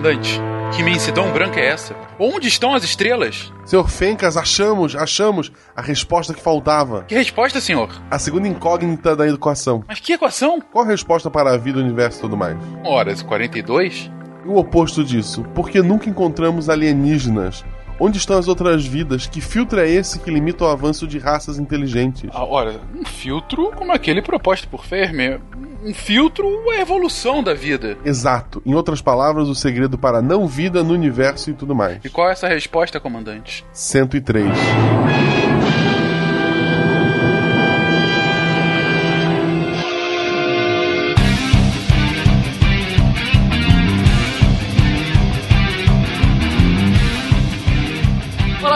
[0.00, 0.40] comandante?
[0.74, 1.94] Que imensidão branca é essa?
[2.18, 3.52] Onde estão as estrelas?
[3.66, 7.04] Senhor Fencas, achamos, achamos a resposta que faltava.
[7.04, 7.90] Que resposta, senhor?
[8.10, 9.84] A segunda incógnita da equação.
[9.86, 10.58] Mas que equação?
[10.60, 12.56] Qual a resposta para a vida, o universo e tudo mais?
[12.82, 14.10] Horas 42?
[14.44, 15.42] E o oposto disso?
[15.54, 17.62] Por que nunca encontramos alienígenas?
[18.02, 19.26] Onde estão as outras vidas?
[19.26, 22.30] Que filtro é esse que limita o avanço de raças inteligentes?
[22.32, 25.38] Ah, ora, um filtro como aquele proposto por Fermi.
[25.84, 27.98] Um filtro é a evolução da vida.
[28.02, 28.62] Exato.
[28.64, 32.02] Em outras palavras, o segredo para a não vida no universo e tudo mais.
[32.02, 33.66] E qual é essa resposta, comandante?
[33.70, 34.46] 103.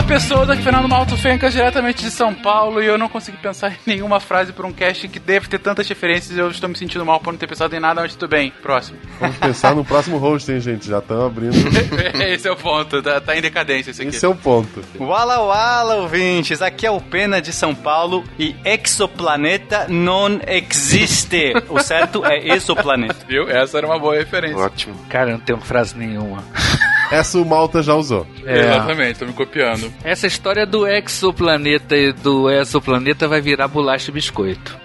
[0.04, 3.38] Olá pessoas, aqui é Fernando Malto Fencas, diretamente de São Paulo, e eu não consegui
[3.38, 6.68] pensar em nenhuma frase para um cast que deve ter tantas referências e eu estou
[6.68, 8.52] me sentindo mal por não ter pensado em nada, mas tudo bem.
[8.62, 8.98] Próximo.
[9.18, 10.86] Vamos pensar no próximo host, hein, gente?
[10.86, 11.56] Já estão abrindo.
[12.22, 14.14] Esse é o ponto, tá, tá em decadência esse aqui.
[14.14, 14.84] Esse é o ponto.
[15.00, 16.60] Wala wala, ouvintes!
[16.60, 21.54] Aqui é o Pena de São Paulo e exoplaneta não existe.
[21.70, 23.24] O certo é exoplaneta.
[23.26, 23.48] Viu?
[23.48, 24.58] Essa era uma boa referência.
[24.58, 24.94] Ótimo.
[25.08, 26.44] Cara, eu não tenho frase nenhuma.
[27.12, 28.26] Essa o Malta já usou.
[28.44, 28.60] É.
[28.60, 29.92] Exatamente, tô me copiando.
[30.02, 34.76] Essa história do exoplaneta e do exoplaneta vai virar bolacha e biscoito.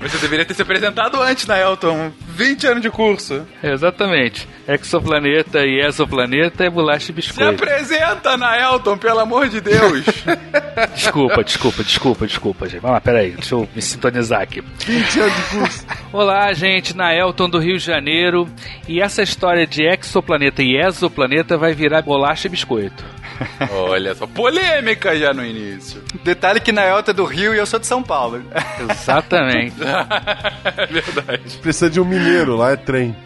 [0.00, 2.12] Você deveria ter se apresentado antes na Elton.
[2.38, 3.44] 20 anos de curso.
[3.60, 4.48] Exatamente.
[4.68, 7.64] Exoplaneta e exoplaneta é bolacha e Se biscoito.
[7.64, 10.04] apresenta na Elton, pelo amor de Deus.
[10.94, 12.80] Desculpa, desculpa, desculpa, desculpa, gente.
[12.80, 14.60] Vamos lá, peraí, deixa eu me sintonizar aqui.
[14.86, 15.86] 20 anos de curso.
[16.12, 18.48] Olá, gente, na Elton do Rio de Janeiro.
[18.86, 23.04] E essa história de exoplaneta e exoplaneta vai virar bolacha e biscoito.
[23.70, 26.02] Olha só, polêmica já no início.
[26.24, 28.42] Detalhe que na Elta é do Rio e eu sou de São Paulo.
[28.90, 29.76] Exatamente.
[29.82, 31.56] É verdade.
[31.62, 33.16] Precisa de um mineiro, lá é trem.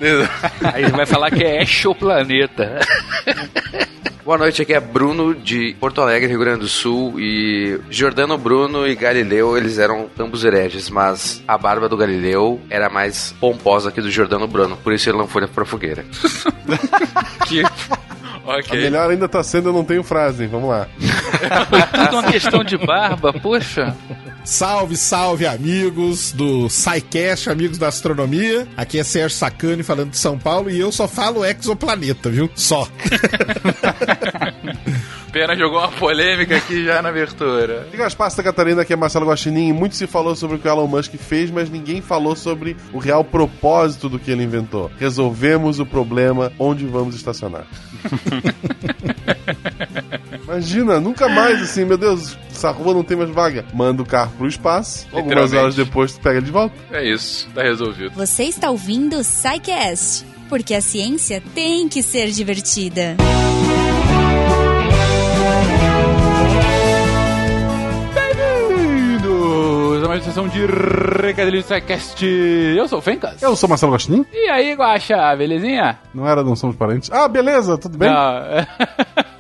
[0.73, 2.79] Aí ele vai falar que é exoplaneta.
[4.25, 7.19] Boa noite, aqui é Bruno de Porto Alegre, Rio Grande do Sul.
[7.19, 12.89] E Giordano Bruno e Galileu, eles eram ambos hereges, mas a barba do Galileu era
[12.89, 16.05] mais pomposa que do Giordano Bruno, por isso ele não foi pra fogueira.
[17.49, 17.63] Que...
[17.65, 18.81] A Ok.
[18.81, 20.47] melhor ainda tá sendo eu não tenho frase?
[20.47, 20.87] Vamos lá.
[21.93, 23.95] Tudo uma questão de barba, poxa.
[24.45, 28.67] Salve, salve, amigos do SciCast, amigos da astronomia.
[28.77, 32.51] Aqui é Sérgio Sacani falando de São Paulo e eu só falo exoplaneta, viu?
[32.57, 32.89] Só.
[35.33, 37.87] Pena jogou uma polêmica aqui já na abertura.
[37.91, 39.73] Diga as Santa Catarina, aqui é Marcelo Guaxinim.
[39.73, 42.99] Muito se falou sobre o que o Elon Musk fez, mas ninguém falou sobre o
[42.99, 44.91] real propósito do que ele inventou.
[44.99, 47.65] Resolvemos o problema onde vamos estacionar.
[50.57, 53.65] Imagina, nunca mais assim, meu Deus, essa rua não tem mais vaga.
[53.73, 56.75] Manda o carro pro espaço, algumas horas depois tu pega ele de volta.
[56.91, 58.13] É isso, tá resolvido.
[58.15, 63.17] Você está ouvindo o Psycast, porque a ciência tem que ser divertida.
[68.73, 72.25] Bem-vindos a mais uma sessão de Recadilho Sidecast.
[72.25, 73.43] Eu sou o Fencas.
[73.43, 75.99] Eu sou Marcelo Guaxinim, E aí, Guaxa, belezinha?
[76.15, 77.11] não era, não somos parentes.
[77.13, 78.09] Ah, beleza, tudo bem?
[78.11, 78.33] Não.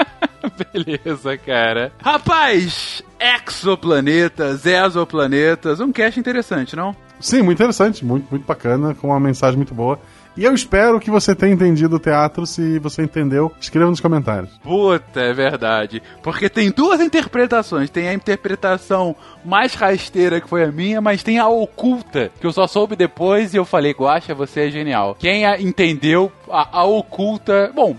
[0.73, 1.93] Beleza, cara.
[2.03, 6.95] Rapaz, exoplanetas, exoplanetas, um cast interessante, não?
[7.21, 9.99] Sim, muito interessante, muito, muito bacana, com uma mensagem muito boa.
[10.37, 12.47] E eu espero que você tenha entendido o teatro.
[12.47, 14.51] Se você entendeu, escreva nos comentários.
[14.63, 16.03] Puta, é verdade.
[16.23, 17.91] Porque tem duas interpretações.
[17.91, 22.53] Tem a interpretação mais rasteira, que foi a minha, mas tem a oculta, que eu
[22.53, 25.17] só soube depois e eu falei, Guaxa, você é genial.
[25.19, 27.71] Quem a entendeu a, a oculta...
[27.75, 27.97] Bom,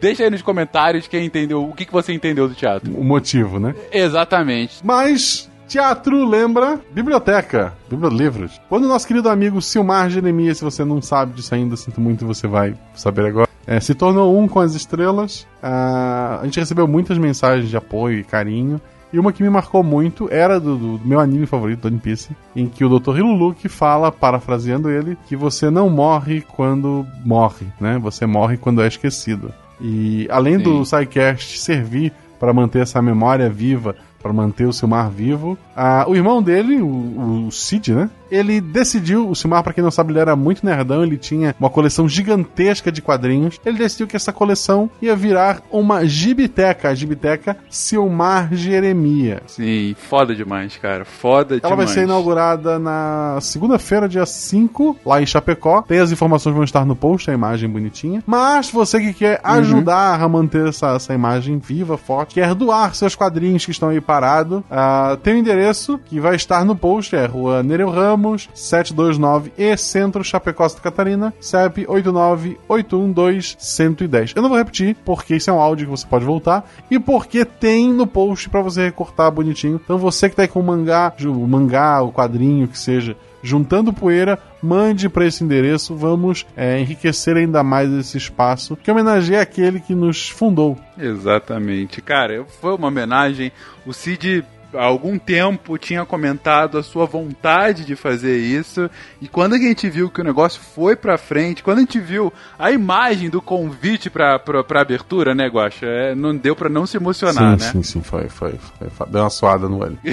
[0.00, 2.92] deixa aí nos comentários quem entendeu, o que, que você entendeu do teatro.
[2.96, 3.74] O motivo, né?
[3.92, 4.80] Exatamente.
[4.82, 8.60] Mas teatro lembra biblioteca, bibliolivros.
[8.68, 12.26] Quando o nosso querido amigo Silmar Jeremias, se você não sabe disso ainda, sinto muito,
[12.26, 13.48] você vai saber agora.
[13.66, 15.46] é, se tornou um com as estrelas.
[15.62, 18.80] ah, a gente recebeu muitas mensagens de apoio e carinho.
[19.12, 22.66] E uma que me marcou muito era do, do meu anime favorito, One Piece, em
[22.66, 23.16] que o Dr.
[23.16, 27.98] Hiluluki fala, parafraseando ele, que você não morre quando morre, né?
[28.00, 29.54] Você morre quando é esquecido.
[29.80, 33.94] E além do SciCast servir para manter essa memória viva,
[34.26, 38.10] para manter o Silmar vivo, ah, o irmão dele, o, o Cid, né?
[38.28, 41.70] Ele decidiu, o Silmar, para quem não sabe, ele era muito nerdão, ele tinha uma
[41.70, 43.60] coleção gigantesca de quadrinhos.
[43.64, 49.42] Ele decidiu que essa coleção ia virar uma gibiteca, a gibiteca Silmar Jeremias.
[49.46, 51.04] Sim, foda demais, cara.
[51.04, 51.90] Foda Ela vai demais.
[51.90, 55.82] ser inaugurada na segunda-feira, dia 5, lá em Chapecó.
[55.82, 58.24] Tem as informações vão estar no post, a imagem bonitinha.
[58.26, 63.14] Mas você que quer ajudar a manter essa, essa imagem viva, forte, quer doar seus
[63.14, 64.64] quadrinhos que estão aí separado.
[64.70, 69.76] Ah, tem o endereço que vai estar no post, é Rua Nereu Ramos, 729 e
[69.76, 74.32] Centro Chapecó, Santa Catarina, CEP 89812-110.
[74.34, 77.44] Eu não vou repetir, porque isso é um áudio que você pode voltar, e porque
[77.44, 79.78] tem no post para você recortar bonitinho.
[79.82, 83.16] Então você que tá aí com o mangá, o mangá, o quadrinho, que seja,
[83.46, 85.94] juntando poeira, mande para esse endereço.
[85.94, 90.76] Vamos é, enriquecer ainda mais esse espaço, que homenageia aquele que nos fundou.
[90.98, 92.02] Exatamente.
[92.02, 93.52] Cara, foi uma homenagem.
[93.86, 94.44] O Cid
[94.76, 98.88] há algum tempo tinha comentado a sua vontade de fazer isso
[99.20, 102.32] e quando a gente viu que o negócio foi pra frente, quando a gente viu
[102.58, 106.86] a imagem do convite pra, pra, pra abertura, né, Guaxa, é, não deu pra não
[106.86, 107.72] se emocionar, sim, né?
[107.72, 108.54] Sim, sim, foi, foi,
[108.90, 109.98] foi, Deu uma suada no olho.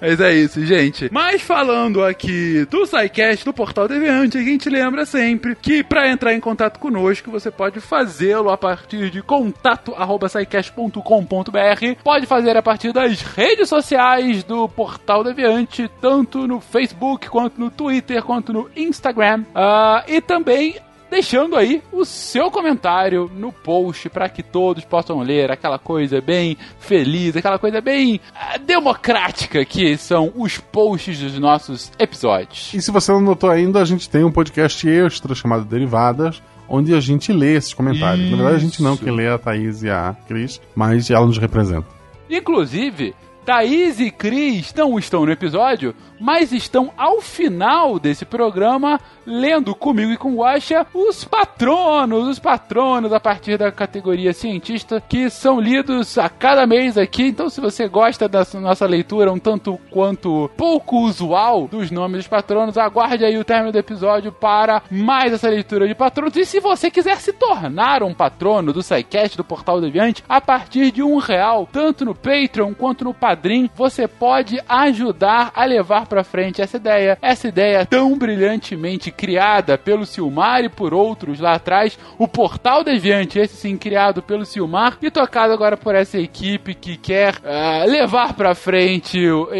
[0.00, 1.08] Mas é isso, gente.
[1.12, 6.34] Mas falando aqui do SciCast, do Portal Deviante, a gente lembra sempre que para entrar
[6.34, 13.22] em contato conosco, você pode fazê-lo a partir de contato.sicast.com.br, pode fazer a partir das
[13.22, 19.42] redes sociais do Portal Deviante, tanto no Facebook, quanto no Twitter, quanto no Instagram.
[19.54, 20.76] Uh, e também
[21.10, 26.56] deixando aí o seu comentário no post para que todos possam ler aquela coisa bem
[26.80, 32.72] feliz, aquela coisa bem uh, democrática que são os posts dos nossos episódios.
[32.74, 36.94] E se você não notou ainda, a gente tem um podcast extra chamado Derivadas, onde
[36.94, 38.26] a gente lê esses comentários.
[38.26, 38.30] Isso.
[38.30, 41.38] Na verdade, a gente não que lê a Thaís e a Cris, mas ela nos
[41.38, 41.86] representa.
[42.28, 43.14] Inclusive,
[43.46, 50.10] Thaís e Cris não estão no episódio, mas estão ao final desse programa lendo comigo
[50.10, 55.60] e com o Guaxa os patronos, os patronos a partir da categoria cientista que são
[55.60, 57.28] lidos a cada mês aqui.
[57.28, 62.28] Então, se você gosta da nossa leitura um tanto quanto pouco usual dos nomes dos
[62.28, 66.36] patronos, aguarde aí o término do episódio para mais essa leitura de patronos.
[66.36, 70.90] E se você quiser se tornar um patrono do SciCast do Portal Deviante, a partir
[70.90, 73.35] de um real, tanto no Patreon quanto no Padrim,
[73.74, 80.06] você pode ajudar a levar para frente essa ideia, essa ideia tão brilhantemente criada pelo
[80.06, 85.10] Silmar e por outros lá atrás, o Portal Deviante, esse sim criado pelo Silmar e
[85.10, 89.18] tocado agora por essa equipe que quer uh, levar para frente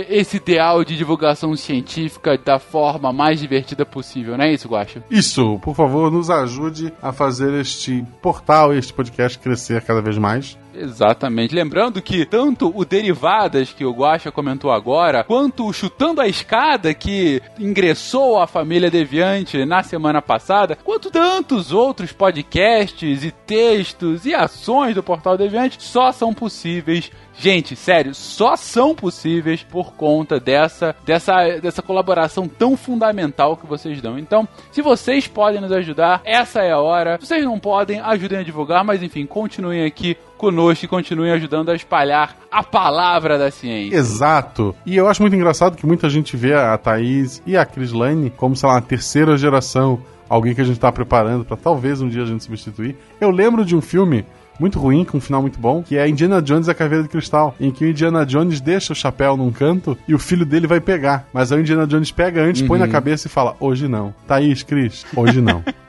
[0.09, 5.03] esse ideal de divulgação científica da forma mais divertida possível, não é isso, Guacha?
[5.11, 10.59] Isso, por favor, nos ajude a fazer este portal, este podcast crescer cada vez mais.
[10.79, 11.55] Exatamente.
[11.55, 16.93] Lembrando que tanto o Derivadas, que o Guacha comentou agora, quanto o Chutando a Escada,
[16.93, 24.35] que ingressou à família Deviante na semana passada, quanto tantos outros podcasts e textos e
[24.35, 30.97] ações do Portal Deviante só são possíveis Gente, sério, só são possíveis por conta dessa,
[31.05, 34.19] dessa, dessa colaboração tão fundamental que vocês dão.
[34.19, 37.19] Então, se vocês podem nos ajudar, essa é a hora.
[37.21, 41.71] Se vocês não podem, ajudem a divulgar, mas enfim, continuem aqui conosco e continuem ajudando
[41.71, 43.97] a espalhar a palavra da ciência.
[43.97, 44.75] Exato.
[44.85, 48.31] E eu acho muito engraçado que muita gente vê a Thaís e a Chris Lane
[48.31, 52.09] como, sei lá, uma terceira geração, alguém que a gente está preparando para talvez um
[52.09, 52.97] dia a gente substituir.
[53.21, 54.25] Eu lembro de um filme
[54.59, 57.09] muito ruim, com um final muito bom, que é Indiana Jones e a Caveira de
[57.09, 60.67] Cristal, em que o Indiana Jones deixa o chapéu num canto e o filho dele
[60.67, 61.29] vai pegar.
[61.33, 62.69] Mas aí o Indiana Jones pega antes, uhum.
[62.69, 62.91] põe na uhum.
[62.91, 64.15] cabeça e fala: Hoje não.
[64.27, 65.63] Thaís, Cris, hoje não.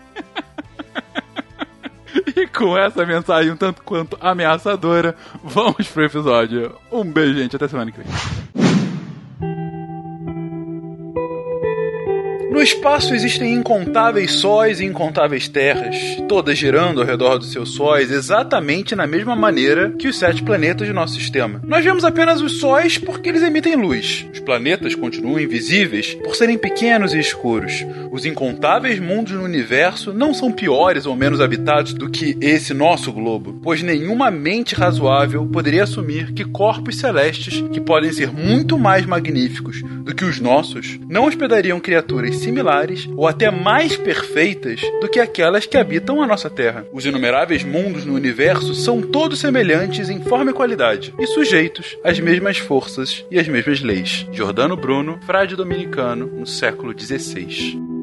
[2.35, 6.71] E com essa mensagem um tanto quanto ameaçadora, vamos pro episódio.
[6.91, 7.55] Um beijo, gente.
[7.55, 8.66] Até semana que vem.
[12.57, 15.95] No espaço existem incontáveis sóis e incontáveis terras,
[16.27, 20.87] todas girando ao redor dos seus sóis exatamente na mesma maneira que os sete planetas
[20.87, 21.61] de nosso sistema.
[21.63, 24.25] Nós vemos apenas os sóis porque eles emitem luz.
[24.33, 27.85] Os planetas continuam invisíveis por serem pequenos e escuros.
[28.11, 33.11] Os incontáveis mundos no universo não são piores ou menos habitados do que esse nosso
[33.13, 39.05] globo, pois nenhuma mente razoável poderia assumir que corpos celestes, que podem ser muito mais
[39.05, 45.19] magníficos do que os nossos, não hospedariam criaturas similares ou até mais perfeitas do que
[45.19, 46.87] aquelas que habitam a nossa Terra.
[46.93, 52.17] Os inumeráveis mundos no universo são todos semelhantes em forma e qualidade e sujeitos às
[52.19, 54.25] mesmas forças e às mesmas leis.
[54.31, 57.96] Giordano Bruno, frade dominicano no século XVI.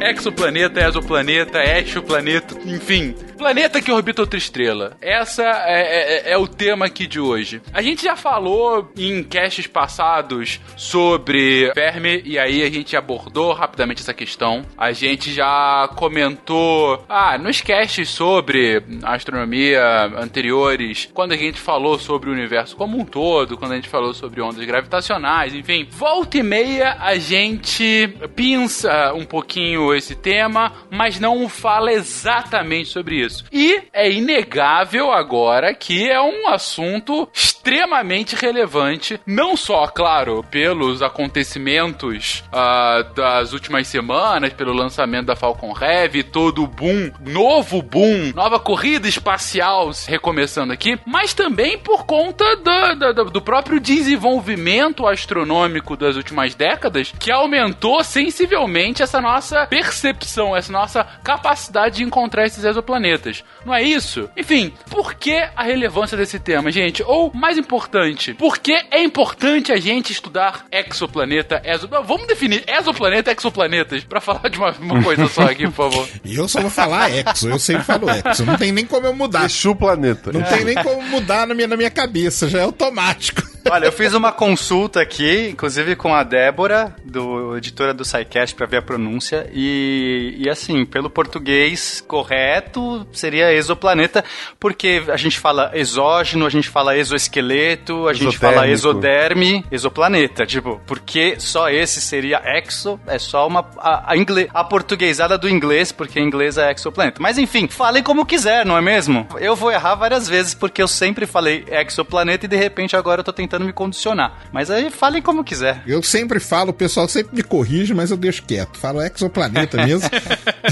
[0.00, 4.96] Exoplaneta, exoplaneta, exoplaneta, enfim, Planeta que orbita outra estrela.
[5.00, 7.62] Essa é, é- é o tema aqui de hoje.
[7.72, 14.02] A gente já falou em casts passados sobre Verme, e aí a gente abordou rapidamente
[14.02, 14.62] essa questão.
[14.76, 19.82] A gente já comentou, ah, nos casts sobre astronomia
[20.18, 24.12] anteriores, quando a gente falou sobre o universo como um todo, quando a gente falou
[24.14, 25.86] sobre ondas gravitacionais, enfim.
[25.92, 33.16] Volta e meia a gente pinça um pouquinho esse tema, mas não fala exatamente sobre
[33.24, 33.27] isso.
[33.52, 42.44] E é inegável agora que é um assunto extremamente relevante, não só, claro, pelos acontecimentos
[42.52, 48.58] ah, das últimas semanas, pelo lançamento da Falcon Heavy, todo o boom, novo boom, nova
[48.58, 56.16] corrida espacial recomeçando aqui, mas também por conta do, do- do próprio desenvolvimento astronômico das
[56.16, 63.17] últimas décadas, que aumentou sensivelmente essa nossa percepção, essa nossa capacidade de encontrar esses exoplanetas.
[63.64, 64.28] Não é isso?
[64.36, 67.02] Enfim, por que a relevância desse tema, gente?
[67.02, 71.88] Ou, mais importante, por que é importante a gente estudar exoplaneta, exo...
[71.88, 76.08] Vamos definir exoplaneta exoplanetas pra falar de uma, uma coisa só aqui, por favor.
[76.24, 78.44] E eu só vou falar exo, eu sempre falo exo.
[78.44, 79.40] Não tem nem como eu mudar.
[79.40, 80.32] Deixa o planeta.
[80.32, 83.42] Não tem nem como mudar na minha, na minha cabeça, já é automático.
[83.70, 88.66] Olha, eu fiz uma consulta aqui, inclusive com a Débora, do editora do SciCast, pra
[88.66, 89.48] ver a pronúncia.
[89.52, 94.24] E, e assim, pelo português correto, seria exoplaneta,
[94.58, 100.46] porque a gente fala exógeno, a gente fala exoesqueleto, a gente fala exoderme, exoplaneta.
[100.46, 103.68] Tipo, porque só esse seria exo, é só uma.
[103.78, 107.20] A, a, ingle, a portuguesada do inglês, porque em inglês é exoplaneta.
[107.20, 109.26] Mas enfim, falem como quiser, não é mesmo?
[109.38, 113.24] Eu vou errar várias vezes, porque eu sempre falei exoplaneta e de repente agora eu
[113.24, 114.48] tô tentando me condicionar.
[114.52, 115.82] Mas aí falem como quiser.
[115.86, 118.78] Eu sempre falo, o pessoal sempre me corrige, mas eu deixo quieto.
[118.78, 120.08] Falo exoplaneta mesmo.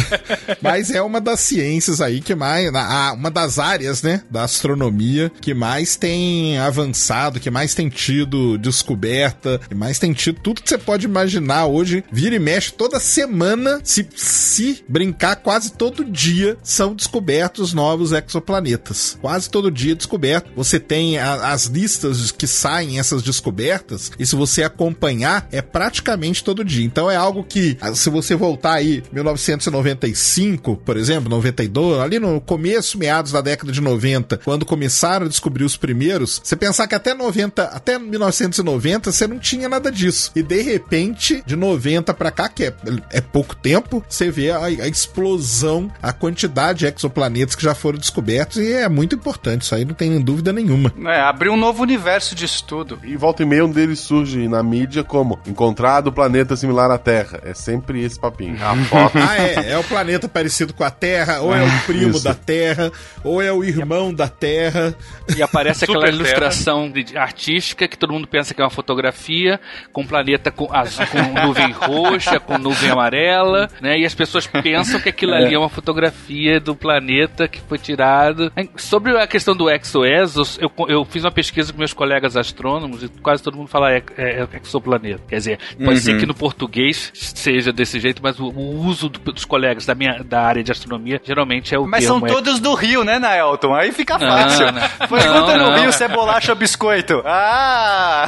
[0.61, 2.71] mas é uma das ciências aí que mais.
[3.15, 4.23] Uma das áreas, né?
[4.31, 10.41] Da astronomia que mais tem avançado, que mais tem tido descoberta, que mais tem tido
[10.41, 12.05] tudo que você pode imaginar hoje.
[12.11, 19.19] Vira e mexe toda semana, se, se brincar, quase todo dia são descobertos novos exoplanetas.
[19.21, 20.51] Quase todo dia descoberto.
[20.57, 22.66] Você tem a- as listas que saem
[22.99, 26.85] essas descobertas, e se você acompanhar, é praticamente todo dia.
[26.85, 32.41] Então é algo que, ah, se você voltar aí, 1995, por exemplo, 92, ali no
[32.41, 36.95] começo, meados da década de 90, quando começaram a descobrir os primeiros, você pensar que
[36.95, 40.33] até 90, até 1990, você não tinha nada disso.
[40.35, 42.75] E de repente, de 90 pra cá, que é,
[43.11, 47.99] é pouco tempo, você vê a, a explosão, a quantidade de exoplanetas que já foram
[47.99, 50.93] descobertos, e é muito importante, isso aí não tem dúvida nenhuma.
[51.07, 52.99] É, abriu um novo universo de estudo.
[53.05, 57.41] E volta e meia um deles surge na mídia como encontrado planeta similar à Terra.
[57.45, 58.57] É sempre esse papinho.
[58.63, 59.19] A foto.
[59.19, 59.73] Ah, é.
[59.73, 62.25] É o planeta parecido com a Terra, ou é o primo Isso.
[62.25, 62.91] da Terra,
[63.23, 64.95] ou é o irmão da Terra.
[65.37, 69.61] E aparece aquela Super ilustração de- artística que todo mundo pensa que é uma fotografia
[69.93, 73.99] com um planeta com, azul, com nuvem roxa, com nuvem amarela, né?
[73.99, 78.53] E as pessoas pensam que aquilo ali é uma fotografia do planeta que foi tirado.
[78.77, 83.09] Sobre a questão do exoesos, eu, eu fiz uma pesquisa com meus colegas astrônomos e
[83.09, 85.23] quase todo mundo fala é, é- é exoplaneta.
[85.29, 89.33] Quer dizer, pode ser que no português seja desse jeito, mas o, o uso do-
[89.33, 92.61] dos colegas da minha da área de astronomia geralmente é o Mas são termo todos
[92.61, 93.75] do Rio, né, Naelton?
[93.75, 94.67] Aí fica Não, fácil.
[94.73, 95.09] não.
[95.09, 95.79] Pergunta Não, no.
[95.81, 97.23] Rio se é bolacha ou biscoito.
[97.25, 98.27] Ah!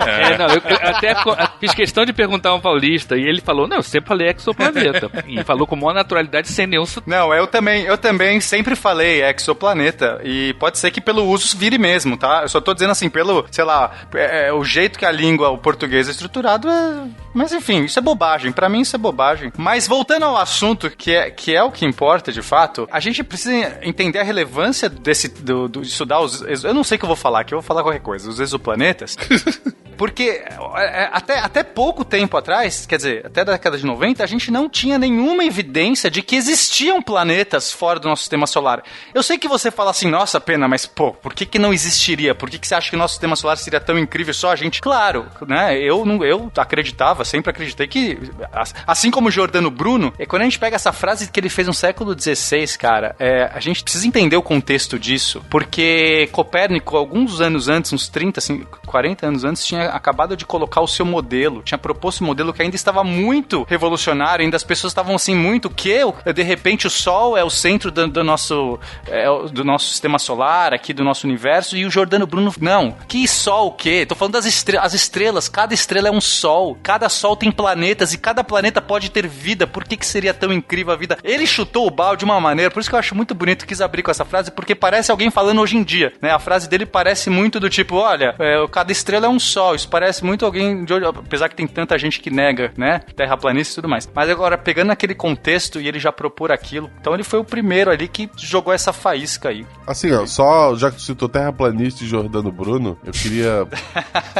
[0.00, 1.14] É, não, eu, eu até
[1.60, 5.10] fiz questão de perguntar a um paulista e ele falou, não, eu sempre falei exoplaneta.
[5.26, 6.84] E falou com maior naturalidade sem nenhum.
[7.06, 10.20] Não, eu também, eu também sempre falei exoplaneta.
[10.24, 12.42] E pode ser que pelo uso vire mesmo, tá?
[12.42, 15.48] Eu só tô dizendo assim, pelo, sei lá, é, é, o jeito que a língua,
[15.48, 17.08] o português é estruturado é.
[17.32, 18.52] Mas enfim, isso é bobagem.
[18.52, 19.50] Pra mim, isso é bobagem.
[19.56, 23.24] Mas voltando ao assunto, que é, que é o que importa de fato, a gente
[23.24, 26.42] precisa entender a relevância desse, do, do, de estudar os.
[26.62, 28.28] Eu não sei o que eu vou falar aqui, eu vou falar qualquer coisa.
[28.28, 29.16] Os exoplanetas.
[29.96, 30.44] Porque
[30.76, 34.26] é, é, até, até pouco tempo atrás, quer dizer, até a década de 90, a
[34.26, 38.82] gente não tinha nenhuma evidência de que existiam planetas fora do nosso sistema solar.
[39.14, 42.34] Eu sei que você fala assim, nossa, pena, mas pô, por que, que não existiria?
[42.34, 44.56] Por que, que você acha que o nosso sistema solar seria tão incrível só a
[44.56, 44.80] gente?
[44.80, 45.78] Claro, né?
[45.78, 48.18] Eu, não, eu acreditava, sempre acreditei que,
[48.52, 51.48] as- assim como o Jordano Bruno, é quando a gente pega essa frase que ele
[51.48, 56.96] fez no século XVI, cara, é, a gente precisa entender o contexto disso, porque Copérnico,
[56.96, 61.04] alguns anos antes, uns 30, assim, 40 anos antes, tinha acabado de colocar o seu
[61.04, 65.34] modelo, tinha proposto um modelo que ainda estava muito revolucionário, ainda as pessoas estavam assim,
[65.34, 65.96] muito que
[66.34, 70.72] de repente o Sol é o centro do, do nosso é, do nosso sistema solar,
[70.72, 72.92] aqui do nosso universo, e o Jordano Bruno, não.
[73.08, 74.06] Que Sol o quê?
[74.06, 78.12] Tô falando das estre as estrelas, cada estrela é um Sol, cada Sol tem planetas
[78.14, 79.66] e cada planeta pode ter vida.
[79.66, 81.18] Por que, que seria tão incrível a vida?
[81.22, 83.80] Ele chutou o balde de uma maneira, por isso que eu acho muito bonito, quis
[83.80, 86.30] abrir com essa frase, porque parece alguém falando hoje em dia, né?
[86.30, 89.88] A frase dele parece muito do tipo, olha, é, cada estrela é um Sol, isso
[89.88, 93.00] parece muito alguém de olho, apesar que tem tanta gente que nega, né?
[93.14, 94.08] Terraplanista e tudo mais.
[94.14, 97.90] Mas agora, pegando aquele contexto e ele já propor aquilo, então ele foi o primeiro
[97.90, 99.66] ali que jogou essa faísca aí.
[99.86, 103.66] Assim, ó, só já que tu citou terraplanista e Jordano Bruno, eu queria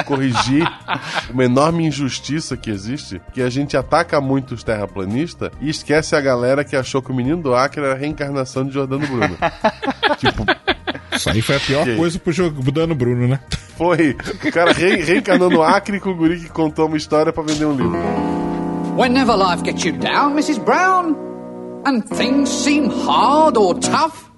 [0.05, 0.67] corrigir
[1.31, 6.21] uma enorme injustiça que existe, que a gente ataca muito os terraplanistas e esquece a
[6.21, 9.37] galera que achou que o menino do Acre era a reencarnação de Jordano Bruno.
[10.19, 10.45] tipo,
[11.13, 11.97] Isso aí foi a pior Que?
[11.97, 13.41] coisa pro Jordano Bruno, né?
[13.77, 17.43] foi o cara re reencarnou no Acre com o guri que contou uma história pra
[17.43, 17.99] vender um livro.
[18.97, 20.59] Whenever life gets you down, Mrs.
[20.61, 21.15] Brown,
[21.87, 24.31] and things seem hard or tough,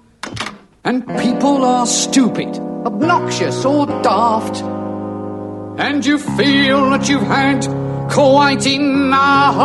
[0.83, 4.61] and people are stupid, obnoxious, or daft,
[5.79, 7.67] and you feel that you've had
[8.09, 9.57] quite enough.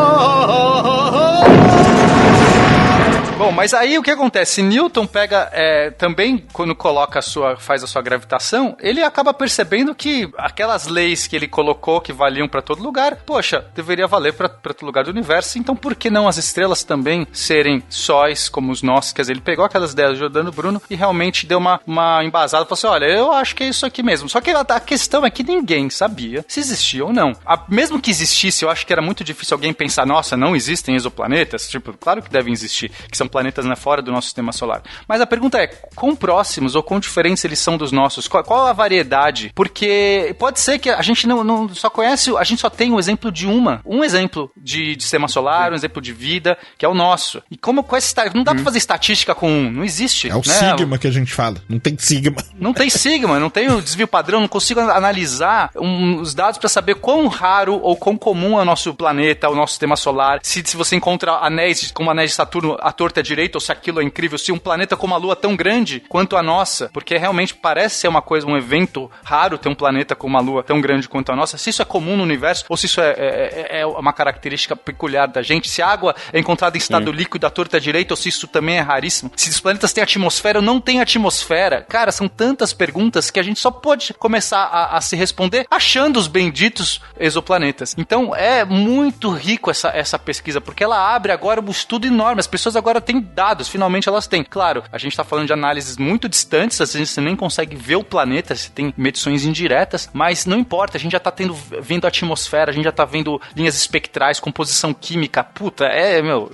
[3.37, 4.63] Bom, mas aí o que acontece?
[4.63, 9.93] Newton pega é, também quando coloca a sua, faz a sua gravitação, ele acaba percebendo
[9.93, 14.49] que aquelas leis que ele colocou que valiam para todo lugar, poxa, deveria valer para
[14.49, 15.59] todo lugar do universo.
[15.59, 19.13] Então por que não as estrelas também serem sóis como os nossos?
[19.13, 22.65] Quer dizer, ele pegou aquelas ideias do Jordano Bruno e realmente deu uma, uma embasada,
[22.65, 24.29] falou assim, olha, eu acho que é isso aqui mesmo.
[24.29, 27.33] Só que a, questão é que ninguém sabia se existia ou não.
[27.45, 30.95] A- mesmo que existisse, eu acho que era muito difícil alguém pensar, nossa, não existem
[30.95, 31.69] exoplanetas?
[31.69, 34.83] Tipo, claro que devem existir, que são planetas né, fora do nosso sistema solar.
[35.09, 38.29] Mas a pergunta é, quão próximos ou quão diferentes eles são dos nossos?
[38.29, 39.51] Qual, qual a variedade?
[39.55, 42.99] Porque pode ser que a gente não, não só conhece, a gente só tem o
[42.99, 46.89] exemplo de uma, um exemplo de, de sistema solar, um exemplo de vida, que é
[46.89, 47.43] o nosso.
[47.51, 50.29] E como com esta- não dá pra fazer estatística com um, não existe.
[50.29, 50.77] É o né?
[50.77, 51.57] sigma que a gente fala.
[51.69, 52.43] Não tem sigma.
[52.55, 56.69] Não tem sigma, não tem o desvio padrão, não consigo analisar um- os dados para
[56.69, 60.41] saber quão raro ou quão comum é o nosso planeta, o nosso sistema solar.
[60.43, 64.01] Se, se você encontra anéis como anéis de Saturno à torta direita, ou se aquilo
[64.01, 67.17] é incrível, se um planeta como a Lua é tão grande quanto a nossa, porque
[67.17, 70.81] realmente parece ser uma coisa, um evento raro ter um planeta como a Lua tão
[70.81, 71.57] grande quanto a nossa.
[71.59, 75.27] Se isso é comum no universo, ou se isso é, é- é uma característica peculiar
[75.29, 78.29] da gente, se a água é encontrada em estado líquido à torta direita, ou se
[78.29, 79.31] isso também é raríssimo.
[79.37, 81.83] Se os planetas têm atmosfera ou não têm atmosfera.
[81.89, 86.19] Cara, são tantas perguntas que a gente só pode começar a, a se responder achando
[86.19, 87.95] os benditos exoplanetas.
[87.99, 92.41] Então é muito rico essa, essa pesquisa, porque ela abre agora um estudo enorme.
[92.41, 94.45] As pessoas agora têm dados, finalmente elas têm.
[94.45, 97.97] Claro, a gente está falando de análises muito distantes, às vezes você nem consegue ver
[97.97, 102.05] o planeta, você tem medições indiretas, mas não importa, a gente já está tendo, vendo
[102.05, 105.45] a atmosfera, a gente já está vendo linhas espectrais, composição química.
[105.45, 106.51] Puta, é, meu,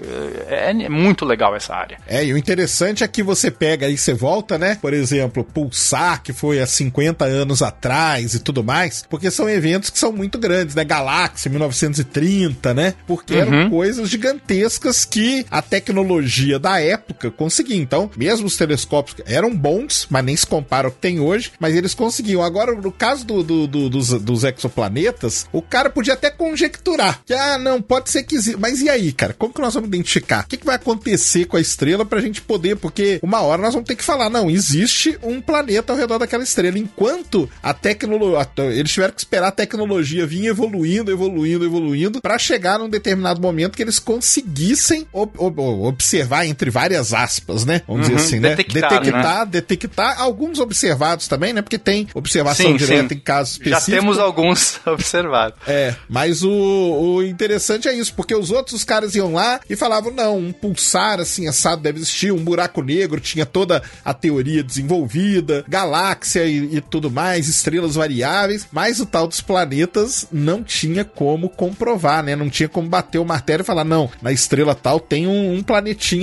[0.48, 1.98] é, é muito legal essa área.
[2.06, 4.78] É, e o interessante é que você pega aí, você volta, né?
[4.80, 9.90] Por exemplo, Pulsar, que foi há 50 anos atrás e tudo mais, porque são eventos
[9.90, 10.84] que são muito grandes, né?
[10.84, 12.94] Galáxia, 1930, né?
[13.06, 17.76] Porque eram coisas gigantescas que a tecnologia da época conseguia.
[17.76, 21.74] Então, mesmo os telescópios eram bons, mas nem se compara ao que tem hoje, mas
[21.74, 22.42] eles conseguiam.
[22.42, 27.32] Agora, no caso do, do- do- dos, dos exoplanetas, o cara podia até conjecturar que,
[27.34, 28.36] ah, não, pode ser que.
[28.58, 29.32] Mas e aí, cara?
[29.34, 30.44] Como que nós vamos identificar?
[30.44, 32.76] O que, que vai acontecer com a estrela pra gente poder?
[32.76, 36.42] Porque uma hora nós vamos ter que falar, não, existe um planeta ao redor daquela
[36.42, 36.78] estrela.
[36.78, 38.48] Enquanto a tecnologia.
[38.72, 43.76] Eles tiveram que esperar a tecnologia vir evoluindo, evoluindo, evoluindo, pra chegar num determinado momento
[43.76, 47.82] que eles conseguissem ob- ob- observar, entre várias aspas, né?
[47.86, 48.50] Vamos dizer assim, né?
[48.50, 51.62] Detectar, detectar, detectar alguns observados também, né?
[51.62, 53.14] Porque tem observação Sim, direta sim.
[53.14, 54.00] em casos Já específicos.
[54.00, 55.58] temos alguns observados.
[55.66, 59.76] É, mas o, o interessante é isso, porque os outros os caras iam lá e
[59.76, 64.62] falavam, não, um pulsar assim assado deve existir, um buraco negro tinha toda a teoria
[64.62, 71.04] desenvolvida, galáxia e, e tudo mais, estrelas variáveis, mas o tal dos planetas não tinha
[71.04, 72.34] como comprovar, né?
[72.34, 75.62] Não tinha como bater o martelo e falar, não, na estrela tal tem um, um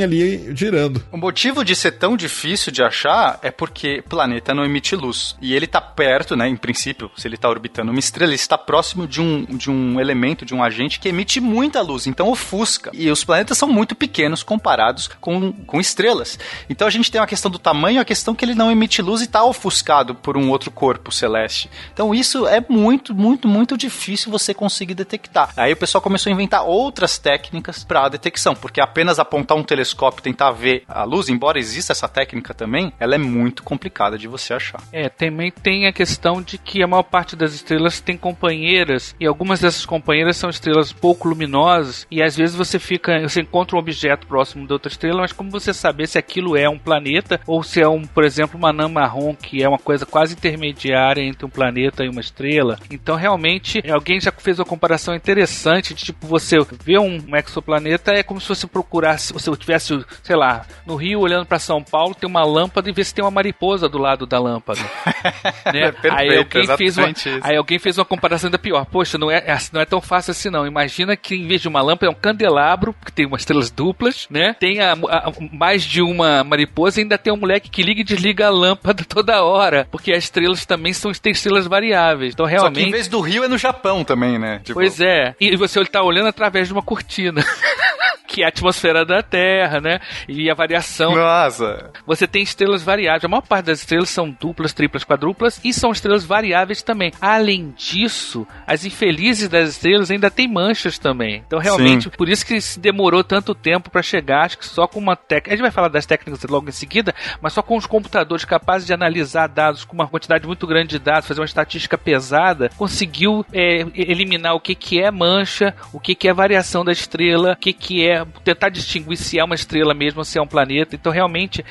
[0.03, 1.03] ali girando.
[1.12, 5.36] O motivo de ser tão difícil de achar é porque planeta não emite luz.
[5.41, 6.47] E ele tá perto, né?
[6.47, 9.99] Em princípio, se ele tá orbitando uma estrela, ele está próximo de um, de um
[9.99, 12.07] elemento, de um agente que emite muita luz.
[12.07, 12.91] Então ofusca.
[12.93, 16.39] E os planetas são muito pequenos comparados com, com estrelas.
[16.69, 19.21] Então a gente tem uma questão do tamanho, a questão que ele não emite luz
[19.21, 21.69] e está ofuscado por um outro corpo celeste.
[21.93, 25.53] Então isso é muito, muito, muito difícil você conseguir detectar.
[25.55, 29.63] Aí o pessoal começou a inventar outras técnicas para a detecção, porque apenas apontar um
[29.63, 34.17] telescópio telescópio tentar ver a luz, embora exista essa técnica também, ela é muito complicada
[34.17, 34.82] de você achar.
[34.91, 39.26] É, também tem a questão de que a maior parte das estrelas tem companheiras e
[39.26, 43.80] algumas dessas companheiras são estrelas pouco luminosas e às vezes você fica, você encontra um
[43.80, 47.63] objeto próximo de outra estrela, mas como você saber se aquilo é um planeta ou
[47.63, 51.45] se é um, por exemplo, uma anã marrom que é uma coisa quase intermediária entre
[51.45, 52.80] um planeta e uma estrela?
[52.91, 58.23] Então realmente alguém já fez uma comparação interessante de tipo você ver um exoplaneta é
[58.23, 62.13] como se você procurasse, se você tivesse, sei lá, no Rio olhando para São Paulo,
[62.15, 64.79] tem uma lâmpada e ver se tem uma mariposa do lado da lâmpada.
[65.73, 65.91] né?
[65.91, 67.29] Perfeito, aí, alguém fez uma, isso.
[67.41, 68.85] aí alguém fez uma comparação ainda pior.
[68.85, 70.65] Poxa, não é, é- não é tão fácil assim não.
[70.65, 74.27] Imagina que em vez de uma lâmpada é um candelabro, que tem umas estrelas duplas,
[74.29, 74.55] né?
[74.59, 78.03] Tem a- a- mais de uma mariposa e ainda tem um moleque que liga e
[78.03, 79.87] desliga a lâmpada toda hora.
[79.91, 82.33] Porque as estrelas também são tem estrelas variáveis.
[82.33, 82.87] Então Só que realmente.
[82.87, 84.59] em vez do Rio é no Japão também, né?
[84.63, 85.35] Tipo, Pois é.
[85.39, 87.43] E você está olhando através de uma cortina.
[88.27, 89.99] que é a atmosfera da Terra, né?
[90.27, 91.15] E a variação.
[91.15, 91.91] Nossa.
[92.05, 93.25] Você tem estrelas variáveis.
[93.25, 97.11] A maior parte das estrelas são duplas, triplas, quadruplas e são estrelas variáveis também.
[97.21, 101.43] Além disso, as infelizes das estrelas ainda têm manchas também.
[101.47, 104.45] Então, realmente, por isso que se demorou tanto tempo para chegar.
[104.45, 105.51] Acho que só com uma técnica.
[105.51, 108.85] A gente vai falar das técnicas logo em seguida, mas só com os computadores capazes
[108.85, 113.45] de analisar dados com uma quantidade muito grande de dados, fazer uma estatística pesada, conseguiu
[113.53, 117.55] é, eliminar o que, que é mancha, o que, que é variação da estrela, o
[117.55, 120.95] que, que é tentar distinguir se é uma estrela mesmo ou se é um planeta.
[120.95, 121.63] Então, realmente,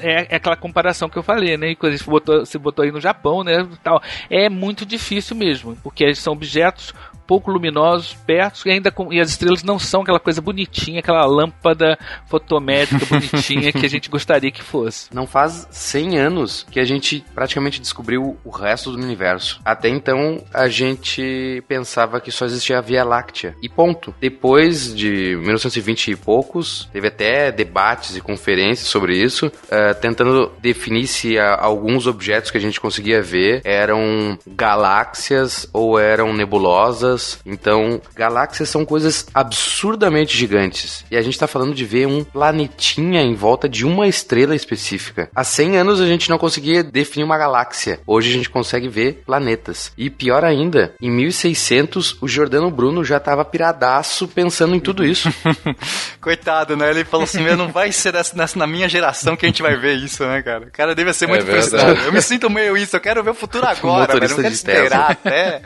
[0.00, 1.70] é, é aquela comparação que eu falei, né?
[1.70, 3.66] E quando você botou, você botou aí no Japão, né?
[3.82, 4.02] Tal.
[4.30, 6.94] É muito difícil mesmo, porque são objetos
[7.32, 11.24] pouco luminosos, perto, e ainda com, e as estrelas não são aquela coisa bonitinha, aquela
[11.24, 15.08] lâmpada fotométrica bonitinha que a gente gostaria que fosse.
[15.14, 19.60] Não faz 100 anos que a gente praticamente descobriu o resto do universo.
[19.64, 23.56] Até então, a gente pensava que só existia a Via Láctea.
[23.62, 24.14] E ponto.
[24.20, 31.06] Depois de 1920 e poucos, teve até debates e conferências sobre isso, eh, tentando definir
[31.06, 37.38] se ah, alguns objetos que a gente conseguia ver eram galáxias ou eram nebulosas.
[37.44, 41.04] Então, galáxias são coisas absurdamente gigantes.
[41.10, 45.28] E a gente tá falando de ver um planetinha em volta de uma estrela específica.
[45.34, 48.00] Há 100 anos a gente não conseguia definir uma galáxia.
[48.06, 49.92] Hoje a gente consegue ver planetas.
[49.96, 55.28] E pior ainda, em 1600 o Jordano Bruno já tava piradaço pensando em tudo isso.
[56.20, 56.90] Coitado, né?
[56.90, 59.62] Ele falou assim: "Meu, não vai ser nessa, nessa- na minha geração que a gente
[59.62, 60.66] vai ver isso, né, cara?
[60.66, 61.68] O cara deve ser muito verdade.
[61.68, 62.00] frustrado.
[62.06, 64.24] Eu me sinto meio isso, eu quero ver o futuro agora, velho.
[64.24, 65.62] Eu não quero esperar até.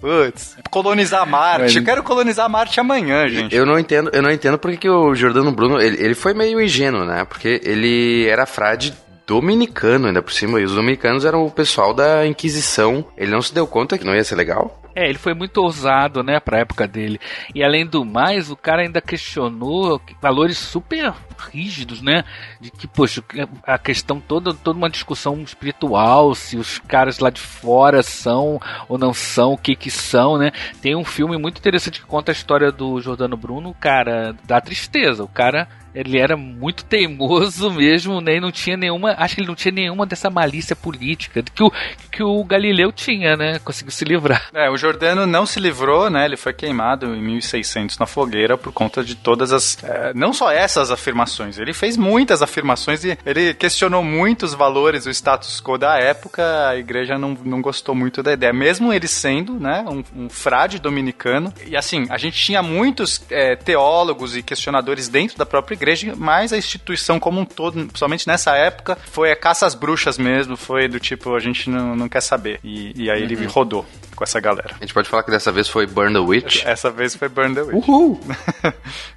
[0.00, 1.78] Putz, colonizar Marte.
[1.78, 3.54] Eu quero colonizar Marte amanhã, gente.
[3.54, 6.60] Eu não entendo, eu não entendo porque que o Jordano Bruno, ele, ele foi meio
[6.60, 7.24] ingênuo, né?
[7.24, 8.92] Porque ele era frade
[9.24, 13.04] dominicano ainda por cima, e os dominicanos eram o pessoal da Inquisição.
[13.16, 14.81] Ele não se deu conta que não ia ser legal?
[14.94, 17.20] É, ele foi muito ousado, né, pra época dele.
[17.54, 21.14] E além do mais, o cara ainda questionou valores super
[21.50, 22.24] rígidos, né?
[22.60, 23.22] De que, poxa,
[23.64, 28.98] a questão toda, toda uma discussão espiritual, se os caras lá de fora são ou
[28.98, 30.52] não são, o que que são, né?
[30.80, 35.24] Tem um filme muito interessante que conta a história do Jordano Bruno, cara, dá tristeza.
[35.24, 38.36] O cara ele era muito teimoso mesmo, né?
[38.36, 39.14] E não tinha nenhuma.
[39.18, 41.70] Acho que ele não tinha nenhuma dessa malícia política que o,
[42.10, 43.58] que o Galileu tinha, né?
[43.58, 44.48] Conseguiu se livrar.
[44.54, 46.24] É, o Jordano não se livrou, né?
[46.24, 49.82] Ele foi queimado em 1600 na fogueira por conta de todas as.
[49.84, 55.10] é, não só essas afirmações, ele fez muitas afirmações e ele questionou muitos valores, o
[55.10, 56.68] status quo da época.
[56.68, 59.84] A igreja não, não gostou muito da ideia, mesmo ele sendo, né?
[59.88, 61.52] Um, um frade dominicano.
[61.66, 65.81] E assim, a gente tinha muitos é, teólogos e questionadores dentro da própria igreja,
[66.16, 70.56] mas a instituição como um todo, principalmente nessa época, foi a caça às bruxas mesmo.
[70.56, 72.60] Foi do tipo, a gente não, não quer saber.
[72.62, 74.74] E, e aí ele rodou com essa galera.
[74.78, 76.64] A gente pode falar que dessa vez foi Burn the Witch.
[76.66, 77.88] Essa vez foi Burn the Witch.
[77.88, 78.20] Uhul!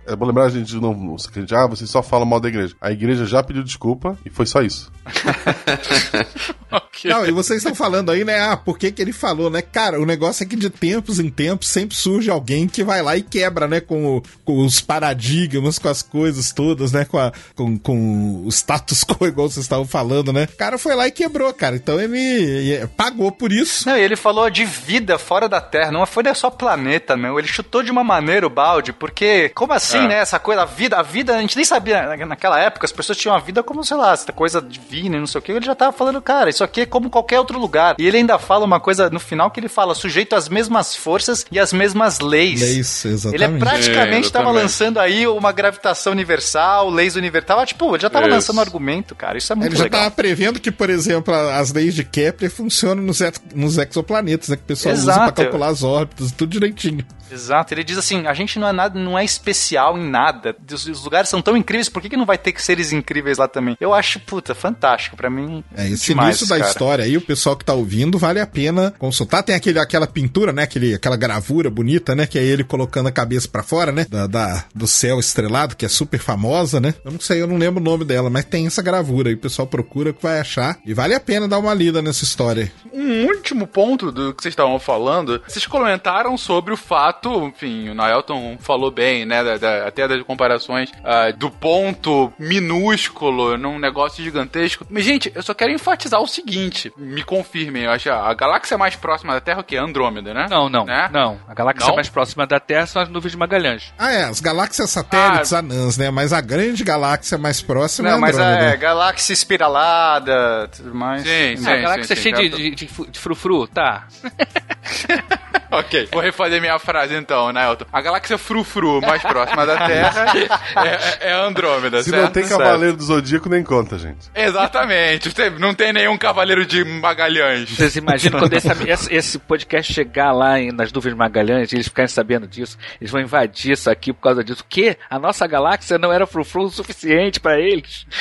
[0.07, 2.75] É bom lembrar, gente, de novo, você acredita, ah, vocês só falam mal da igreja.
[2.79, 4.91] A igreja já pediu desculpa e foi só isso.
[7.05, 8.39] Não, e vocês estão falando aí, né?
[8.39, 9.61] Ah, por que, que ele falou, né?
[9.61, 13.15] Cara, o negócio é que de tempos em tempos sempre surge alguém que vai lá
[13.15, 13.79] e quebra, né?
[13.79, 17.05] Com, o- com os paradigmas, com as coisas todas, né?
[17.05, 20.43] Com, a- com, com o status quo, igual vocês estavam falando, né?
[20.51, 21.75] O cara foi lá e quebrou, cara.
[21.75, 23.87] Então ele e- pagou por isso.
[23.87, 27.37] Não, e ele falou de vida fora da Terra, não foi só planeta, meu.
[27.37, 30.15] Ele chutou de uma maneira o balde, porque, como assim, né?
[30.15, 33.17] Essa coisa, a vida, a vida, a gente nem sabia, na- naquela época, as pessoas
[33.17, 35.51] tinham a vida como, sei lá, essa coisa divina e não sei o que.
[35.51, 37.95] Ele já tava falando, cara, isso aqui é como qualquer outro lugar.
[37.97, 41.45] E ele ainda fala uma coisa no final que ele fala, sujeito às mesmas forças
[41.51, 42.61] e às mesmas leis.
[42.61, 43.43] Leis, exatamente.
[43.43, 44.61] Ele é praticamente É, tava exatamente.
[44.63, 47.65] lançando aí uma gravitação universal, leis universal.
[47.65, 48.35] Tipo, ele já tava Isso.
[48.35, 49.37] lançando um argumento, cara.
[49.37, 50.01] Isso é muito Ele já legal.
[50.01, 54.55] tava prevendo que, por exemplo, as leis de Kepler funcionam nos, ex- nos exoplanetas, né?
[54.57, 55.33] Que o pessoal usa Exato.
[55.33, 57.05] pra calcular as órbitas, tudo direitinho.
[57.31, 60.55] Exato, ele diz assim: a gente não é nada, não é especial em nada.
[60.71, 63.47] Os, os lugares são tão incríveis, por que, que não vai ter seres incríveis lá
[63.47, 63.75] também?
[63.79, 65.15] Eu acho, puta, fantástico.
[65.17, 65.63] Pra mim.
[65.75, 66.69] É, esse demais, início da cara.
[66.69, 69.43] história aí, o pessoal que tá ouvindo, vale a pena consultar.
[69.43, 70.63] Tem aquele, aquela pintura, né?
[70.63, 72.25] Aquele, aquela gravura bonita, né?
[72.27, 74.05] Que é ele colocando a cabeça pra fora, né?
[74.09, 76.93] Da, da- do céu estrelado, que é super famosa, né?
[77.03, 79.35] Eu não sei, eu não lembro o nome dela, mas tem essa gravura aí.
[79.35, 80.77] O pessoal procura que vai achar.
[80.85, 82.71] E vale a pena dar uma lida nessa história.
[82.93, 87.14] Um último ponto do que vocês estavam falando, vocês comentaram sobre o fato,
[87.47, 93.57] enfim, o Naelton falou bem, né, da- da- até das comparações ah, do ponto minúsculo
[93.57, 94.85] num negócio gigantesco.
[94.89, 98.95] Mas, gente, eu só quero enfatizar o seguinte, me confirmem, eu acho a galáxia mais
[98.95, 99.75] próxima da Terra é o que?
[99.77, 100.47] Andrômeda, né?
[100.49, 101.09] Não, não, Né?
[101.11, 101.39] não.
[101.47, 101.95] A galáxia Não?
[101.95, 103.93] mais próxima da Terra são as nuvens de Magalhães.
[103.97, 105.59] Ah, é, as galáxias satélites Ah.
[105.59, 106.09] anãs, né?
[106.11, 108.65] Mas a grande galáxia mais próxima Não, é mas Andrômeda.
[108.73, 111.23] é galáxia espiralada, tudo mais.
[111.23, 111.67] Sim, sim.
[111.69, 114.07] a galáxia é sim, cheia de, de, de frufru, tá.
[115.79, 117.85] Ok, vou refazer minha frase então, Naelton.
[117.91, 120.25] A galáxia frufru mais próxima da Terra
[121.21, 122.23] é, é a Andrômeda, Se certo?
[122.23, 122.59] não tem Certo.
[122.59, 124.29] Cavaleiro do Zodíaco, nem conta, gente.
[124.33, 125.29] Exatamente.
[125.59, 127.69] Não tem nenhum cavaleiro de Magalhães.
[127.69, 131.75] Vocês imaginam quando esse, esse, esse podcast chegar lá em- nas nuvens de Magalhães e
[131.75, 134.61] eles ficarem sabendo disso, eles vão invadir isso aqui por causa disso.
[134.61, 134.97] O quê?
[135.09, 138.05] A nossa galáxia não era frufru o suficiente pra eles?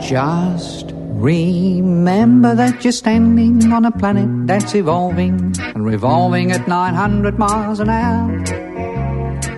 [0.00, 7.80] Just remember that you're standing on a planet that's evolving and revolving at 900 miles
[7.80, 8.42] an hour.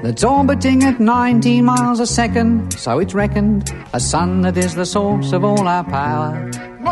[0.02, 4.84] That's orbiting at 19 miles a second, so it's reckoned a sun that is the
[4.84, 6.48] source of all our power.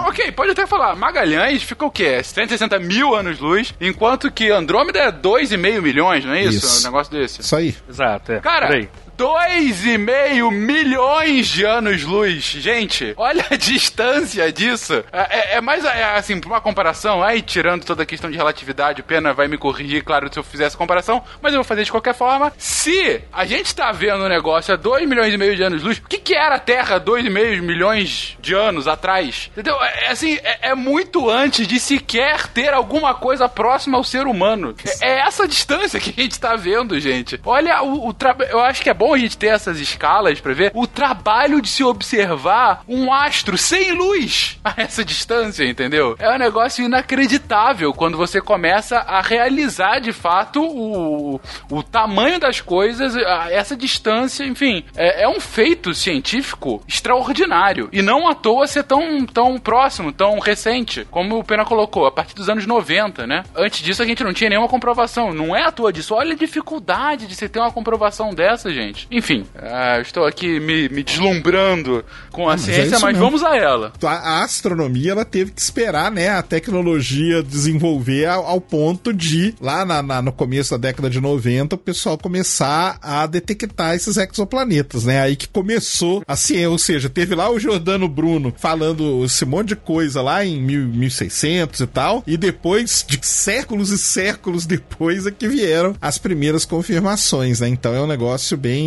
[0.06, 0.96] Ok, pode até falar.
[0.96, 2.22] Magalhães fica o quê?
[2.22, 6.66] 160 mil anos-luz, enquanto que Andrômeda é 2,5 milhões, não é isso?
[6.66, 6.80] Isso.
[6.82, 7.40] Um negócio desse.
[7.40, 7.74] Isso aí.
[7.88, 8.40] Exato, é.
[8.40, 8.88] Cara.
[9.18, 12.42] 2,5 milhões de anos-luz.
[12.44, 15.04] Gente, olha a distância disso.
[15.12, 18.36] É, é- é mais, é, assim, pra uma comparação, aí tirando toda a questão de
[18.36, 21.64] relatividade, o Pena vai me corrigir, claro, se eu fizer essa comparação, mas eu vou
[21.64, 22.52] fazer de qualquer forma.
[22.58, 26.02] Se a gente tá vendo o negócio a 2 milhões e meio de anos-luz, o
[26.08, 29.50] que, que era a Terra 2,5 milhões de anos atrás?
[29.52, 29.76] Entendeu?
[29.82, 34.26] É, é assim, é, é muito antes de sequer ter alguma coisa próxima ao ser
[34.26, 34.74] humano.
[35.00, 37.40] É, é essa distância que a gente tá vendo, gente.
[37.44, 38.50] Olha o, o trabalho.
[38.50, 41.68] Eu acho que é bom a gente ter essas escalas pra ver o trabalho de
[41.68, 46.14] se observar um astro sem luz a essa distância, entendeu?
[46.18, 51.40] É um negócio inacreditável quando você começa a realizar de fato o,
[51.70, 54.84] o tamanho das coisas, a- essa distância, enfim.
[54.96, 57.88] É, é um feito científico extraordinário.
[57.92, 62.12] E não à toa ser tão, tão próximo, tão recente, como o Pena colocou, a
[62.12, 63.42] partir dos anos 90, né?
[63.56, 65.32] Antes disso a gente não tinha nenhuma comprovação.
[65.32, 66.14] Não é à toa disso.
[66.14, 68.93] Olha a dificuldade de você ter uma comprovação dessa, gente.
[69.10, 73.42] Enfim, ah, eu estou aqui me, me deslumbrando com a mas é ciência, mas vamos
[73.42, 73.92] a ela.
[74.02, 79.54] A, a astronomia ela teve que esperar, né, a tecnologia desenvolver ao, ao ponto de
[79.60, 84.16] lá na- na- no começo da década de 90 o pessoal começar a detectar esses
[84.16, 85.20] exoplanetas, né?
[85.20, 89.68] Aí que começou a ciência, ou seja, teve lá o Giordano Bruno falando esse monte
[89.68, 95.26] de coisa lá em mil- 1600 e tal, e depois de séculos e séculos depois
[95.26, 97.68] é que vieram as primeiras confirmações, né?
[97.68, 98.83] Então é um negócio bem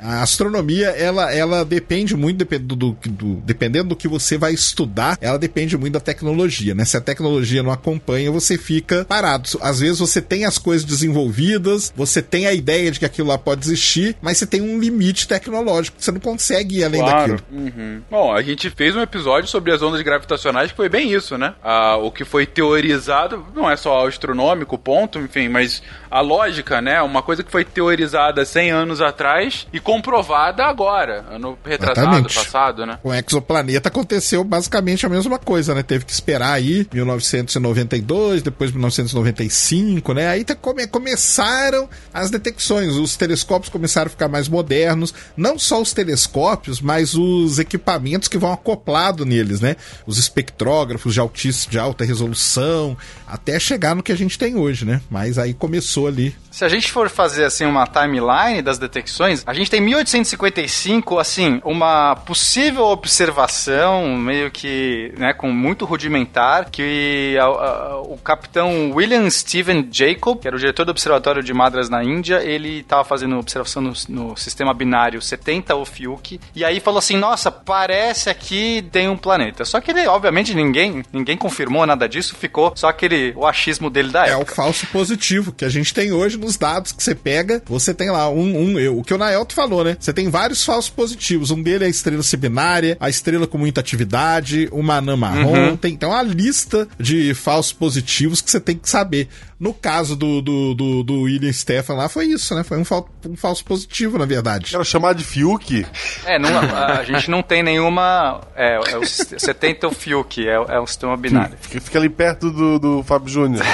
[0.00, 5.18] a astronomia ela ela depende muito dependendo do, do dependendo do que você vai estudar,
[5.20, 6.84] ela depende muito da tecnologia, né?
[6.84, 9.48] Se a tecnologia não acompanha, você fica parado.
[9.60, 13.38] Às vezes você tem as coisas desenvolvidas, você tem a ideia de que aquilo lá
[13.38, 17.40] pode existir, mas você tem um limite tecnológico, você não consegue ir além daquilo.
[17.50, 18.02] Uhum.
[18.10, 21.54] Bom, a gente fez um episódio sobre as ondas gravitacionais que foi bem isso, né?
[21.62, 27.00] Ah, o que foi teorizado, não é só astronômico, ponto, enfim, mas a lógica, né?
[27.02, 29.37] Uma coisa que foi teorizada 100 anos atrás
[29.72, 32.34] e comprovada agora, ano retrasado, Exatamente.
[32.34, 32.98] passado, né?
[33.02, 35.82] Com o exoplaneta aconteceu basicamente a mesma coisa, né?
[35.82, 40.28] Teve que esperar aí 1992, depois 1995, né?
[40.28, 45.80] Aí tá come- começaram as detecções, os telescópios começaram a ficar mais modernos, não só
[45.80, 49.76] os telescópios, mas os equipamentos que vão acoplado neles, né?
[50.06, 52.96] Os espectrógrafos de altíssima, de alta resolução,
[53.26, 55.00] até chegar no que a gente tem hoje, né?
[55.10, 56.34] Mas aí começou ali.
[56.58, 61.60] Se a gente for fazer assim uma timeline das detecções, a gente tem 1855, assim,
[61.64, 69.30] uma possível observação meio que, né, com muito rudimentar, que a- a- o capitão William
[69.30, 73.38] Steven Jacob, que era o diretor do observatório de Madras na Índia, ele estava fazendo
[73.38, 79.08] observação no, no sistema binário 70 Ophiuchi, e aí falou assim: "Nossa, parece aqui tem
[79.08, 79.64] um planeta".
[79.64, 84.08] Só que ele, obviamente, ninguém, ninguém confirmou nada disso, ficou só aquele o achismo dele
[84.10, 84.56] da É o época.
[84.56, 87.62] falso positivo que a gente tem hoje nos dados que você pega.
[87.66, 88.58] Você tem lá um.
[88.58, 89.96] um eu, o que o Naelto falou, né?
[90.00, 91.50] Você tem vários falsos positivos.
[91.50, 95.76] Um dele é a estrela seminária, a estrela com muita atividade, uma anã marrom.
[95.76, 99.28] Tem, tem uma lista de falsos positivos que você tem que saber.
[99.60, 102.62] No caso do, do, do, do William Stefan lá, foi isso, né?
[102.62, 104.70] Foi um, fal, um falso positivo, na verdade.
[104.70, 105.84] Quero chamar de Fiuk.
[106.24, 108.40] É, não, a, a gente não tem nenhuma.
[108.54, 111.56] É, é o, você tenta o Fiuk, é, é um sistema binário.
[111.60, 113.64] Fica, fica ali perto do, do Fábio Júnior.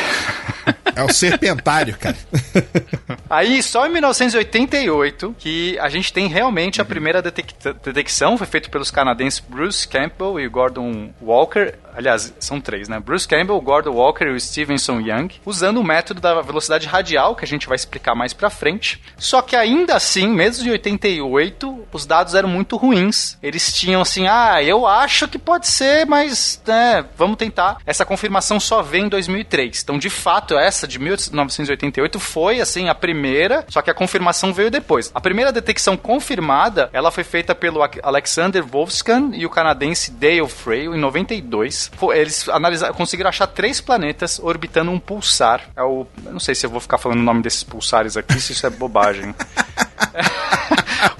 [0.96, 2.16] É o serpentário, cara.
[3.28, 8.70] Aí, só em 1988, que a gente tem realmente a primeira detecta- detecção, foi feito
[8.70, 11.74] pelos canadenses Bruce Campbell e Gordon Walker.
[11.96, 12.98] Aliás, são três, né?
[12.98, 17.44] Bruce Campbell, Gordon Walker e o Stevenson Young, usando o método da velocidade radial, que
[17.44, 19.00] a gente vai explicar mais pra frente.
[19.16, 23.38] Só que ainda assim, mesmo em 88, os dados eram muito ruins.
[23.42, 27.78] Eles tinham assim, ah, eu acho que pode ser, mas, né, vamos tentar.
[27.86, 29.82] Essa confirmação só veio em 2003.
[29.82, 34.70] Então, de fato, essa de 1988 foi, assim, a primeira, só que a confirmação veio
[34.70, 35.10] depois.
[35.14, 40.94] A primeira detecção confirmada, ela foi feita pelo Alexander Wolfskan e o canadense Dale Frail
[40.94, 41.83] em 92.
[42.12, 45.62] Eles analisaram, conseguiram achar três planetas orbitando um pulsar.
[45.76, 48.40] É o, eu não sei se eu vou ficar falando o nome desses pulsares aqui,
[48.40, 49.34] se isso é bobagem.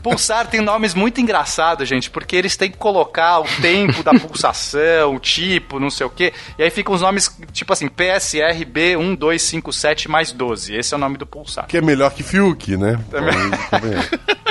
[0.02, 5.14] Pulsar tem nomes muito engraçados, gente, porque eles têm que colocar o tempo da pulsação,
[5.14, 6.32] o tipo, não sei o quê.
[6.58, 10.74] E aí ficam os nomes, tipo assim, PSR B1257 mais 12.
[10.74, 11.66] Esse é o nome do pulsar.
[11.66, 13.00] Que é melhor que Fiuk, né?
[13.08, 13.96] Então, também.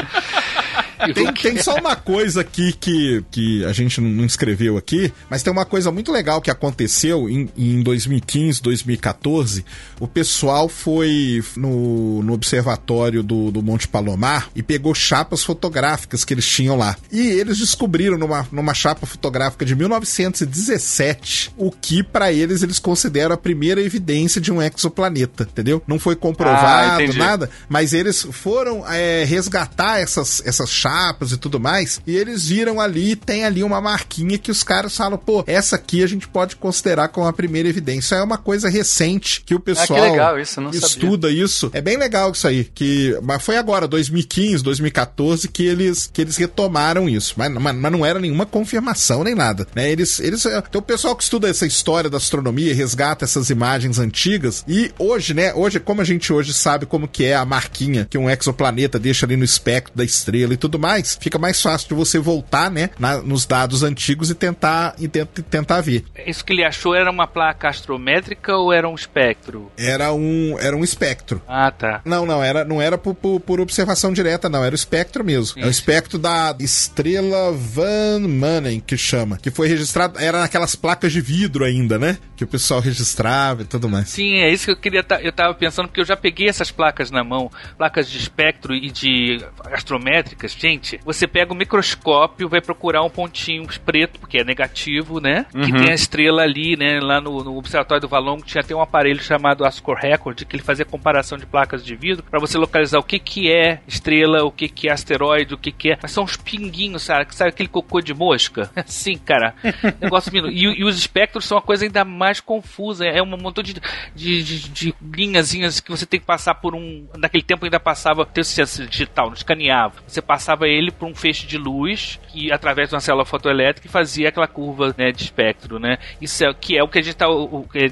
[1.13, 5.51] Tem, tem só uma coisa aqui que, que a gente não escreveu aqui, mas tem
[5.51, 9.65] uma coisa muito legal que aconteceu em, em 2015, 2014.
[9.99, 16.33] O pessoal foi no, no observatório do, do Monte Palomar e pegou chapas fotográficas que
[16.33, 16.95] eles tinham lá.
[17.11, 23.33] E eles descobriram numa, numa chapa fotográfica de 1917 o que para eles eles consideram
[23.33, 25.81] a primeira evidência de um exoplaneta, entendeu?
[25.87, 27.17] Não foi Ah, comprovado, entendi.
[27.17, 30.92] nada, mas eles foram é, resgatar essas, essas chapas
[31.31, 35.17] e tudo mais, e eles viram ali, tem ali uma marquinha que os caras falam,
[35.17, 38.15] pô, essa aqui a gente pode considerar como a primeira evidência.
[38.15, 40.87] É uma coisa recente que o pessoal Ah, legal isso, não sabia.
[40.87, 41.69] estuda isso.
[41.73, 46.37] É bem legal isso aí, que mas foi agora, 2015, 2014, que eles, que eles
[46.37, 47.33] retomaram isso.
[47.37, 49.89] Mas, mas, mas não era nenhuma confirmação nem nada, né?
[49.91, 53.99] Eles, eles, tem o pessoal que estuda essa história da astronomia e resgata essas imagens
[53.99, 58.07] antigas, e hoje, né, hoje, como a gente hoje sabe como que é a marquinha
[58.09, 61.89] que um exoplaneta deixa ali no espectro da estrela e tudo mais, fica mais fácil
[61.89, 66.03] de você voltar, né, na- nos dados antigos e tentar, e tent- tentar ver.
[66.25, 69.71] Isso que ele achou era uma placa astrométrica ou era um espectro?
[69.77, 71.41] Era um, era um espectro.
[71.47, 72.01] Ah, tá.
[72.05, 74.63] Não, não, era, não era por, por, por observação direta, não.
[74.63, 75.61] Era o espectro mesmo.
[75.61, 79.37] É o espectro da estrela Van Manen, que chama.
[79.37, 80.19] Que foi registrado.
[80.19, 82.17] Era naquelas placas de vidro ainda, né?
[82.35, 84.09] Que o pessoal registrava e tudo mais.
[84.09, 85.05] Sim, é isso que eu queria.
[85.21, 88.89] eu tava pensando, porque eu já peguei essas placas na mão, placas de espectro e
[88.91, 90.53] de astrométricas.
[90.63, 95.45] Gente, você pega o microscópio, vai procurar um pontinho preto, porque é negativo, né?
[95.51, 97.01] Que tem a estrela ali, né?
[97.01, 100.63] Lá no, no Observatório do Valongo tinha até um aparelho chamado Ascor Record, que ele
[100.63, 104.51] fazia comparação de placas de vidro para você localizar o que, que é estrela, o
[104.51, 105.97] que, que é asteroide, o que, que é.
[106.01, 107.35] Mas são uns pinguinhos, sabe?
[107.35, 108.71] Sabe aquele cocô de mosca?
[108.87, 109.53] Sim, cara.
[109.99, 113.05] Negócio minu- e, e os espectros são uma coisa ainda mais confusa.
[113.05, 113.73] É um montão de,
[114.15, 117.05] de, de, de linhazinhas que você tem que passar por um.
[117.17, 119.95] Naquele tempo ainda passava, tem o digital, não escaneava.
[120.07, 123.91] Você passava ele por um feixe de luz que através de uma célula fotoelétrica e
[123.91, 125.97] fazia aquela curva né, de espectro, né?
[126.21, 127.27] Isso é, que é o que a gente tá.
[127.29, 127.91] O, que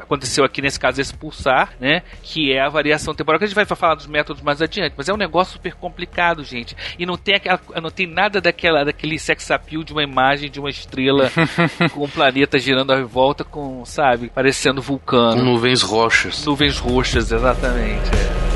[0.00, 2.02] aconteceu aqui nesse caso, esse pulsar, né?
[2.22, 5.08] Que é a variação temporal, que a gente vai falar dos métodos mais adiante, mas
[5.08, 6.76] é um negócio super complicado, gente.
[6.98, 10.60] E não tem aquela, não tem nada daquela, daquele sex appeal de uma imagem de
[10.60, 11.30] uma estrela
[11.92, 15.44] com um planeta girando à volta com, sabe, parecendo Com vulcano.
[15.44, 16.44] nuvens roxas.
[16.44, 18.10] Nuvens roxas, exatamente.
[18.48, 18.51] é.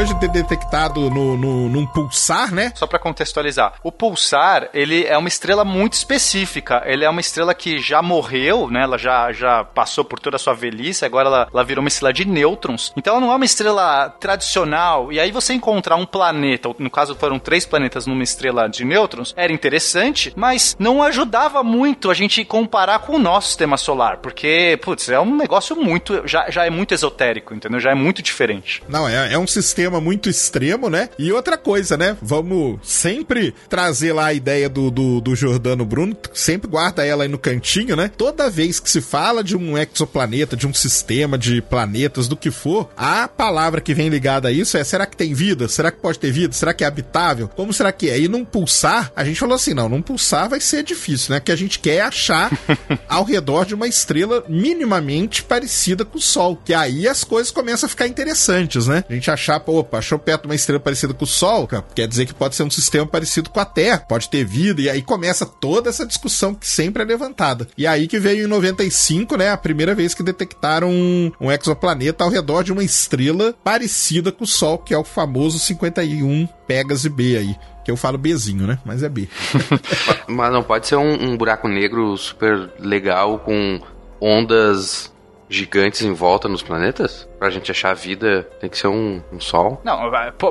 [0.00, 2.72] Ter detectado no, no, num pulsar, né?
[2.74, 6.82] Só pra contextualizar, o pulsar, ele é uma estrela muito específica.
[6.86, 8.82] Ele é uma estrela que já morreu, né?
[8.82, 12.14] Ela já, já passou por toda a sua velhice, agora ela, ela virou uma estrela
[12.14, 12.92] de nêutrons.
[12.96, 15.12] Então ela não é uma estrela tradicional.
[15.12, 19.34] E aí você encontrar um planeta, no caso foram três planetas numa estrela de nêutrons,
[19.36, 24.78] era interessante, mas não ajudava muito a gente comparar com o nosso sistema solar, porque,
[24.82, 27.80] putz, é um negócio muito, já, já é muito esotérico, entendeu?
[27.80, 28.82] Já é muito diferente.
[28.88, 31.08] Não, é, é um sistema sistema muito extremo, né?
[31.18, 32.16] E outra coisa, né?
[32.22, 37.28] Vamos sempre trazer lá a ideia do, do, do Jordano Bruno, sempre guarda ela aí
[37.28, 38.10] no cantinho, né?
[38.16, 42.50] Toda vez que se fala de um exoplaneta, de um sistema de planetas, do que
[42.50, 45.68] for, a palavra que vem ligada a isso é: será que tem vida?
[45.68, 46.52] Será que pode ter vida?
[46.52, 47.48] Será que é habitável?
[47.48, 48.18] Como será que é?
[48.18, 51.40] E num pulsar, a gente falou assim: não, num pulsar vai ser difícil, né?
[51.40, 52.50] Que a gente quer achar
[53.08, 56.56] ao redor de uma estrela minimamente parecida com o Sol.
[56.64, 59.04] Que aí as coisas começam a ficar interessantes, né?
[59.08, 62.06] A gente achar, opa, achou perto de uma estrela parecida com o Sol, cara, quer
[62.06, 65.02] dizer que pode ser um sistema parecido com a Terra, pode ter vida, e aí
[65.02, 67.68] começa toda essa discussão que sempre é levantada.
[67.76, 72.24] E aí que veio em 95, né, a primeira vez que detectaram um, um exoplaneta
[72.24, 77.06] ao redor de uma estrela parecida com o Sol, que é o famoso 51 Pegasus
[77.06, 77.56] B aí.
[77.84, 78.78] Que eu falo Bzinho, né?
[78.84, 79.28] Mas é B.
[80.28, 83.80] Mas não pode ser um, um buraco negro super legal com
[84.20, 85.10] ondas
[85.48, 87.26] gigantes em volta nos planetas?
[87.40, 89.80] Pra gente achar a vida, tem que ser um, um sol.
[89.82, 89.98] Não,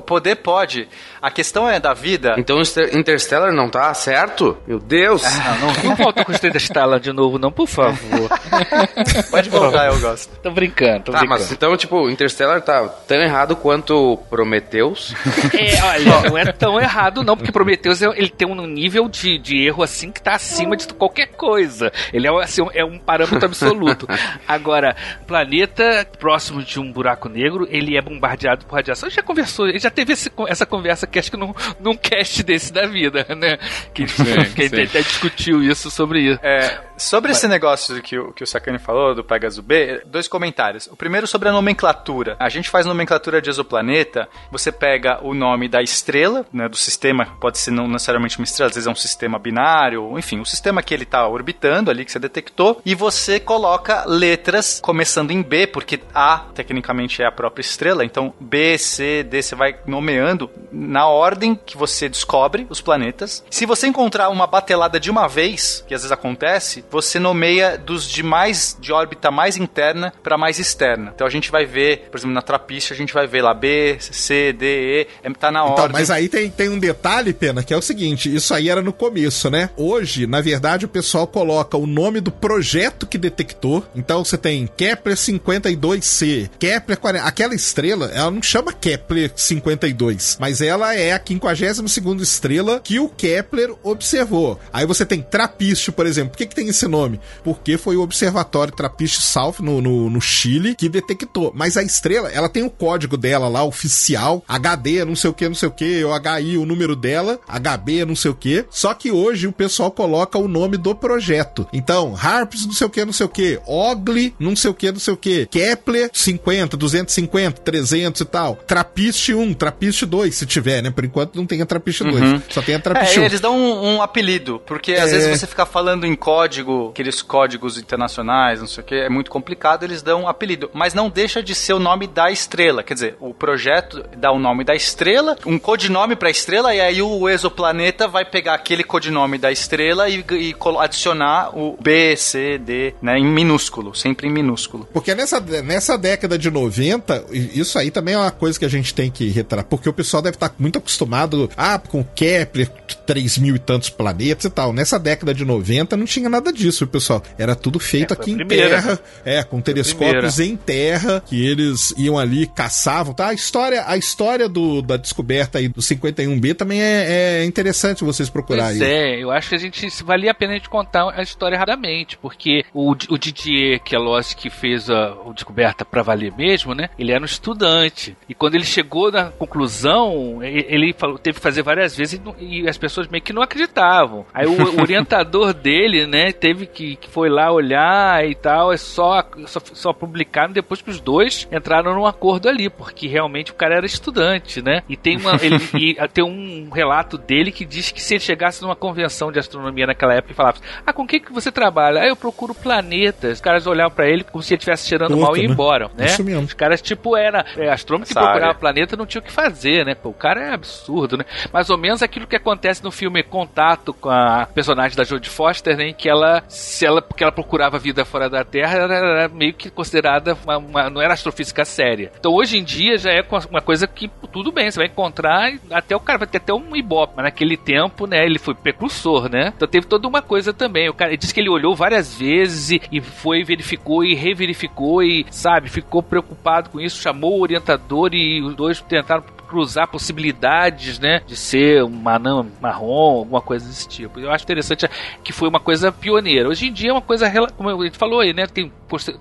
[0.01, 0.89] poder pode.
[1.21, 2.33] A questão é da vida.
[2.35, 4.57] Então Inter- Interstellar não tá certo?
[4.65, 5.21] Meu Deus!
[5.23, 8.27] Não, não, não volta com o Interstellar de novo, não, por favor.
[9.29, 10.35] Pode voltar, eu gosto.
[10.41, 11.41] Tô brincando, tô Tá, brincando.
[11.41, 15.13] mas então, tipo, Interstellar tá tão errado quanto Prometheus.
[15.53, 19.37] É, olha, não é tão errado não, porque Prometheus é- ele tem um nível de,
[19.37, 21.91] de erro assim que tá acima de qualquer coisa.
[22.11, 24.07] Ele é, assim, um- é um parâmetro absoluto.
[24.47, 24.95] Agora,
[25.27, 29.07] planeta próximo de um buraco negro, ele é bombardeado por radiação.
[29.07, 31.53] A gente já conversou, a gente já teve esse- essa conversa que acho que num,
[31.79, 33.57] num cast desse da vida, né?
[33.93, 34.05] Que,
[34.55, 36.39] que a gente até discutiu isso sobre isso.
[36.43, 40.87] É, sobre esse negócio que o, que o Sakane falou, do Pegasus B, dois comentários.
[40.87, 42.35] O primeiro sobre a nomenclatura.
[42.39, 47.25] A gente faz nomenclatura de exoplaneta, você pega o nome da estrela, né, do sistema,
[47.39, 50.81] pode ser não necessariamente uma estrela, às vezes é um sistema binário, enfim, o sistema
[50.83, 55.67] que ele está orbitando ali, que você detectou, e você coloca letras começando em B,
[55.67, 61.07] porque A, tecnicamente, é a própria estrela, então B, C, D, você vai nomeando na
[61.07, 63.43] ordem que você descobre os planetas.
[63.49, 68.07] Se você encontrar uma batelada de uma vez, que às vezes acontece, você nomeia dos
[68.07, 71.11] de mais de órbita mais interna para mais externa.
[71.15, 73.97] Então a gente vai ver, por exemplo, na trapiche a gente vai ver lá B,
[73.99, 75.91] C, D, E, é, tá na Então, ordem.
[75.93, 78.93] mas aí tem, tem um detalhe, Pena, que é o seguinte: isso aí era no
[78.93, 79.71] começo, né?
[79.75, 83.83] Hoje, na verdade, o pessoal coloca o nome do projeto que detectou.
[83.95, 87.25] Então você tem Kepler 52c, Kepler 40.
[87.25, 93.07] Aquela estrela, ela não chama Kepler 52, mas ela é a 52 estrela que o
[93.07, 94.59] Kepler observou.
[94.73, 96.31] Aí você tem Trapiche, por exemplo.
[96.31, 97.19] Por que, que tem esse nome?
[97.43, 101.51] Porque foi o Observatório Trapiche South no, no, no Chile que detectou.
[101.55, 105.47] Mas a estrela, ela tem o código dela lá, oficial, HD, não sei o que,
[105.47, 108.65] não sei o que, o HI, o número dela, HB, não sei o que.
[108.69, 111.67] Só que hoje o pessoal coloca o nome do projeto.
[111.71, 114.91] Então, Harps, não sei o que, não sei o que, Ogli, não sei o que,
[114.91, 118.55] não sei o que, Kepler, 50, 250, 300 e tal.
[118.55, 120.89] Trapiche 1, Trapiche 2, se tiver, né?
[120.91, 123.25] Por enquanto não tem a Trapiche 2, só tem a Trapiche É, 1.
[123.25, 125.13] eles dão um, um apelido, porque às É.
[125.17, 129.29] vezes você fica falando em código, aqueles códigos internacionais, não sei o que, é muito
[129.29, 130.69] complicado, eles dão um apelido.
[130.73, 132.83] Mas não deixa de ser o nome da estrela.
[132.83, 137.01] Quer dizer, o projeto dá o nome da estrela, um codinome pra estrela, e aí
[137.01, 142.93] o exoplaneta vai pegar aquele codinome da estrela e, e adicionar o B, C, D,
[143.01, 144.87] né, em minúsculo, sempre em minúsculo.
[144.93, 148.69] Porque nessa, nessa década de 90, e- isso aí também é uma coisa que a
[148.69, 152.69] gente tem que retratar, porque o pessoal deve estar muito acostumado, ah, com Kepler,
[153.05, 154.71] 3 mil e tantos planetas e tal.
[154.73, 157.23] Nessa década de 90 não tinha nada disso, pessoal.
[157.37, 162.17] Era tudo feito É, aqui em terra, é, com telescópios em terra, que eles iam
[162.17, 163.27] ali, caçavam, tá?
[163.29, 168.29] A história, a história do, da descoberta aí do 51B também é, é interessante vocês
[168.29, 168.77] procurarem.
[168.79, 171.57] Pois é, eu acho que a gente valia a pena a gente contar a história
[171.57, 176.89] rapidamente, porque o, o Didier Queloz que fez a, a descoberta pra valer mesmo, né?
[176.97, 181.61] Ele era um estudante e quando ele chegou na conclusão, ele falou, teve que fazer
[181.61, 184.25] várias vezes e as pessoas meio que não acreditavam.
[184.33, 189.23] Aí o, orientador dele, né, teve que, que foi lá olhar e tal, é só
[189.45, 193.75] só, só publicaram depois que os dois entraram num acordo ali, porque realmente o cara
[193.75, 194.83] era estudante, né?
[194.87, 198.61] E tem uma ele, e tem um relato dele que diz que se ele chegasse
[198.61, 202.01] numa convenção de astronomia naquela época e falasse: "Ah, com o que que você trabalha?"
[202.01, 205.21] "Ah, eu procuro planetas." Os caras olhavam pra ele como se ele estivesse cheirando Puta,
[205.21, 205.53] mal e ia né?
[205.53, 206.07] embora, né?
[206.09, 206.43] Isso mesmo.
[206.43, 209.85] Os caras tipo era é, astrônomo que Essa procurava planeta não tinha o que fazer,
[209.85, 209.95] né?
[209.95, 211.25] Pô, o cara é absurdo, né?
[211.53, 215.75] Mais ou menos aquilo que acontece no filme Contato com a personagem da Jodie Foster,
[215.77, 215.93] né?
[215.93, 219.69] Que ela, se ela, porque ela procurava vida fora da Terra, ela era meio que
[219.69, 222.11] considerada uma, uma- não era astrofísica séria.
[222.19, 225.95] Então hoje em dia já é uma coisa que tudo bem, você vai encontrar até
[225.95, 228.25] o cara vai ter até um ibope, mas naquele tempo, né?
[228.25, 229.51] Ele foi precursor, né?
[229.55, 230.89] Então teve toda uma coisa também.
[230.89, 235.03] O cara ele disse que ele olhou várias vezes e, e foi verificou e reverificou
[235.03, 239.87] e sabe ficou ficou preocupado com isso, chamou o orientador e os dois tentaram cruzar
[239.87, 244.19] possibilidades, né, de ser um anã marrom, alguma coisa desse tipo.
[244.19, 244.87] Eu acho interessante
[245.23, 246.47] que foi uma coisa pioneira.
[246.47, 248.71] Hoje em dia é uma coisa, como a gente falou aí, né, tem,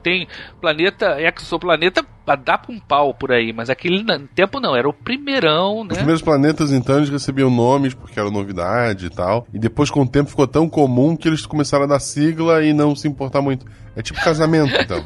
[0.03, 0.29] tem
[0.61, 2.05] planeta, exoplaneta
[2.37, 4.05] dá pra um pau por aí, mas aquele
[4.35, 5.93] tempo não, era o primeirão, né?
[5.93, 10.03] Os primeiros planetas, então, eles recebiam nomes porque era novidade e tal, e depois com
[10.03, 13.41] o tempo ficou tão comum que eles começaram a dar sigla e não se importar
[13.41, 13.65] muito.
[13.97, 15.05] É tipo casamento, então.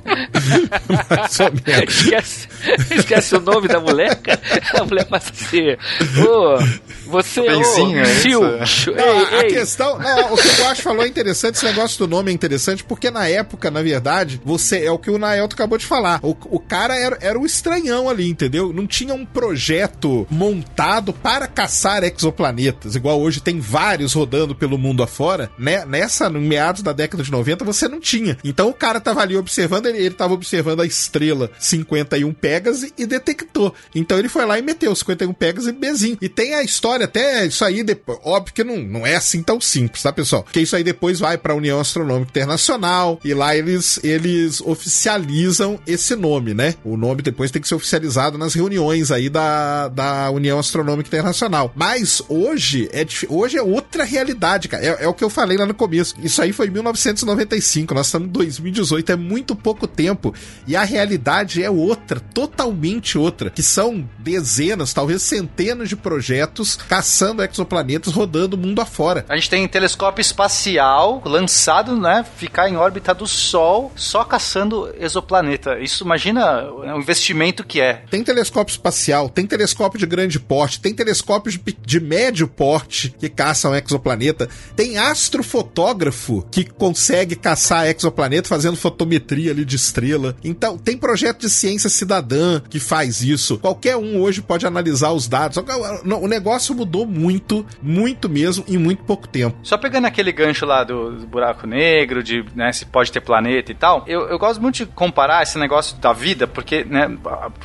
[1.09, 1.95] Mais ou menos.
[1.95, 2.49] Esquece,
[2.95, 4.41] esquece o nome da mulher, cara.
[4.75, 5.79] A mulher passa a ser.
[6.27, 6.59] Ô,
[7.07, 8.91] você, é Sil, isso?
[8.91, 9.51] ei, Não, a ei.
[9.53, 9.99] questão.
[9.99, 13.11] Não, o que o Guacho falou é interessante, esse negócio do nome é interessante, porque
[13.11, 14.85] na época, na verdade, você.
[14.85, 16.21] É o que o Naelto acabou de falar.
[16.23, 18.73] O, o cara era, era o estranhão ali, entendeu?
[18.73, 25.03] Não tinha um projeto montado para caçar exoplanetas, igual hoje tem vários rodando pelo mundo
[25.03, 25.51] afora.
[25.59, 25.85] Né?
[25.85, 28.37] Nessa, no meados da década de 90, você não tinha.
[28.45, 33.07] Então o cara tava ali observando, ele, ele tava observando a estrela 51 Pegasus e
[33.07, 33.73] detectou.
[33.95, 36.19] Então ele foi lá e meteu 51 Pegasus e Bezinho.
[36.21, 39.61] E tem a história, até isso aí, depois, óbvio que não, não é assim tão
[39.61, 40.43] simples, tá, pessoal?
[40.43, 46.17] Porque isso aí depois vai pra União Astronômica Internacional e lá eles, eles oficializam esse
[46.17, 46.75] nome, né?
[46.85, 51.73] O nome depois tem que ser oficializado nas reuniões aí da, da União Astronômica Internacional.
[51.77, 54.85] Mas hoje é, hoje é outra realidade, cara.
[54.85, 56.17] É, é o que eu falei lá no começo.
[56.21, 60.35] Isso aí foi em 1995, nós estamos em 2018, é muito pouco tempo.
[60.67, 63.51] E a realidade é outra, totalmente outra.
[63.51, 69.25] Que são dezenas, talvez centenas de projetos caçando exoplanetas rodando o mundo afora.
[69.29, 72.25] A gente tem telescópio espacial lançado, né?
[72.37, 75.79] Ficar em órbita do Sol só caçando exoplaneta.
[75.79, 78.05] Isso imagina o investimento que é.
[78.11, 83.29] Tem telescópio espacial, tem telescópio de grande porte, tem telescópios de, de médio porte que
[83.29, 90.37] caçam exoplaneta, tem astrofotógrafo que consegue caçar exoplaneta fazendo fotometria ali de estrela.
[90.45, 93.57] Então, tem projeto de ciência cidadã que faz isso.
[93.57, 95.57] Qualquer um hoje pode analisar os dados.
[96.05, 99.57] O negócio mudou muito, muito mesmo, em muito pouco tempo.
[99.63, 103.75] Só pegando aquele gancho lá do, buraco negro, de né, se pode ter planeta e
[103.75, 107.11] tal, eu, eu gosto muito de comparar esse negócio da vida, porque né,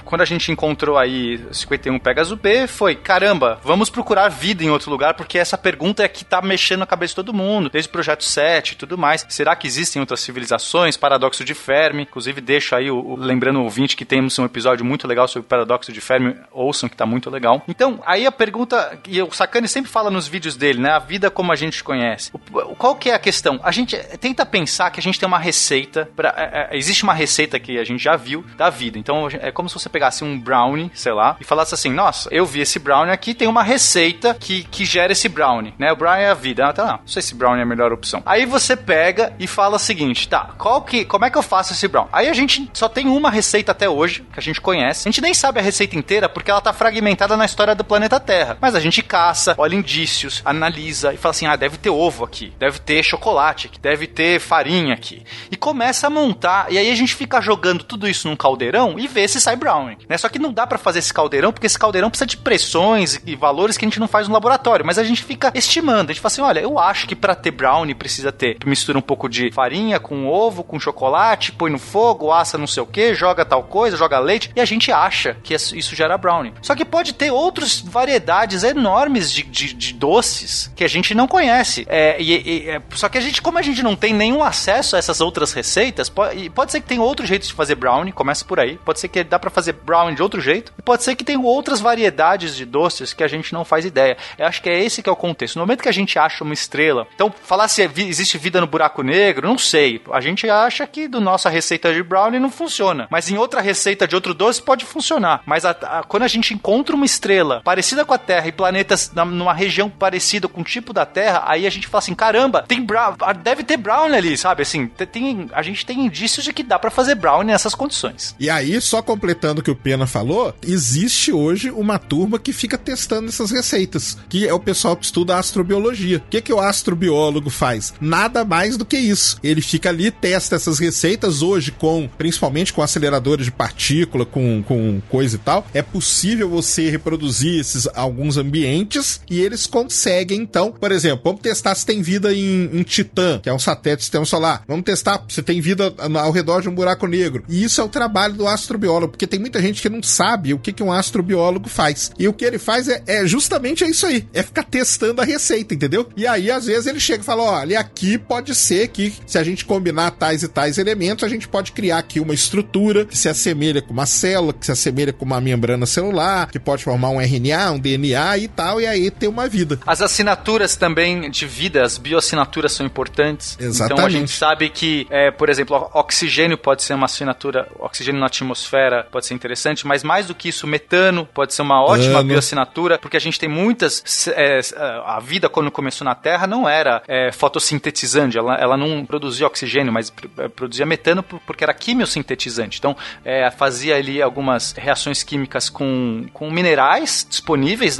[0.05, 4.89] quando a gente encontrou aí 51 Pegasus B, foi caramba, vamos procurar vida em outro
[4.89, 7.91] lugar, porque essa pergunta é que tá mexendo a cabeça de todo mundo, desde o
[7.91, 9.25] projeto 7 e tudo mais.
[9.27, 10.76] Será que existem outras civilizações?
[10.97, 14.85] Paradoxo de Fermi, inclusive deixo aí, o, o- lembrando o ouvinte que temos um episódio
[14.85, 17.63] muito legal sobre o paradoxo de Fermi, ouçam que tá muito legal.
[17.67, 20.91] Então, aí a pergunta, e o Sakane sempre fala nos vídeos dele, né?
[20.91, 22.31] A vida como a gente conhece.
[22.33, 23.59] O- qual que é a questão?
[23.63, 27.13] A gente tenta pensar que a gente tem uma receita, pra, é, é, existe uma
[27.13, 28.97] receita que a gente já viu da vida.
[28.99, 32.45] Então, é como se você pegasse um brownie, sei lá, e falasse assim, nossa, eu
[32.45, 35.91] vi esse brownie aqui, tem uma receita que, que gera esse brownie, né?
[35.91, 36.67] O brownie é a vida.
[36.67, 38.21] Ah, tá, não, não sei se brownie é a melhor opção.
[38.25, 41.71] Aí você pega e fala o seguinte, tá, qual que, como é que eu faço
[41.71, 42.09] esse brownie?
[42.11, 45.07] Aí a gente só tem uma receita até hoje, que a gente conhece.
[45.07, 48.19] A gente nem sabe a receita inteira porque ela tá fragmentada na história do planeta
[48.19, 48.57] Terra.
[48.59, 52.53] Mas a gente caça, olha indícios, analisa e fala assim, ah, deve ter ovo aqui,
[52.59, 55.23] deve ter chocolate aqui, deve ter farinha aqui.
[55.49, 59.07] E começa a montar, e aí a gente fica jogando tudo isso num caldeirão e
[59.07, 59.97] vê se sai brownie.
[60.09, 60.17] Né?
[60.17, 63.37] Só que não dá pra fazer esse caldeirão, porque esse caldeirão precisa de pressões e
[63.37, 64.85] valores que a gente não faz no laboratório.
[64.85, 66.09] Mas a gente fica estimando.
[66.09, 68.57] A gente fala assim: olha, eu acho que pra ter brownie precisa ter.
[68.65, 72.83] Mistura um pouco de farinha com ovo, com chocolate, põe no fogo, assa não sei
[72.83, 74.51] o que, joga tal coisa, joga leite.
[74.55, 76.53] E a gente acha que isso isso gera brownie.
[76.61, 81.27] Só que pode ter outras variedades enormes de, de, de doces que a gente não
[81.27, 81.85] conhece.
[81.89, 82.33] É, e,
[82.65, 85.21] e- é, só que a gente, como a gente não tem nenhum acesso a essas
[85.21, 88.77] outras receitas, pode, pode ser que tenha outros jeitos de fazer brownie, começa por aí.
[88.85, 90.73] Pode ser que dá pra fazer brownie de outro jeito.
[90.77, 94.17] E pode ser que tenha outras variedades de doces que a gente não faz ideia.
[94.37, 95.55] Eu acho que é esse que é o contexto.
[95.57, 98.67] No momento que a gente acha uma estrela, então falar se é existe vida no
[98.67, 100.01] buraco negro, não sei.
[100.11, 103.07] A gente acha que do nossa receita de brownie não funciona.
[103.09, 105.41] Mas em outra receita de outro doce pode funcionar.
[105.45, 109.11] Mas a- a- quando a gente encontra uma estrela parecida com a Terra e planetas
[109.13, 112.63] na- numa região parecida com o tipo da Terra, aí a gente fala assim: caramba,
[112.67, 114.61] tem brown, deve ter brownie ali, sabe?
[114.63, 118.35] Assim, te- tem, a gente tem indícios de que dá pra fazer brownie nessas condições.
[118.39, 122.77] E aí, só completando o que o Pena falou, existe hoje uma turma que fica
[122.77, 126.17] testando essas receitas, que é o pessoal que estuda astrobiologia.
[126.17, 127.93] O que, que o astrobiólogo faz?
[127.99, 129.37] Nada mais do que isso.
[129.43, 135.01] Ele fica ali, testa essas receitas hoje com, principalmente com aceleradores de partícula, com, com
[135.09, 135.65] coisa e tal.
[135.73, 141.73] É possível você reproduzir esses alguns ambientes e eles conseguem, então, por exemplo, vamos testar
[141.73, 144.63] se tem vida em, em Titã, que é um satélite do sistema solar.
[144.67, 147.43] Vamos testar se tem vida ao redor de um buraco negro.
[147.49, 150.59] E isso é o trabalho do astrobiólogo, porque tem muita gente que não sabe o
[150.59, 152.11] que, que um astrobiólogo faz.
[152.19, 155.73] E o que ele faz é, é justamente isso aí: é ficar testando a receita,
[155.73, 156.07] entendeu?
[156.15, 159.43] E aí, às vezes, ele chega e fala: olha, aqui pode ser que se a
[159.43, 163.17] gente combinar tais tais e tais elementos, a gente pode criar aqui uma estrutura que
[163.17, 167.09] se assemelha com uma célula, que se assemelha com uma membrana celular, que pode formar
[167.09, 169.79] um RNA, um DNA e tal, e aí ter uma vida.
[169.87, 173.53] As assinaturas também de vida, as bioassinaturas são importantes.
[173.55, 174.11] Então a Exatamente.
[174.11, 179.25] gente sabe que, é, por exemplo, oxigênio pode ser uma assinatura, oxigênio na atmosfera pode
[179.25, 182.29] ser interessante, mas mais do que isso, metano pode ser uma ótima Metano.
[182.29, 184.27] bioassinatura, porque a gente tem muitas.
[184.35, 184.59] é,
[185.05, 189.93] a vida, quando começou na Terra, não era é, fotossintetizante, ela, ela não produzia oxigênio,
[189.93, 192.77] mas pr- é, produzia metano por- porque era quimiosintetizante.
[192.79, 197.97] Então, é, fazia ali algumas reações químicas com, com minerais disponíveis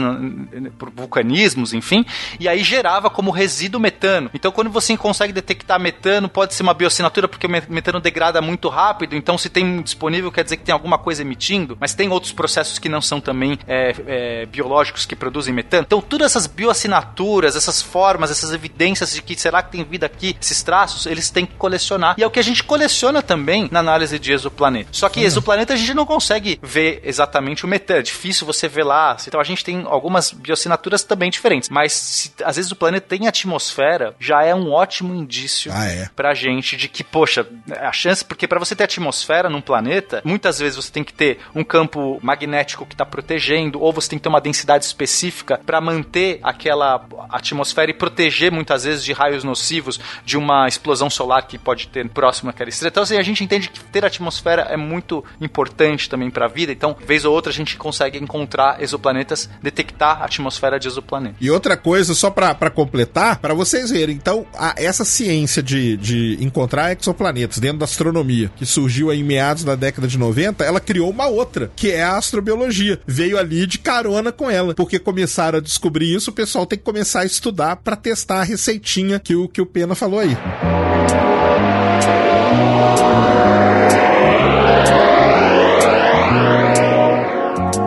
[0.78, 2.06] por vulcanismos, enfim,
[2.40, 4.30] e aí gerava como resíduo metano.
[4.34, 8.42] Então, quando você consegue detectar metano, pode ser uma bioassinatura, porque o me- metano degrada
[8.42, 12.10] muito rápido, então se tem disponível quer dizer que tem alguma coisa emitindo, mas tem
[12.10, 15.84] outros processos que não são também é, é, biológicos que produzem metano.
[15.86, 20.36] Então, todas essas bioassinaturas, essas formas, essas evidências de que será que tem vida aqui,
[20.40, 21.97] esses traços, eles têm que colecionar.
[22.18, 24.90] E é o que a gente coleciona também na análise de exoplaneta.
[24.92, 28.00] Só que exoplaneta a gente não consegue ver exatamente o metano.
[28.00, 29.18] É difícil você ver lá.
[29.28, 31.70] Então a gente tem algumas bioassinaturas também diferentes.
[31.70, 36.10] Mas se, às vezes o planeta tem atmosfera, já é um ótimo indício Ah, é.
[36.16, 37.46] pra gente de que, poxa,
[37.80, 41.40] a chance, porque pra você ter atmosfera num planeta, muitas vezes você tem que ter
[41.56, 45.82] um campo magnético que tá protegendo, ou você tem que ter uma densidade específica pra
[45.82, 51.58] manter aquela atmosfera e proteger muitas vezes de raios nocivos de uma explosão solar que
[51.58, 52.90] pode ter próximo àquela estrela.
[52.92, 56.72] Então, assim, a gente entende que ter atmosfera é muito importante também pra vida.
[56.72, 61.36] Então, vez ou outra, a gente consegue encontrar exoplanetas, detectar a atmosfera de exoplaneta.
[61.40, 66.38] E outra coisa, só pra completar, pra vocês verem, então, a- essa ciência de, de
[66.42, 71.10] encontrar exoplanetas dentro da astronomia, que surgiu em meados da década de 90, ela criou
[71.10, 73.00] uma outra, que é a astrobiologia.
[73.06, 76.86] Veio ali de carona com ela, porque começaram a descobrir isso, o pessoal tem que
[76.86, 80.36] começar a estudar pra testar a receitinha que o, que o Pena falou aí.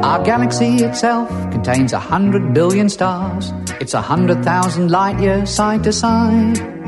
[0.02, 3.52] Our galaxy itself contains a hundred billion stars.
[3.80, 6.79] It's a hundred thousand light years side to side.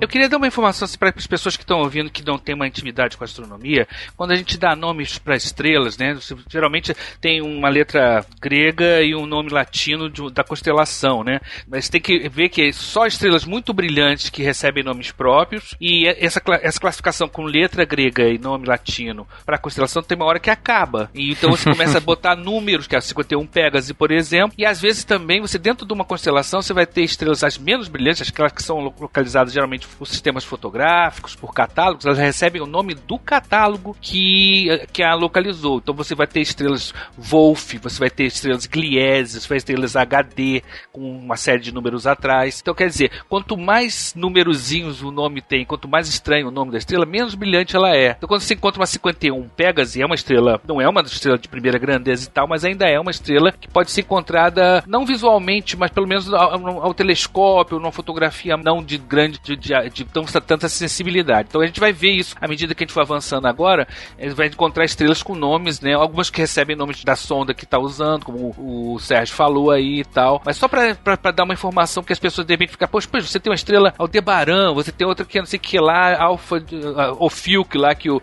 [0.00, 2.54] Eu queria dar uma informação assim, para as pessoas que estão ouvindo que não têm
[2.54, 3.86] uma intimidade com a astronomia.
[4.16, 6.16] Quando a gente dá nomes para estrelas, né?
[6.48, 11.38] Geralmente tem uma letra grega e um nome latino de- da constelação, né?
[11.68, 16.40] Mas tem que ver que só estrelas muito brilhantes que recebem nomes próprios e essa,
[16.62, 20.48] essa classificação com letra grega e nome latino para a constelação tem uma hora que
[20.50, 21.10] acaba.
[21.14, 24.64] E então você começa a botar números, que é a 51 Pégase, por exemplo, e
[24.64, 28.28] às vezes também você dentro de uma constelação você vai ter estrelas as menos brilhantes,
[28.30, 32.94] aquelas que são lo- localizadas geralmente por sistemas fotográficos, por catálogos, elas recebem o nome
[32.94, 35.78] do catálogo que, que a localizou.
[35.78, 39.96] Então você vai ter estrelas Wolf, você vai ter estrelas Gliese, você vai ter estrelas
[39.96, 40.62] HD
[40.92, 42.60] com uma série de números atrás.
[42.60, 46.78] Então quer dizer, quanto mais numerozinhos o nome tem, quanto mais estranho o nome da
[46.78, 48.14] estrela, menos brilhante ela é.
[48.16, 51.48] Então quando você encontra uma 51 Pégase, é uma estrela, não é uma estrela de
[51.48, 55.76] primeira grandeza e tal, mas ainda é uma estrela que pode ser encontrada não visualmente,
[55.76, 60.24] mas pelo menos ao, ao telescópio, numa fotografia não de grande, de, de, de tão,
[60.24, 61.48] tanta sensibilidade.
[61.48, 63.86] Então a gente vai ver isso à medida que a gente for avançando agora,
[64.18, 65.94] a gente vai encontrar estrelas com nomes, né?
[65.94, 70.00] Algumas que recebem nomes da sonda que está usando, como o, o Sérgio falou aí
[70.00, 70.42] e tal.
[70.44, 73.50] Mas só para dar uma informação que as pessoas devem ficar, poxa, poxa, você tem
[73.50, 77.76] uma estrela Aldebaran, você tem outra que é não sei que lá, Alfa, uh, Ofiuc
[77.76, 78.20] lá que o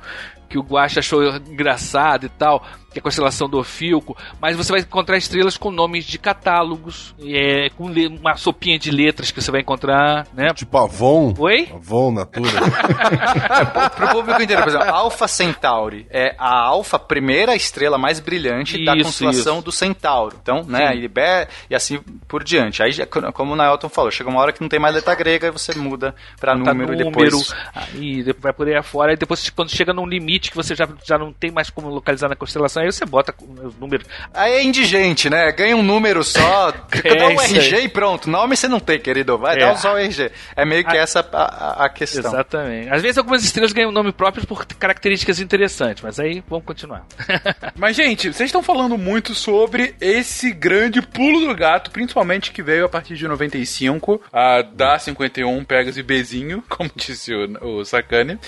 [0.47, 2.63] que o Guacha achou engraçado e tal,
[2.97, 7.13] que é a constelação do Ofilco, mas você vai encontrar estrelas com nomes de catálogos,
[7.23, 10.47] é, com uma sopinha de letras que você vai encontrar, né?
[10.53, 11.33] Tipo Avon.
[11.37, 11.69] Oi?
[11.73, 12.49] Avon, Natura.
[13.95, 18.95] Pro público inteiro, por exemplo, Alpha Centauri é a Alpha, primeira estrela mais brilhante da
[18.95, 19.65] Isso, constelação isso.
[19.65, 20.35] do Centauro.
[20.41, 22.81] Então, né, e, Bé- e assim por diante.
[22.81, 22.91] Aí,
[23.33, 25.73] como o Naelton falou, chega uma hora que não tem mais letra grega e você
[25.75, 27.53] muda pra Tá número, e depois...
[27.75, 30.87] aí depois vai por aí afora, e depois quando chega num limite que você já,
[31.05, 33.33] já não tem mais como localizar na constelação, aí você bota
[33.63, 34.05] os números.
[34.33, 35.51] Aí é indigente, né?
[35.51, 36.73] Ganha um número só,
[37.03, 37.85] É dá um RG aí.
[37.85, 38.29] e pronto.
[38.29, 39.37] Nome você não tem, querido.
[39.37, 39.59] Vai É.
[39.59, 40.31] dar só o RG.
[40.55, 41.01] É meio que Ah.
[41.01, 42.31] essa a, a- a questão.
[42.31, 42.89] Exatamente.
[42.89, 47.05] Às vezes algumas estrelas ganham nome próprio por características interessantes, mas aí vamos continuar.
[47.75, 52.85] Mas, gente, vocês estão falando muito sobre esse grande pulo do gato, principalmente que veio
[52.85, 58.39] a partir de 95, a da 51 Pegas e Bezinho, como disse o, o Sakane.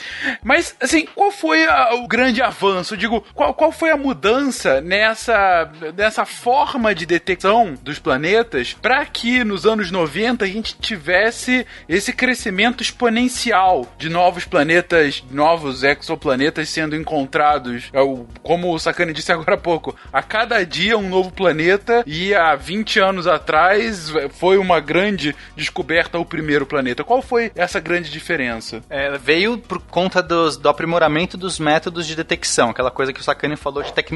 [0.43, 2.97] Mas, assim, qual foi a- o grande avanço?
[2.97, 9.05] Digo, qual, qual foi a mudança mudança nessa, nessa forma de detecção dos planetas para
[9.05, 16.67] que nos anos 90 a gente tivesse esse crescimento exponencial de novos planetas, novos exoplanetas
[16.67, 17.89] sendo encontrados.
[17.93, 17.99] É
[18.43, 22.55] Como o Sakane disse agora há pouco, a cada dia um novo planeta e há
[22.55, 27.05] 20 anos atrás foi uma grande descoberta o primeiro planeta.
[27.05, 28.81] Qual foi essa grande diferença?
[28.89, 33.23] É, veio por conta dos- do aprimoramento dos métodos de detecção, aquela coisa que o
[33.23, 34.08] Sakane falou de tecnologia.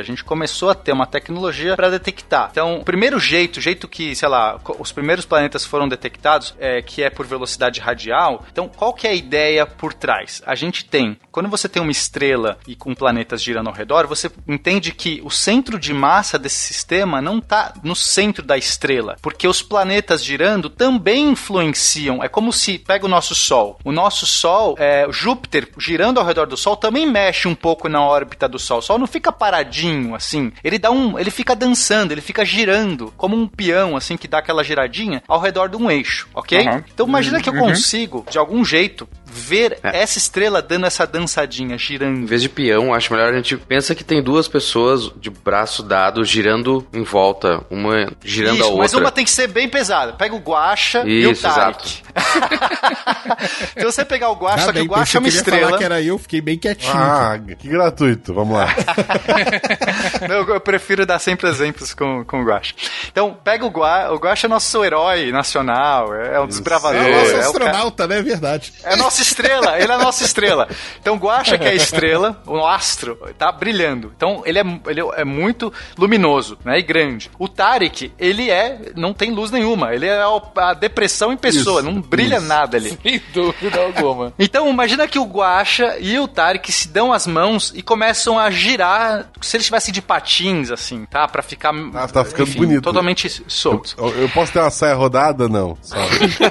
[0.00, 2.48] A gente começou a ter uma tecnologia para detectar.
[2.50, 6.82] Então, o primeiro jeito, o jeito que, sei lá, os primeiros planetas foram detectados, é,
[6.82, 8.44] que é por velocidade radial.
[8.50, 10.42] Então, qual que é a ideia por trás?
[10.46, 14.30] A gente tem, quando você tem uma estrela e com planetas girando ao redor, você
[14.46, 19.46] entende que o centro de massa desse sistema não está no centro da estrela, porque
[19.46, 22.22] os planetas girando também influenciam.
[22.22, 23.78] É como se pega o nosso Sol.
[23.84, 28.02] O nosso Sol, é, Júpiter girando ao redor do Sol também mexe um pouco na
[28.02, 28.78] órbita do Sol.
[28.78, 30.52] O Sol não fica paradinho assim.
[30.62, 34.38] Ele dá um, ele fica dançando, ele fica girando como um peão assim que dá
[34.38, 36.66] aquela giradinha ao redor de um eixo, ok?
[36.66, 36.82] Uhum.
[36.92, 41.78] Então imagina que eu consigo de algum jeito ver essa estrela dando essa dançadinha, Em
[41.78, 42.26] girando.
[42.26, 46.24] vez de peão, acho melhor a gente pensa que tem duas pessoas de braço dado
[46.24, 49.06] girando em volta, uma girando a Isso, mas outra.
[49.06, 50.12] uma tem que ser bem pesada.
[50.12, 52.02] Pega o Guacha e o Tarek.
[53.76, 55.66] Se você pegar o Guacha, só que o Guacha é uma estrela.
[55.66, 56.92] falar que era eu, fiquei bem quietinho.
[56.94, 58.32] Ah, que gratuito.
[58.32, 58.68] Vamos lá.
[60.28, 62.74] Não, eu prefiro dar sempre exemplos com, com o Guacha.
[63.10, 64.12] Então, pega o Guacha.
[64.12, 67.00] O Guacha é nosso herói nacional, é um desbravador.
[67.00, 68.18] é o nosso é o astronauta, né?
[68.18, 68.72] É verdade.
[68.82, 70.68] É a nossa estrela, ele é a nossa estrela.
[71.00, 74.12] Então, o Guacha, que é a estrela, o astro, tá brilhando.
[74.16, 76.78] Então, ele é, ele é muito luminoso, né?
[76.78, 77.30] E grande.
[77.38, 78.92] O Tarek, ele é.
[78.94, 79.94] não tem luz nenhuma.
[79.94, 80.20] Ele é
[80.56, 82.46] a depressão em pessoa, Isso, não brilha isso.
[82.46, 82.98] nada ali.
[83.02, 84.32] Sem dúvida alguma.
[84.46, 88.50] Então, imagina que o Guacha e o Tarek se dão as mãos e começam a
[88.50, 91.26] girar, se eles estivessem de patins, assim, tá?
[91.26, 91.72] Pra ficar.
[91.94, 92.82] Ah, tá ficando bonito.
[92.82, 93.94] Totalmente solto.
[93.98, 95.48] Eu, eu posso ter uma saia rodada?
[95.48, 95.76] Não.
[95.82, 95.96] Só.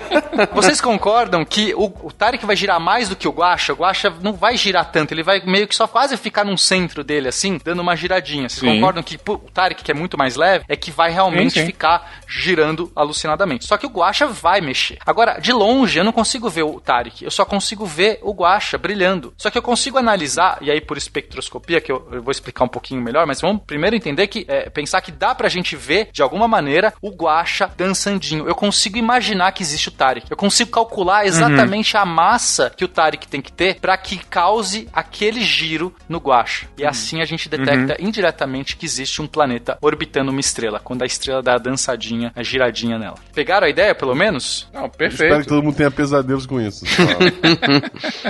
[0.53, 3.73] Vocês concordam que o, o Tarek vai girar mais do que o Guacha?
[3.73, 7.03] O Guacha não vai girar tanto, ele vai meio que só quase ficar num centro
[7.03, 8.49] dele, assim, dando uma giradinha.
[8.49, 8.75] Vocês Sim.
[8.75, 11.59] concordam que pô, o Tarek, que é muito mais leve, é que vai realmente Sim,
[11.61, 11.65] sim.
[11.65, 13.65] ficar girando alucinadamente.
[13.65, 14.97] Só que o Guacha vai mexer.
[15.05, 18.77] Agora, de longe, eu não consigo ver o Tarek, eu só consigo ver o Guacha
[18.77, 19.33] brilhando.
[19.37, 22.69] Só que eu consigo analisar, e aí por espectroscopia, que eu, eu vou explicar um
[22.69, 26.21] pouquinho melhor, mas vamos primeiro entender que, é, pensar que dá pra gente ver, de
[26.21, 28.47] alguma maneira, o Guacha dançandinho.
[28.47, 30.27] Eu consigo imaginar que existe o Tarek.
[30.29, 32.44] Eu consigo calcular exatamente a massa
[32.75, 36.67] que o Tarek tem que ter pra que cause aquele giro no Guacha.
[36.77, 41.05] E assim a gente detecta indiretamente que existe um planeta orbitando uma estrela, quando a
[41.05, 43.15] estrela dá a dançadinha, a giradinha nela.
[43.33, 44.67] Pegaram a ideia, pelo menos?
[44.73, 45.47] Não, Espero que perfeito.
[45.47, 46.85] todo mundo tenha pesadelos com isso.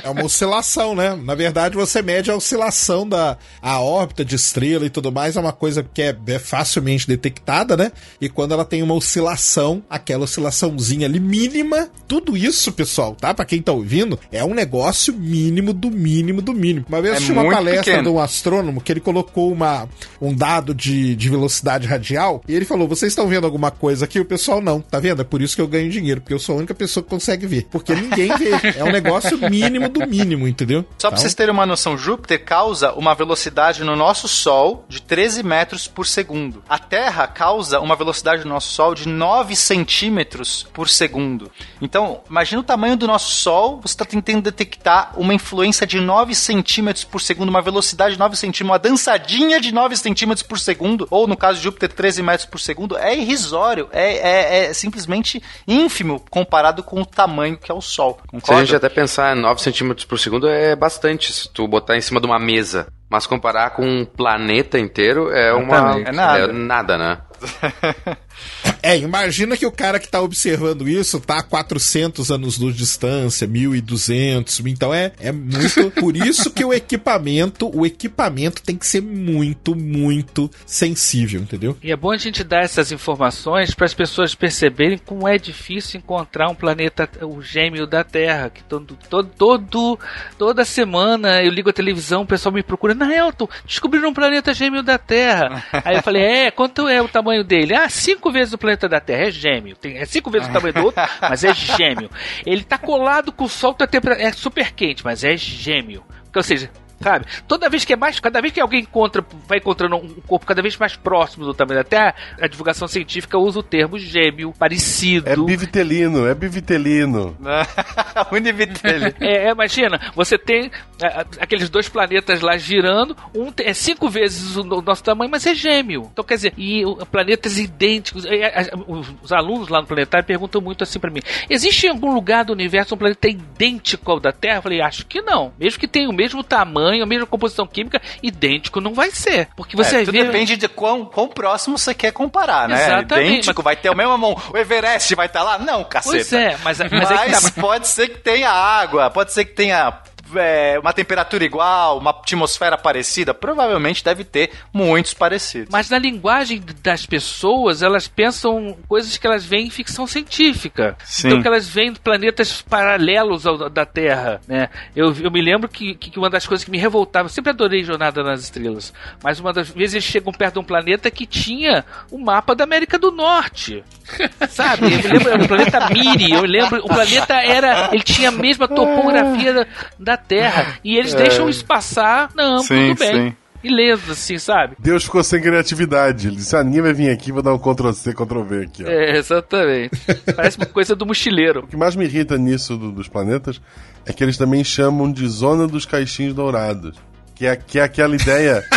[0.03, 1.15] É uma oscilação, né?
[1.15, 5.39] Na verdade, você mede a oscilação da a órbita de estrela e tudo mais, é
[5.39, 7.91] uma coisa que é, é facilmente detectada, né?
[8.19, 13.33] E quando ela tem uma oscilação, aquela oscilaçãozinha ali mínima, tudo isso, pessoal, tá?
[13.33, 16.85] Pra quem tá ouvindo, é um negócio mínimo do mínimo do mínimo.
[16.87, 18.03] Uma vez É eu uma palestra pequeno.
[18.03, 19.87] de um astrônomo que ele colocou uma,
[20.21, 24.19] um dado de, de velocidade radial e ele falou: Vocês estão vendo alguma coisa aqui?
[24.19, 25.21] O pessoal não, tá vendo?
[25.21, 27.47] É por isso que eu ganho dinheiro, porque eu sou a única pessoa que consegue
[27.47, 27.67] ver.
[27.71, 28.51] Porque ninguém vê.
[28.77, 30.81] É um negócio mínimo do mínimo, entendeu?
[30.97, 35.01] Só pra Então, vocês terem uma noção, Júpiter causa uma velocidade no nosso Sol de
[35.01, 36.63] 13 metros por segundo.
[36.67, 41.51] A Terra causa uma velocidade no nosso Sol de 9 centímetros por segundo.
[41.81, 47.03] Então, imagina o tamanho do nosso Sol, está tentando detectar uma influência de 9 centímetros
[47.03, 51.27] por segundo, uma velocidade de 9 centímetros, uma dançadinha de 9 centímetros por segundo, ou
[51.27, 56.23] no caso de Júpiter, 13 metros por segundo, é irrisório, é, é- é simplesmente ínfimo
[56.29, 58.17] comparado com o tamanho que é o Sol.
[58.21, 58.65] Se a Concorda?
[58.65, 62.25] gente até pensar 9 centímetros por segundo é bastante se tu botar em cima de
[62.25, 62.87] uma mesa.
[63.07, 65.99] Mas comparar com um planeta inteiro é uma.
[65.99, 66.39] É nada.
[66.39, 67.17] É nada, né?
[68.85, 72.81] É, imagina que o cara que tá observando isso tá a 400 anos luz de
[72.81, 75.89] distância, 1200, então é, é muito...
[75.99, 81.75] Por isso que o equipamento, o equipamento tem que ser muito, muito sensível, entendeu?
[81.81, 85.99] E é bom a gente dar essas informações para as pessoas perceberem como é difícil
[85.99, 88.51] encontrar um planeta, o gêmeo da Terra.
[88.51, 89.99] Que todo, todo, todo-
[90.37, 94.83] toda semana eu ligo a televisão, o pessoal me procura, Naelton, descobriram um planeta gêmeo
[94.83, 95.63] da Terra.
[95.83, 97.73] Aí eu falei, é, quanto é o tamanho dele?
[97.73, 99.75] Ah, cinco vezes o planeta da Terra, é gêmeo.
[99.75, 102.09] Tem, é cinco vezes o tamanho do outro, mas é gêmeo.
[102.45, 106.03] Ele tá colado com o Sol, tá tempera- é super quente, mas é gêmeo.
[106.35, 106.69] Ou seja,
[107.01, 107.25] Sabe?
[107.47, 108.19] Toda vez que é mais.
[108.19, 111.79] Cada vez que alguém encontra, vai encontrando um corpo cada vez mais próximo do tamanho
[111.79, 115.29] da Terra, a divulgação científica usa o termo gêmeo, parecido.
[115.29, 117.35] É bivitelino, é bivitelino.
[118.31, 119.13] Univitelli.
[119.19, 120.71] É, é, imagina, você tem
[121.01, 125.45] é, aqueles dois planetas lá girando, um é cinco vezes o, no- nosso tamanho, mas
[125.45, 126.09] é gêmeo.
[126.11, 128.25] Então, quer dizer, e o- planetas idênticos.
[128.25, 131.89] É, é, os, os alunos lá no planetário perguntam muito assim pra mim: existe em
[131.89, 134.57] algum lugar do universo um planeta idêntico ao da Terra?
[134.59, 135.53] Eu falei, acho que não.
[135.59, 139.47] Mesmo que tenha o mesmo tamanho, a mesma composição química, idêntico não vai ser.
[139.55, 140.25] Porque você É, vai tudo ver.
[140.25, 142.75] depende de quão, quão próximo você quer comparar, né?
[142.85, 144.35] Exatamente, Idêntico, vai ter o mesmo mão.
[144.53, 145.57] O Everest vai estar lá?
[145.57, 146.15] Não, caceta.
[146.15, 149.53] Pois é, mas, mas, Mas, é tá, pode ser que tenha água, pode ser que
[149.53, 149.93] tenha
[150.33, 153.33] é, uma temperatura igual, uma atmosfera parecida.
[153.33, 155.69] Provavelmente deve ter muitos parecidos.
[155.71, 160.97] Mas na linguagem das pessoas, elas pensam coisas que elas veem em ficção científica.
[161.03, 161.27] Sim.
[161.27, 164.69] Então que elas veem planetas paralelos ao da Terra, né?
[164.95, 167.83] Eu, eu me lembro que, que uma das coisas que me revoltava, eu sempre adorei
[167.83, 171.85] Jornada nas Estrelas, mas uma das vezes eles chegam perto de um planeta que tinha
[172.11, 173.83] o mapa da América do Norte.
[174.49, 174.85] Sabe?
[174.93, 178.67] Eu me lembro, o planeta Miri, eu lembro, o planeta era, ele tinha a mesma
[178.67, 179.67] topografia da,
[179.97, 183.29] da Terra, e eles deixam isso passar, não, Sim, tudo bem.
[183.29, 183.35] sim.
[183.63, 184.75] Ileso, assim, sabe?
[184.77, 186.27] Deus ficou sem criatividade.
[186.27, 188.83] Ele disse: ah, ninguém vai vir aqui, vou dar um Ctrl-C, Ctrl-V aqui.
[188.83, 188.87] Ó.
[188.87, 189.99] É, exatamente.
[190.35, 191.61] Parece uma coisa do mochileiro.
[191.61, 193.59] O que mais me irrita nisso do- dos planetas
[194.05, 196.95] é que eles também chamam de zona dos caixinhos dourados.
[197.33, 198.63] Que é, que é aquela ideia.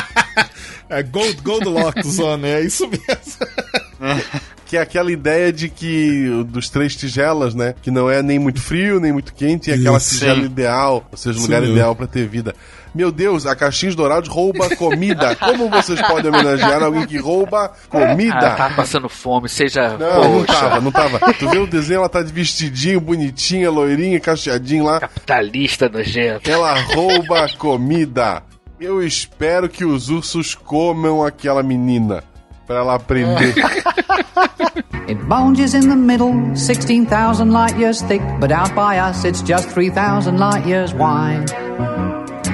[0.91, 3.03] É Gold, Goldilocks Zone, é isso mesmo.
[4.69, 7.75] que é aquela ideia de que dos três tigelas, né?
[7.83, 10.11] Que não é nem muito frio, nem muito quente, é aquela Isso.
[10.11, 10.45] tigela Sim.
[10.45, 11.75] ideal, ou seja, o Isso lugar mesmo.
[11.75, 12.55] ideal pra ter vida.
[12.95, 15.35] Meu Deus, a Caixinhos Dourados rouba comida.
[15.41, 18.51] Como vocês podem homenagear alguém que rouba Ah, comida?
[18.57, 19.97] tá passando fome, seja.
[19.99, 21.19] Não, não Poxa, tava, não tava.
[21.35, 25.01] Tu vê o desenho, ela tá de vestidinho, bonitinha, loirinha, cacheadinho lá.
[25.01, 26.51] Capitalista nojento.
[26.51, 28.43] Ela rouba comida.
[28.81, 32.23] Eu espero que os ursos comam aquela menina.
[32.69, 33.55] Pra ela aprender.
[35.09, 39.71] It bulges in the middle, 16,000 light years thick, but out by us it's just
[39.71, 41.51] 3,000 light years wide.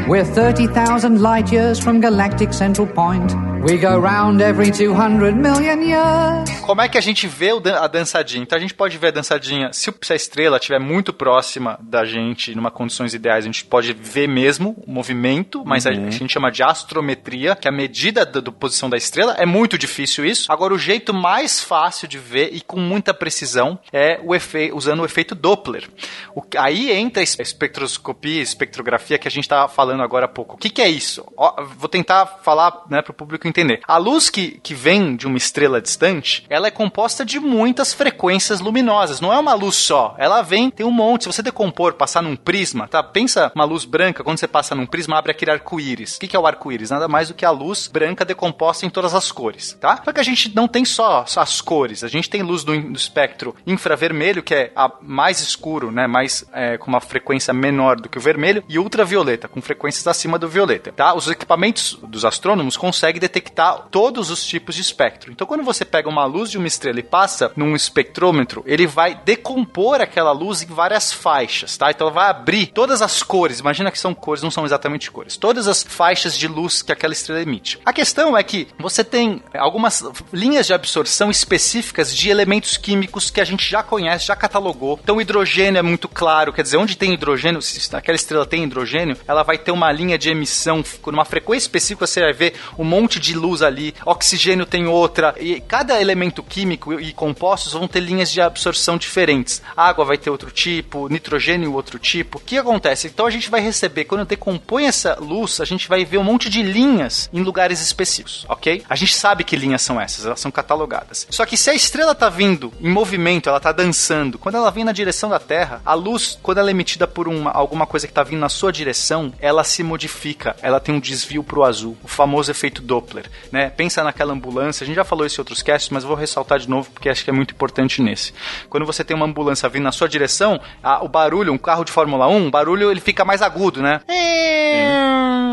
[0.07, 3.33] We're 30,000 light years from galactic central point.
[3.67, 6.61] We go round every 200 million years.
[6.61, 8.43] Como é que a gente vê a dançadinha?
[8.43, 12.55] Então a gente pode ver a dançadinha, se a estrela estiver muito próxima da gente,
[12.55, 16.51] numa condições ideais, a gente pode ver mesmo o movimento, mas a, a gente chama
[16.51, 19.35] de astrometria, que é a medida da do posição da estrela.
[19.39, 20.51] É muito difícil isso.
[20.53, 25.01] Agora, o jeito mais fácil de ver e com muita precisão é o efe, usando
[25.01, 25.89] o efeito Doppler.
[26.35, 30.55] O aí entra a es- espectroscopia, espectrografia que a gente estava falando agora há pouco.
[30.55, 31.27] O que, que é isso?
[31.37, 33.81] Ó, vou tentar falar né, para o público entender.
[33.87, 38.61] A luz que, que vem de uma estrela distante, ela é composta de muitas frequências
[38.61, 39.21] luminosas.
[39.21, 40.15] Não é uma luz só.
[40.19, 41.25] Ela vem, tem um monte.
[41.25, 43.03] Se você decompor, passar num prisma, tá?
[43.03, 46.17] Pensa uma luz branca, quando você passa num prisma, abre aquele arco-íris.
[46.17, 46.91] O que, é o arco-íris?
[46.91, 50.03] Nada mais do que a luz branca decomposta em todas as cores, tá?
[50.05, 52.03] Só que a gente não tem só, só as cores.
[52.03, 56.07] A gente tem luz do, do espectro infravermelho, que é a mais escuro, né?
[56.07, 60.39] Mais é, com uma frequência menor do que o vermelho, e ultravioleta, com frequências acima
[60.39, 61.15] do violeta, tá?
[61.15, 63.44] Os equipamentos dos astrônomos conseguem detectar
[63.91, 65.33] todos os tipos de espectro.
[65.33, 69.15] Então, quando você pega uma luz de uma estrela e passa num espectrômetro, ele vai
[69.25, 71.91] decompor aquela luz em várias faixas, tá?
[71.91, 73.61] Então, ela vai abrir todas as cores.
[73.61, 75.37] Imagina que são cores, não são exatamente cores.
[75.37, 77.79] Todas as faixas de luz que aquela estrela emite.
[77.85, 83.41] A questão é que você tem algumas linhas de absorção específicas de elementos químicos que
[83.41, 84.99] a gente já conhece, já catalogou.
[85.03, 89.17] Então, hidrogênio é muito claro, quer dizer, onde tem hidrogênio, se aquela estrela tem hidrogênio,
[89.27, 93.19] ela vai ter uma linha de emissão, numa frequência específica, você vai ver um monte
[93.19, 98.31] de luz ali, oxigênio tem outra, e cada elemento químico e compostos vão ter linhas
[98.31, 99.63] de absorção diferentes.
[99.77, 102.39] Água vai ter outro tipo, nitrogênio outro tipo.
[102.39, 103.07] O que acontece?
[103.07, 106.49] Então a gente vai receber, quando decompõe essa luz, a gente vai ver um monte
[106.49, 108.83] de linhas em lugares específicos, ok?
[108.89, 111.27] A gente sabe que linhas são essas, elas são catalogadas.
[111.31, 114.85] Só que se a estrela tá vindo em movimento, ela tá dançando, quando ela vem
[114.85, 118.13] na direção da Terra, a luz, quando ela é emitida por uma, alguma coisa que
[118.13, 122.09] tá vindo na sua direção, ela se modifica, ela tem um desvio pro azul, o
[122.09, 123.71] famoso efeito Doppler, né?
[123.71, 126.69] Pensa naquela ambulância, a gente já falou isso em outros casts, mas vou ressaltar de
[126.69, 128.33] novo porque acho que é muito importante nesse.
[128.69, 131.93] Quando você tem uma ambulância vindo na sua direção, a- o barulho, um carro de
[131.93, 134.01] Fórmula 1, o barulho ele fica mais agudo, né?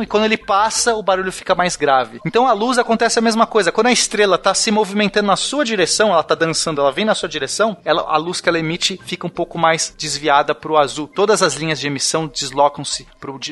[0.02, 2.20] E quando ele passa, o barulho fica mais grave.
[2.26, 3.72] Então a luz acontece a mesma coisa.
[3.72, 7.16] Quando a estrela está se movimentando na sua direção, ela está dançando, ela vem na
[7.16, 10.78] sua direção, ela, a luz que ela emite fica um pouco mais desviada para o
[10.78, 11.08] azul.
[11.08, 13.08] Todas as linhas de emissão deslocam-se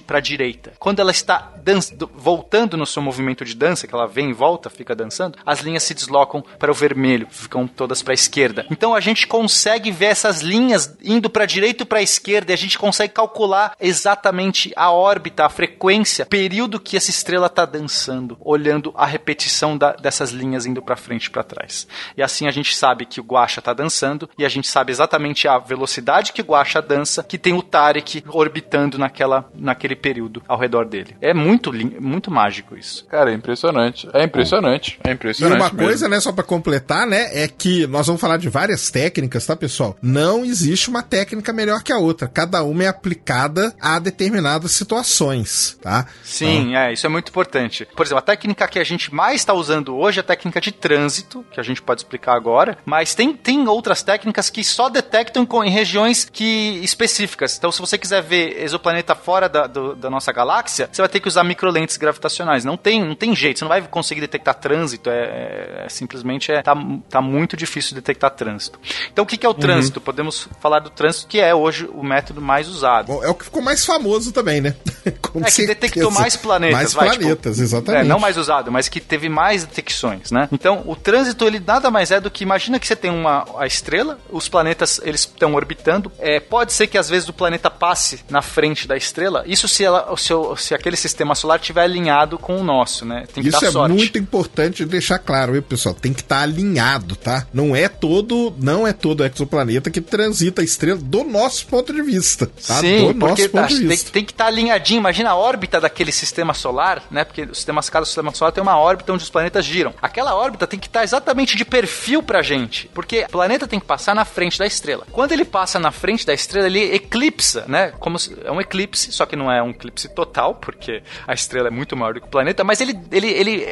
[0.05, 0.73] para a direita.
[0.79, 4.33] Quando ela está dan- do- voltando no seu movimento de dança, que ela vem e
[4.33, 8.65] volta, fica dançando, as linhas se deslocam para o vermelho, ficam todas para a esquerda.
[8.69, 12.51] Então a gente consegue ver essas linhas indo para a direita e para a esquerda
[12.51, 17.65] e a gente consegue calcular exatamente a órbita, a frequência período que essa estrela tá
[17.65, 21.85] dançando, olhando a repetição da- dessas linhas indo pra frente e pra trás.
[22.15, 25.49] E assim a gente sabe que o Guaxa tá dançando e a gente sabe exatamente
[25.49, 30.57] a velocidade que o Guaxa dança, que tem o Tarek orbitando naquela, naquele período ao
[30.57, 31.17] redor dele.
[31.19, 33.05] É muito, muito mágico isso.
[33.07, 34.07] Cara, é impressionante.
[34.13, 34.97] É impressionante.
[35.03, 35.57] É E impressionante.
[35.59, 35.77] uma mesmo.
[35.83, 39.57] coisa, né, só pra completar, né, é que nós vamos falar de várias técnicas, tá,
[39.57, 39.97] pessoal?
[40.01, 42.29] Não existe uma técnica melhor que a outra.
[42.29, 46.05] Cada uma é aplicada a determinadas situações, tá?
[46.29, 47.87] Sim, é, isso é muito importante.
[47.95, 50.71] Por exemplo, a técnica que a gente mais está usando hoje é a técnica de
[50.71, 55.45] trânsito, que a gente pode explicar agora, mas tem, tem outras técnicas que só detectam
[55.45, 57.57] com- em regiões que específicas.
[57.57, 61.19] Então, se você quiser ver exoplaneta fora da, do- da nossa galáxia, você vai ter
[61.19, 62.63] que usar microlentes gravitacionais.
[62.65, 66.51] Não tem, não tem jeito, você não vai conseguir detectar trânsito, é, é- é simplesmente
[66.51, 66.75] é, tá,
[67.09, 68.79] tá muito difícil detectar trânsito.
[69.11, 69.99] Então, o que, que é o trânsito?
[70.01, 73.07] Podemos falar do trânsito, que é hoje o método mais usado.
[73.07, 74.75] Bom, é o que ficou mais famoso também, né?
[75.09, 78.01] É que detectou mais planetas, Mais vai, tipo, planetas, exatamente.
[78.01, 80.47] É, não mais usado, mas que teve mais detecções, né?
[80.51, 83.65] Então, o trânsito, ele nada mais é do que, imagina que você tem uma a
[83.65, 88.19] estrela, os planetas, eles estão orbitando, é, pode ser que às vezes o planeta passe
[88.29, 92.57] na frente da estrela, isso se, ela, se, se aquele sistema solar estiver alinhado com
[92.57, 93.25] o nosso, né?
[93.33, 93.93] Tem que Isso dar é sorte.
[93.93, 95.95] muito importante deixar claro, viu, pessoal?
[95.95, 97.47] Tem que estar alinhado, tá?
[97.53, 102.01] Não é todo, não é todo exoplaneta que transita a estrela do nosso ponto de
[102.01, 102.79] vista, tá?
[102.79, 104.11] Sim, do nosso porque ponto tá, de tem, vista.
[104.11, 104.99] tem que estar alinhadinho.
[104.99, 107.23] Imagina a órbita daquele sistema solar, né?
[107.23, 109.93] Porque o sistema, cada sistema solar tem uma órbita onde os planetas giram.
[110.01, 113.85] Aquela órbita tem que estar exatamente de perfil pra gente, porque o planeta tem que
[113.85, 115.05] passar na frente da estrela.
[115.11, 117.93] Quando ele passa na frente da estrela, ele eclipsa, né?
[117.99, 121.67] Como se- é um eclipse, só que não é um eclipse total, porque a estrela
[121.67, 123.65] é muito maior do que o planeta, mas ele, ele, ele,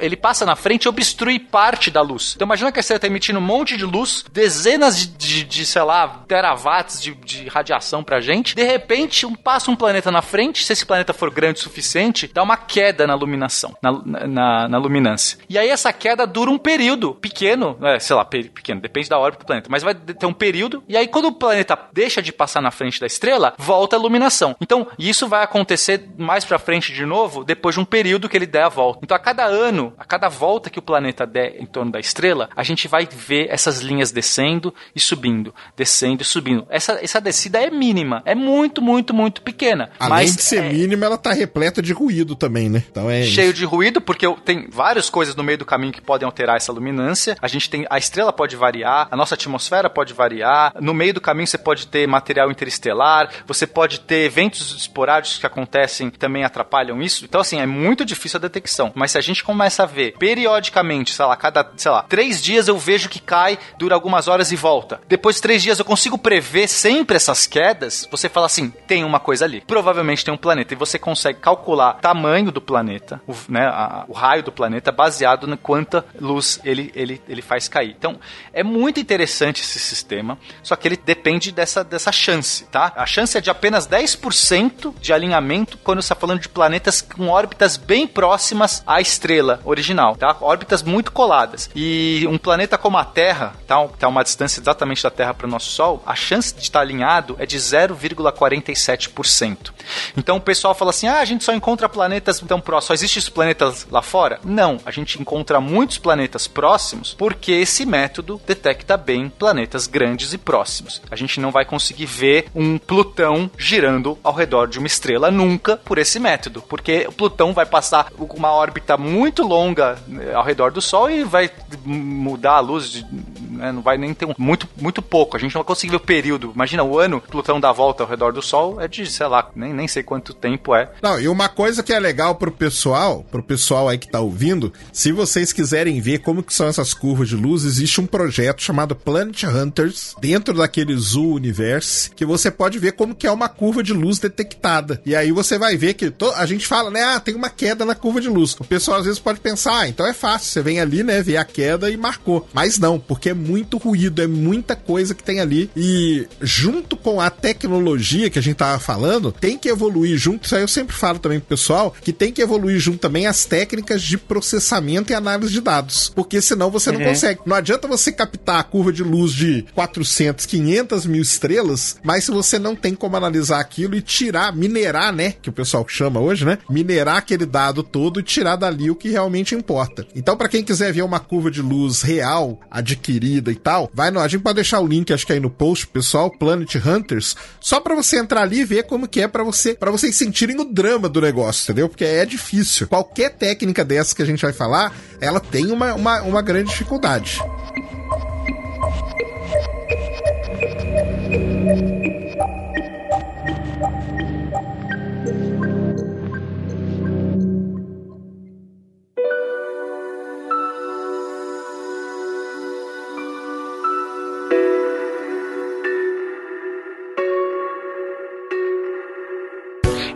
[0.00, 2.32] ele passa na frente e obstrui parte da luz.
[2.36, 5.66] Então imagina que a estrela está emitindo um monte de luz, dezenas de, de, de,
[5.66, 8.54] sei lá, terawatts de, de radiação pra gente.
[8.54, 12.42] De repente, um, passa um planeta na frente, se esse planeta for grande suficiente, dá
[12.42, 13.92] uma queda na iluminação, na,
[14.28, 15.38] na, na luminância.
[15.48, 19.18] E aí essa queda dura um período pequeno, é, sei lá, pe- pequeno, depende da
[19.18, 22.32] órbita do planeta, mas vai ter um período, e aí quando o planeta deixa de
[22.32, 24.54] passar na frente da estrela, volta a iluminação.
[24.60, 28.46] Então, isso vai acontecer mais pra frente de novo, depois de um período que ele
[28.46, 29.00] der a volta.
[29.02, 32.48] Então, a cada ano, a cada volta que o planeta der em torno da estrela,
[32.56, 36.66] a gente vai ver essas linhas descendo e subindo, descendo e subindo.
[36.70, 39.90] Essa, essa descida é mínima, é muito, muito, muito pequena.
[39.98, 42.84] Além mas de ser é- mínima, ela tá repleta de ruído também, né?
[42.90, 46.26] Então é cheio de ruído, porque tem várias coisas no meio do caminho que podem
[46.26, 47.36] alterar essa luminância.
[47.40, 50.74] A gente tem a estrela pode variar, a nossa atmosfera pode variar.
[50.80, 55.46] No meio do caminho você pode ter material interestelar, você pode ter eventos esporádicos que
[55.46, 57.24] acontecem que também atrapalham isso.
[57.24, 58.92] Então assim é muito difícil a detecção.
[58.94, 62.68] Mas se a gente começa a ver periodicamente, sei lá, cada sei lá três dias
[62.68, 65.00] eu vejo que cai, dura algumas horas e volta.
[65.08, 68.06] Depois de três dias eu consigo prever sempre essas quedas.
[68.10, 69.62] Você fala assim, tem uma coisa ali.
[69.66, 74.04] Provavelmente tem um planeta e você consegue calcular o tamanho do planeta, o, né, a-
[74.08, 77.94] o raio do planeta baseado no quanta luz ele, ele, ele faz cair.
[77.98, 78.18] Então,
[78.52, 82.92] é muito interessante esse sistema, só que ele depende dessa, dessa chance, tá?
[82.96, 87.28] A chance é de apenas 10% de alinhamento quando você está falando de planetas com
[87.28, 90.36] órbitas bem próximas à estrela original, tá?
[90.40, 91.70] Órbitas muito coladas.
[91.74, 95.50] E um planeta como a Terra, tá, tá uma distância exatamente da Terra para o
[95.50, 99.72] nosso Sol, a chance de estar alinhado é de 0,47%.
[100.16, 103.32] Então o pessoal fala assim: ah, a gente só encontra planetas tão próximos, só existem
[103.32, 104.40] planetas lá fora?
[104.44, 110.38] Não, a gente encontra muitos planetas próximos porque esse método detecta bem planetas grandes e
[110.38, 111.00] próximos.
[111.10, 115.76] A gente não vai conseguir ver um Plutão girando ao redor de uma estrela nunca
[115.76, 120.72] por esse método, porque o Plutão vai passar uma órbita muito longa né, ao redor
[120.72, 121.50] do Sol e vai
[121.84, 123.06] mudar a luz de
[123.54, 125.36] né, não vai nem ter um, muito, muito pouco.
[125.36, 126.52] A gente não vai conseguir ver o período.
[126.54, 129.72] Imagina o ano, Plutão dá volta ao redor do Sol, é de, sei lá, nem,
[129.72, 130.90] nem sei quanto tempo é.
[131.02, 134.72] Não, e uma coisa que é legal pro pessoal, pro pessoal aí que tá ouvindo,
[134.92, 138.94] se vocês quiserem ver como que são essas curvas de luz, existe um projeto chamado
[138.94, 143.82] Planet Hunters, dentro daquele Zoo Universe, que você pode ver como que é uma curva
[143.82, 145.00] de luz detectada.
[145.04, 147.84] E aí você vai ver que to- a gente fala, né, ah, tem uma queda
[147.84, 148.56] na curva de luz.
[148.58, 151.36] O pessoal às vezes pode pensar, ah, então é fácil, você vem ali, né, vê
[151.36, 152.48] a queda e marcou.
[152.52, 155.70] Mas não, porque é muito ruído, é muita coisa que tem ali.
[155.76, 160.44] E junto com a tecnologia que a gente tava falando, tem que evoluir junto.
[160.44, 163.44] Isso aí eu sempre falo também pro pessoal, que tem que evoluir junto também as
[163.44, 166.10] técnicas de processamento e análise de dados.
[166.14, 167.40] Porque senão você não consegue.
[167.46, 172.30] Não adianta você captar a curva de luz de 400, 500 mil estrelas, mas se
[172.30, 175.34] você não tem como analisar aquilo e tirar, minerar, né?
[175.42, 176.58] Que o pessoal chama hoje, né?
[176.68, 180.06] Minerar aquele dado todo e tirar dali o que realmente importa.
[180.14, 184.10] Então, para quem quiser ver uma curva de luz real, adquirir colorida e tal, vai
[184.10, 187.34] no, a gente pode deixar o link, acho que aí no post, pessoal, Planet Hunters,
[187.60, 190.60] só pra você entrar ali e ver como que é pra você, para vocês sentirem
[190.60, 191.88] o drama do negócio, entendeu?
[191.88, 192.86] Porque é difícil.
[192.86, 197.38] Qualquer técnica dessa que a gente vai falar, ela tem uma, uma, uma grande dificuldade.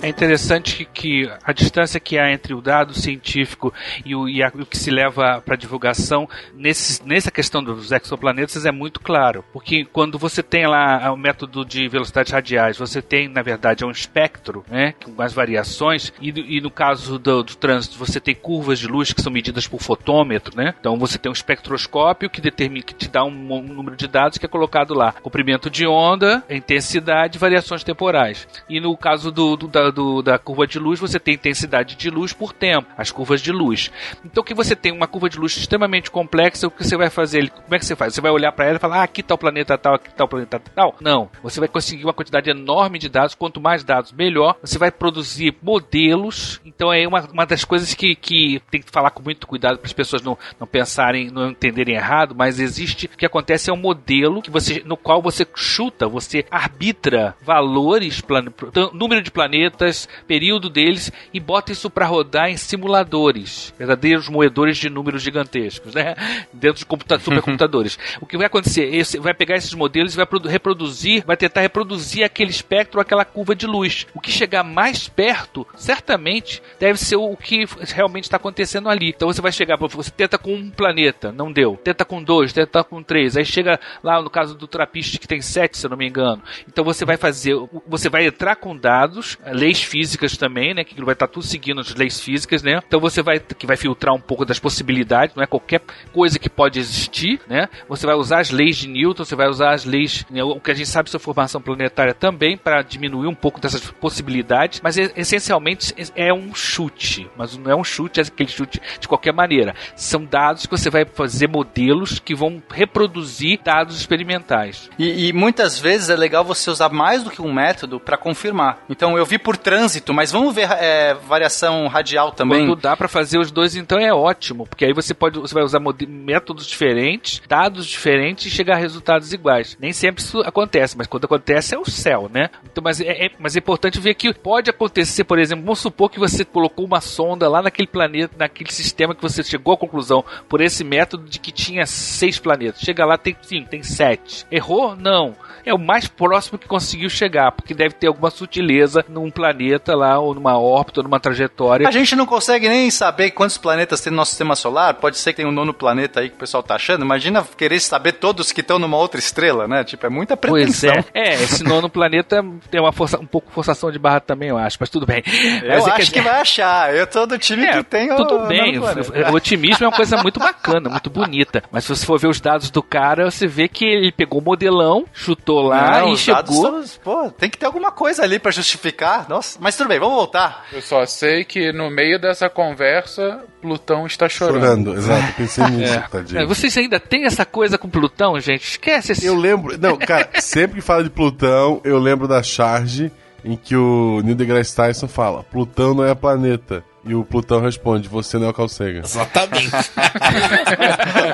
[0.09, 3.75] É interessante que a distância que há entre o dado científico
[4.07, 8.65] e o, e a- o que se leva para divulgação nesse, nessa questão dos exoplanetas
[8.65, 9.45] é muito claro.
[9.53, 13.87] Porque quando você tem lá o método de velocidades radiais, você tem, na verdade, é
[13.87, 18.35] um espectro, né, com as variações, e, e no caso do, do trânsito, você tem
[18.35, 20.75] curvas de luz que são medidas por fotômetro, né?
[20.81, 24.39] Então você tem um espectroscópio que determina, que te dá um, um número de dados
[24.39, 25.13] que é colocado lá.
[25.13, 28.49] Comprimento de onda, intensidade, variações temporais.
[28.71, 32.33] E no caso do, do- do- da curva de luz, você tem intensidade de luz
[32.33, 33.91] por tempo, as curvas de luz.
[34.25, 37.51] Então que você tem uma curva de luz extremamente complexa, o que você vai fazer?
[37.51, 38.15] Como é que você faz?
[38.15, 40.25] Você vai olhar para ela e falar, ah, aqui está o planeta tal, aqui está
[40.25, 40.95] o planeta tal?
[41.01, 41.29] Não.
[41.43, 43.35] Você vai conseguir uma quantidade enorme de dados.
[43.35, 44.57] Quanto mais dados, melhor.
[44.63, 46.61] Você vai produzir modelos.
[46.65, 49.87] Então é uma, uma das coisas que, que tem que falar com muito cuidado para
[49.87, 53.07] as pessoas não, não pensarem, não entenderem errado, mas existe.
[53.07, 58.21] O que acontece é um modelo que você, no qual você chuta, você arbitra valores,
[58.21, 59.88] plane, então, número de planetas,
[60.27, 66.15] período deles e bota isso para rodar em simuladores, verdadeiros moedores de números gigantescos, né?
[66.53, 67.99] Dentro de computa supercomputadores.
[68.21, 68.95] o que vai acontecer?
[68.95, 73.25] Esse vai pegar esses modelos e vai produ- reproduzir, vai tentar reproduzir aquele espectro, aquela
[73.25, 74.07] curva de luz.
[74.15, 77.65] O que chegar mais perto, certamente, deve ser o que
[77.95, 79.09] realmente está acontecendo ali.
[79.11, 81.79] Então você vai chegar, você tenta com um planeta, não deu.
[81.83, 83.37] Tenta com dois, tenta com três.
[83.37, 86.43] Aí chega lá no caso do Trappist que tem sete, se eu não me engano.
[86.67, 87.55] Então você vai fazer,
[87.87, 90.85] você vai entrar com dados, leis físicas também, né?
[90.85, 92.81] Que vai estar tudo seguindo as leis físicas, né?
[92.87, 95.81] Então você vai que vai filtrar um pouco das possibilidades, não é qualquer
[96.13, 97.69] coisa que pode existir, né?
[97.89, 100.71] Você vai usar as leis de Newton, você vai usar as leis, né, o que
[100.71, 105.13] a gente sabe sobre formação planetária também para diminuir um pouco dessas possibilidades, mas é-
[105.17, 109.75] essencialmente é um chute, mas não é um chute, é aquele chute de qualquer maneira.
[109.95, 114.91] São dados que você vai fazer modelos que vão reproduzir dados experimentais.
[114.99, 118.79] E, e muitas vezes é legal você usar mais do que um método para confirmar.
[118.89, 122.67] Então eu vi por trânsito, mas vamos ver é, variação radial também.
[122.67, 125.63] Quando dá para fazer os dois, então é ótimo, porque aí você pode, você vai
[125.63, 129.77] usar métodos diferentes, dados diferentes e chegar a resultados iguais.
[129.81, 132.51] Nem sempre isso acontece, mas quando acontece é o céu, né?
[132.71, 136.11] Então, mas é, é- mas é importante ver que pode acontecer, por exemplo, vamos supor
[136.11, 140.25] que você colocou uma sonda lá naquele planeta, naquele sistema que você chegou à conclusão
[140.49, 142.81] por esse método de que tinha seis planetas.
[142.81, 144.47] Chega lá, tem cinco, tem sete.
[144.51, 144.95] Errou?
[144.97, 145.35] Não.
[145.65, 150.19] É o mais próximo que conseguiu chegar, porque deve ter alguma sutileza num planeta lá,
[150.19, 151.87] ou numa órbita, ou numa trajetória.
[151.89, 154.95] A gente não consegue nem saber quantos planetas tem no nosso sistema solar.
[154.95, 157.05] Pode ser que tem um nono planeta aí que o pessoal tá achando.
[157.05, 159.85] Imagina querer saber todos que estão numa outra estrela, né?
[159.85, 161.05] Tipo, é muita Pois pretensão.
[161.15, 161.29] é.
[161.31, 164.77] É, esse nono planeta tem uma força, um pouco forçação de barra também, eu acho,
[164.81, 165.23] mas tudo bem.
[165.63, 166.95] Eu Mas é acho que vai achar.
[166.95, 170.17] Eu tô do time É, que tem o tudo bem, o otimismo é uma coisa
[170.23, 171.63] muito bacana, muito bonita.
[171.71, 174.45] Mas se você for ver os dados do cara, você vê que ele pegou o
[174.45, 176.83] modelão, chutou lá Não, e os dados chegou.
[176.85, 179.29] são- pô, tem que ter alguma coisa ali pra justificar.
[179.29, 180.67] Nossa, mas tudo bem, vamos voltar.
[180.73, 184.61] Eu só sei que no meio dessa conversa, Plutão está chorando.
[184.61, 185.33] Chorando, exato.
[185.37, 186.49] Pensei nisso, É, tadinho.
[186.49, 188.63] vocês ainda têm essa coisa com Plutão, gente?
[188.71, 189.27] Esquece esse.
[189.27, 189.77] Eu lembro.
[189.79, 193.11] Não, cara, sempre que fala de Plutão, eu lembro da charge
[193.45, 196.85] em que o Neil deGrasse Tyson fala: Plutão não é planeta.
[197.09, 199.01] E o Plutão responde: Você não é o Calcega.
[199.01, 199.71] Exatamente.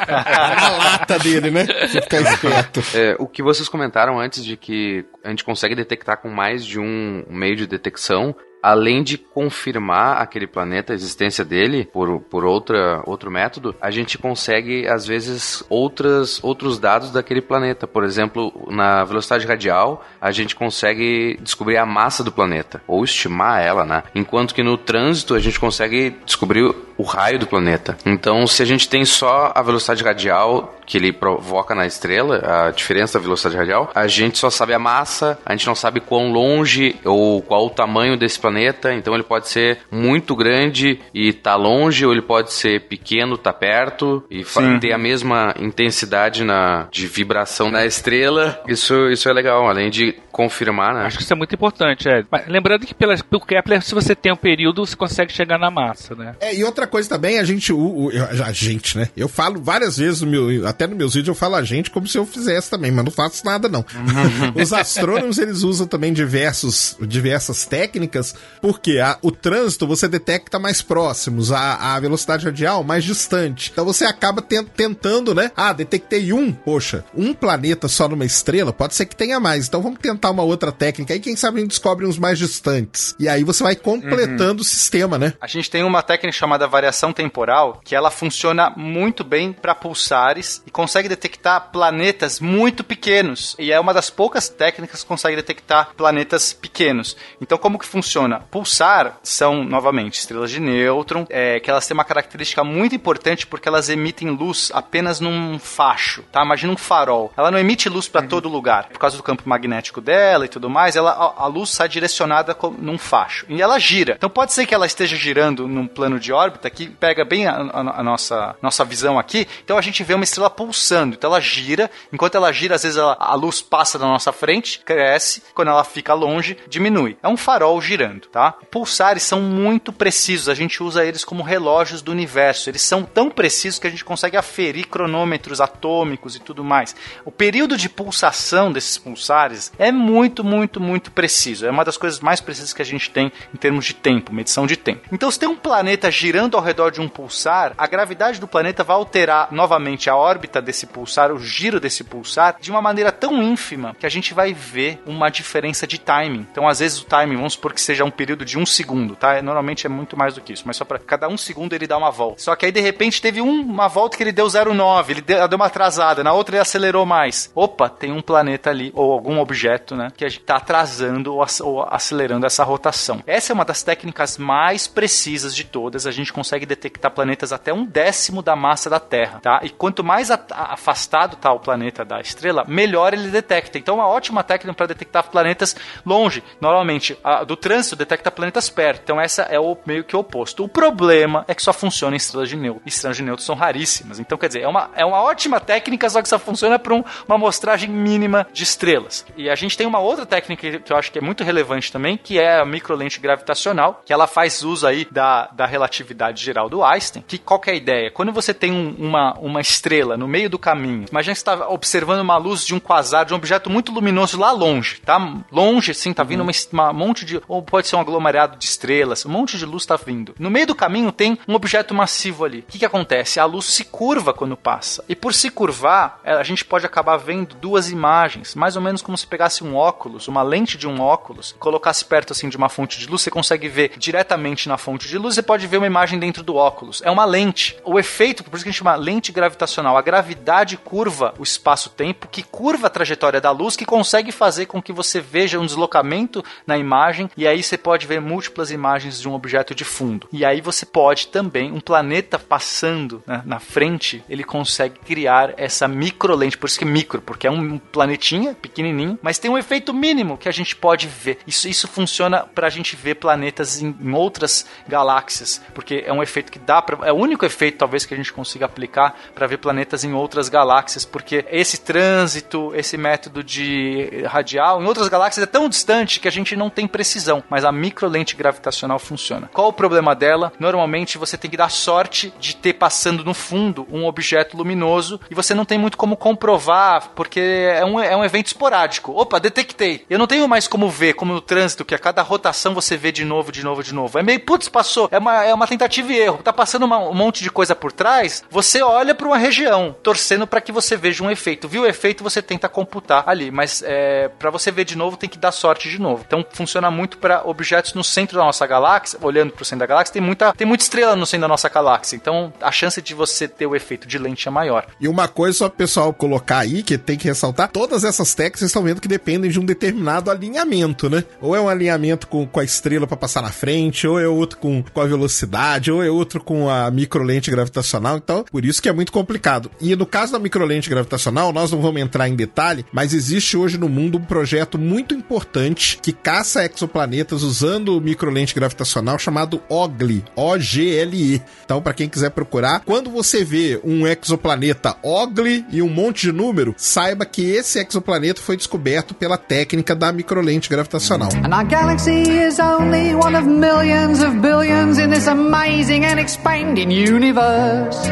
[0.06, 1.66] Na lata dele, né?
[1.66, 2.80] Você ficar esperto.
[2.94, 6.78] É, o que vocês comentaram antes de que a gente consegue detectar com mais de
[6.78, 13.02] um meio de detecção, além de confirmar aquele planeta, a existência dele, por, por outra,
[13.04, 17.86] outro método, a gente consegue, às vezes, outras, outros dados daquele planeta.
[17.86, 23.62] Por exemplo, na velocidade radial, a gente consegue descobrir a massa do planeta, ou estimar
[23.62, 24.02] ela, né?
[24.14, 27.96] Enquanto que no trânsito, a gente consegue descobrir o raio do planeta.
[28.04, 32.70] Então, se a gente tem só a velocidade radial que ele provoca na estrela, a
[32.70, 36.30] diferença da velocidade radial, a gente só sabe a massa, a gente não sabe quão
[36.30, 41.56] longe ou qual o tamanho desse planeta, então ele pode ser muito grande e tá
[41.56, 44.78] longe, ou ele pode ser pequeno, tá perto e Sim.
[44.78, 48.60] ter a mesma intensidade na, de vibração na estrela.
[48.68, 51.02] Isso, isso é legal, além de confirmar, né?
[51.06, 52.24] Acho que isso é muito importante, é.
[52.30, 55.70] Mas lembrando que pela, pelo Kepler, se você tem um período, você consegue chegar na
[55.70, 56.34] massa, né?
[56.40, 58.10] É, e outra outra coisa também, a gente, o, o-
[58.44, 59.08] a gente, né?
[59.16, 62.06] Eu falo várias vezes, no meu, até nos meus vídeos eu falo a gente como
[62.06, 63.84] se eu fizesse também, mas não faço nada não.
[64.54, 70.82] Os astrônomos, eles usam também diversos, diversas técnicas, porque a- o trânsito você detecta mais
[70.82, 73.70] próximos, a, a velocidade radial mais distante.
[73.72, 75.50] Então você acaba ten- tentando, né?
[75.56, 79.66] Ah, detectei um, poxa, um planeta só numa estrela, pode ser que tenha mais.
[79.66, 81.14] Então vamos tentar uma outra técnica.
[81.14, 83.14] Aí quem sabe a gente descobre uns mais distantes.
[83.18, 85.34] E aí você vai completando o sistema, né?
[85.40, 90.60] A gente tem uma técnica chamada variação temporal, que ela funciona muito bem para pulsares
[90.66, 93.54] e consegue detectar planetas muito pequenos.
[93.60, 97.16] E é uma das poucas técnicas que consegue detectar planetas pequenos.
[97.40, 98.40] Então, como que funciona?
[98.50, 103.68] Pulsar são, novamente, estrelas de nêutron, é, que elas têm uma característica muito importante porque
[103.68, 106.42] elas emitem luz apenas num facho, tá?
[106.44, 107.32] Imagina um farol.
[107.36, 108.88] Ela não emite luz para todo lugar.
[108.88, 112.56] Por causa do campo magnético dela e tudo mais, ela, a, a luz sai direcionada
[112.78, 113.46] num facho.
[113.48, 114.14] E ela gira.
[114.16, 117.52] Então pode ser que ela esteja girando num plano de órbita que pega bem a,
[117.56, 119.46] a- a nossa, nossa visão aqui.
[119.64, 121.14] Então a gente vê uma estrela pulsando.
[121.14, 121.90] Então ela gira.
[122.12, 125.42] Enquanto ela gira, às vezes ela- a luz passa na nossa frente, cresce.
[125.54, 127.16] Quando ela fica longe, diminui.
[127.22, 128.52] É um farol girando, tá?
[128.70, 130.48] Pulsares são muito precisos.
[130.48, 132.68] A gente usa eles como relógios do universo.
[132.70, 136.94] Eles são tão precisos que a gente consegue aferir cronômetros atômicos e tudo mais.
[137.24, 141.66] O período de pulsação desses pulsares é muito, muito, muito preciso.
[141.66, 144.66] É uma das coisas mais precisas que a gente tem em termos de tempo, medição
[144.66, 145.08] de tempo.
[145.12, 148.84] Então, se tem um planeta girando ao redor de um pulsar, a gravidade do planeta
[148.84, 153.42] vai alterar novamente a órbita desse pulsar, o giro desse pulsar, de uma maneira tão
[153.42, 156.46] ínfima que a gente vai ver uma diferença de timing.
[156.50, 159.40] Então, às vezes, o timing, vamos supor que seja um período de um segundo, tá?
[159.42, 161.96] Normalmente é muito mais do que isso, mas só para cada um segundo ele dá
[161.96, 162.40] uma volta.
[162.42, 165.46] Só que aí, de repente, teve um- uma volta que ele deu 0,9, ele deu,
[165.48, 167.50] deu uma atrasada, na outra ele acelerou mais.
[167.54, 171.86] Opa, tem um planeta ali, ou algum objeto, né, que a gente tá atrasando ou
[171.88, 173.22] acelerando essa rotação.
[173.26, 176.06] Essa é uma das técnicas mais precisas de todas.
[176.06, 179.60] A gente consegue detectar planetas até um décimo da massa da Terra, tá?
[179.62, 183.78] E quanto mais afastado tá o planeta da estrela, melhor ele detecta.
[183.78, 186.42] Então, é uma ótima técnica para detectar planetas longe.
[186.60, 189.00] Normalmente, a do trânsito detecta planetas perto.
[189.04, 190.64] Então, essa é o meio que o oposto.
[190.64, 192.82] O problema é que só funciona em estrelas de neutro.
[192.86, 194.18] Estrelas de neutro são raríssimas.
[194.18, 197.04] Então, quer dizer, é uma, é uma ótima técnica, só que só funciona para um-
[197.26, 199.24] uma amostragem mínima de estrelas.
[199.36, 202.16] E a gente tem uma outra técnica que eu acho que é muito relevante também,
[202.16, 206.82] que é a microlente gravitacional, que ela faz uso aí da, da relatividade geral do
[206.82, 207.22] Einstein.
[207.26, 208.10] Que qual que é a ideia?
[208.10, 211.68] Quando você tem um- uma, uma estrela no meio do caminho, imagina que você está
[211.68, 215.18] observando uma luz de um quasar, de um objeto muito luminoso lá longe, tá?
[215.50, 217.40] Longe, assim, tá vindo uma, es- uma monte de.
[217.48, 220.34] Ou pode ser um aglomerado de estrelas, um monte de luz tá vindo.
[220.38, 222.60] No meio do caminho tem um objeto massivo ali.
[222.60, 223.38] O que, que acontece?
[223.40, 225.04] A luz se curva quando passa.
[225.08, 229.02] E por se curvar, eh, a gente pode acabar vendo duas imagens, mais ou menos
[229.02, 232.68] como se pegasse um óculos, uma lente de um óculos, colocasse perto assim de uma
[232.68, 235.86] fonte de luz, você consegue ver diretamente na fonte de luz, você pode ver uma
[235.86, 237.02] imagem dentro do óculos.
[237.04, 237.76] É uma lente.
[237.84, 242.28] O efeito, por isso que a gente chama lente gravitacional, a gravidade curva o espaço-tempo,
[242.28, 246.42] que curva a trajetória da luz, que consegue fazer com que você veja um deslocamento
[246.66, 250.26] na imagem, e aí você pode ver múltiplas imagens de um objeto de fundo.
[250.32, 255.86] E aí você pode também, um planeta passando né, na frente, ele consegue criar essa
[255.86, 259.92] microlente, por isso que é micro, porque é um planetinha pequenininho, mas tem um efeito
[259.92, 261.38] mínimo que a gente pode ver.
[261.46, 266.22] Isso, isso funciona para a gente ver planetas em, em outras galáxias, porque é um
[266.22, 269.46] efeito que dá para, é o único efeito talvez que a gente consiga aplicar para
[269.46, 275.44] ver planetas em outras galáxias, porque esse trânsito, esse método de radial em outras galáxias
[275.44, 279.50] é tão distante que a gente não tem precisão, mas a microlente gravitacional funciona.
[279.52, 280.52] Qual o problema dela?
[280.58, 285.34] Normalmente você tem que dar sorte de ter passando no fundo um objeto luminoso e
[285.34, 289.12] você não tem muito como comprovar, porque é um, é um evento esporádico.
[289.12, 290.04] Opa, detectei.
[290.08, 293.12] Eu não tenho mais como ver, como no trânsito, que a cada rotação você vê
[293.12, 294.18] de novo, de novo, de novo.
[294.18, 295.08] É meio, putz, passou.
[295.10, 296.38] É uma, é uma tentativa e erro.
[296.42, 300.46] Tá passando uma- um monte de coisa por trás, você olha para uma região, torcendo
[300.46, 301.68] para que você veja um efeito.
[301.68, 305.28] Viu o efeito, você tenta computar ali, mas é, para você ver de novo, tem
[305.28, 306.24] que dar sorte de novo.
[306.26, 309.86] Então funciona muito para objetos no centro da nossa galáxia, olhando para o centro da
[309.86, 312.16] galáxia, tem muita, tem muita estrela no centro da nossa galáxia.
[312.16, 314.86] Então a chance de você ter o efeito de lente é maior.
[315.00, 318.60] E uma coisa só pro pessoal colocar aí, que tem que ressaltar, todas essas técnicas
[318.60, 321.24] vocês estão vendo que dependem de um determinado alinhamento, né?
[321.40, 324.58] Ou é um alinhamento com, com a estrela para passar na frente, ou é outro
[324.58, 328.16] com, com a velocidade, ou é outro com a microlente gravitacional.
[328.16, 329.70] Então, por isso que é muito complicado.
[329.80, 333.78] E no caso da microlente gravitacional, nós não vamos entrar em detalhe, mas existe hoje
[333.78, 341.42] no mundo um projeto muito importante que caça exoplanetas usando microlente gravitacional chamado OGLE, O-G-L-E.
[341.64, 346.32] Então, para quem quiser procurar, quando você vê um exoplaneta OGLE e um monte de
[346.32, 351.30] número, saiba que esse exoplaneta foi descoberto pela técnica da microlente gravitacional.
[351.44, 356.20] And our galaxy is only one of millions of billions in this amazing amazing and
[356.20, 358.06] expanding universe.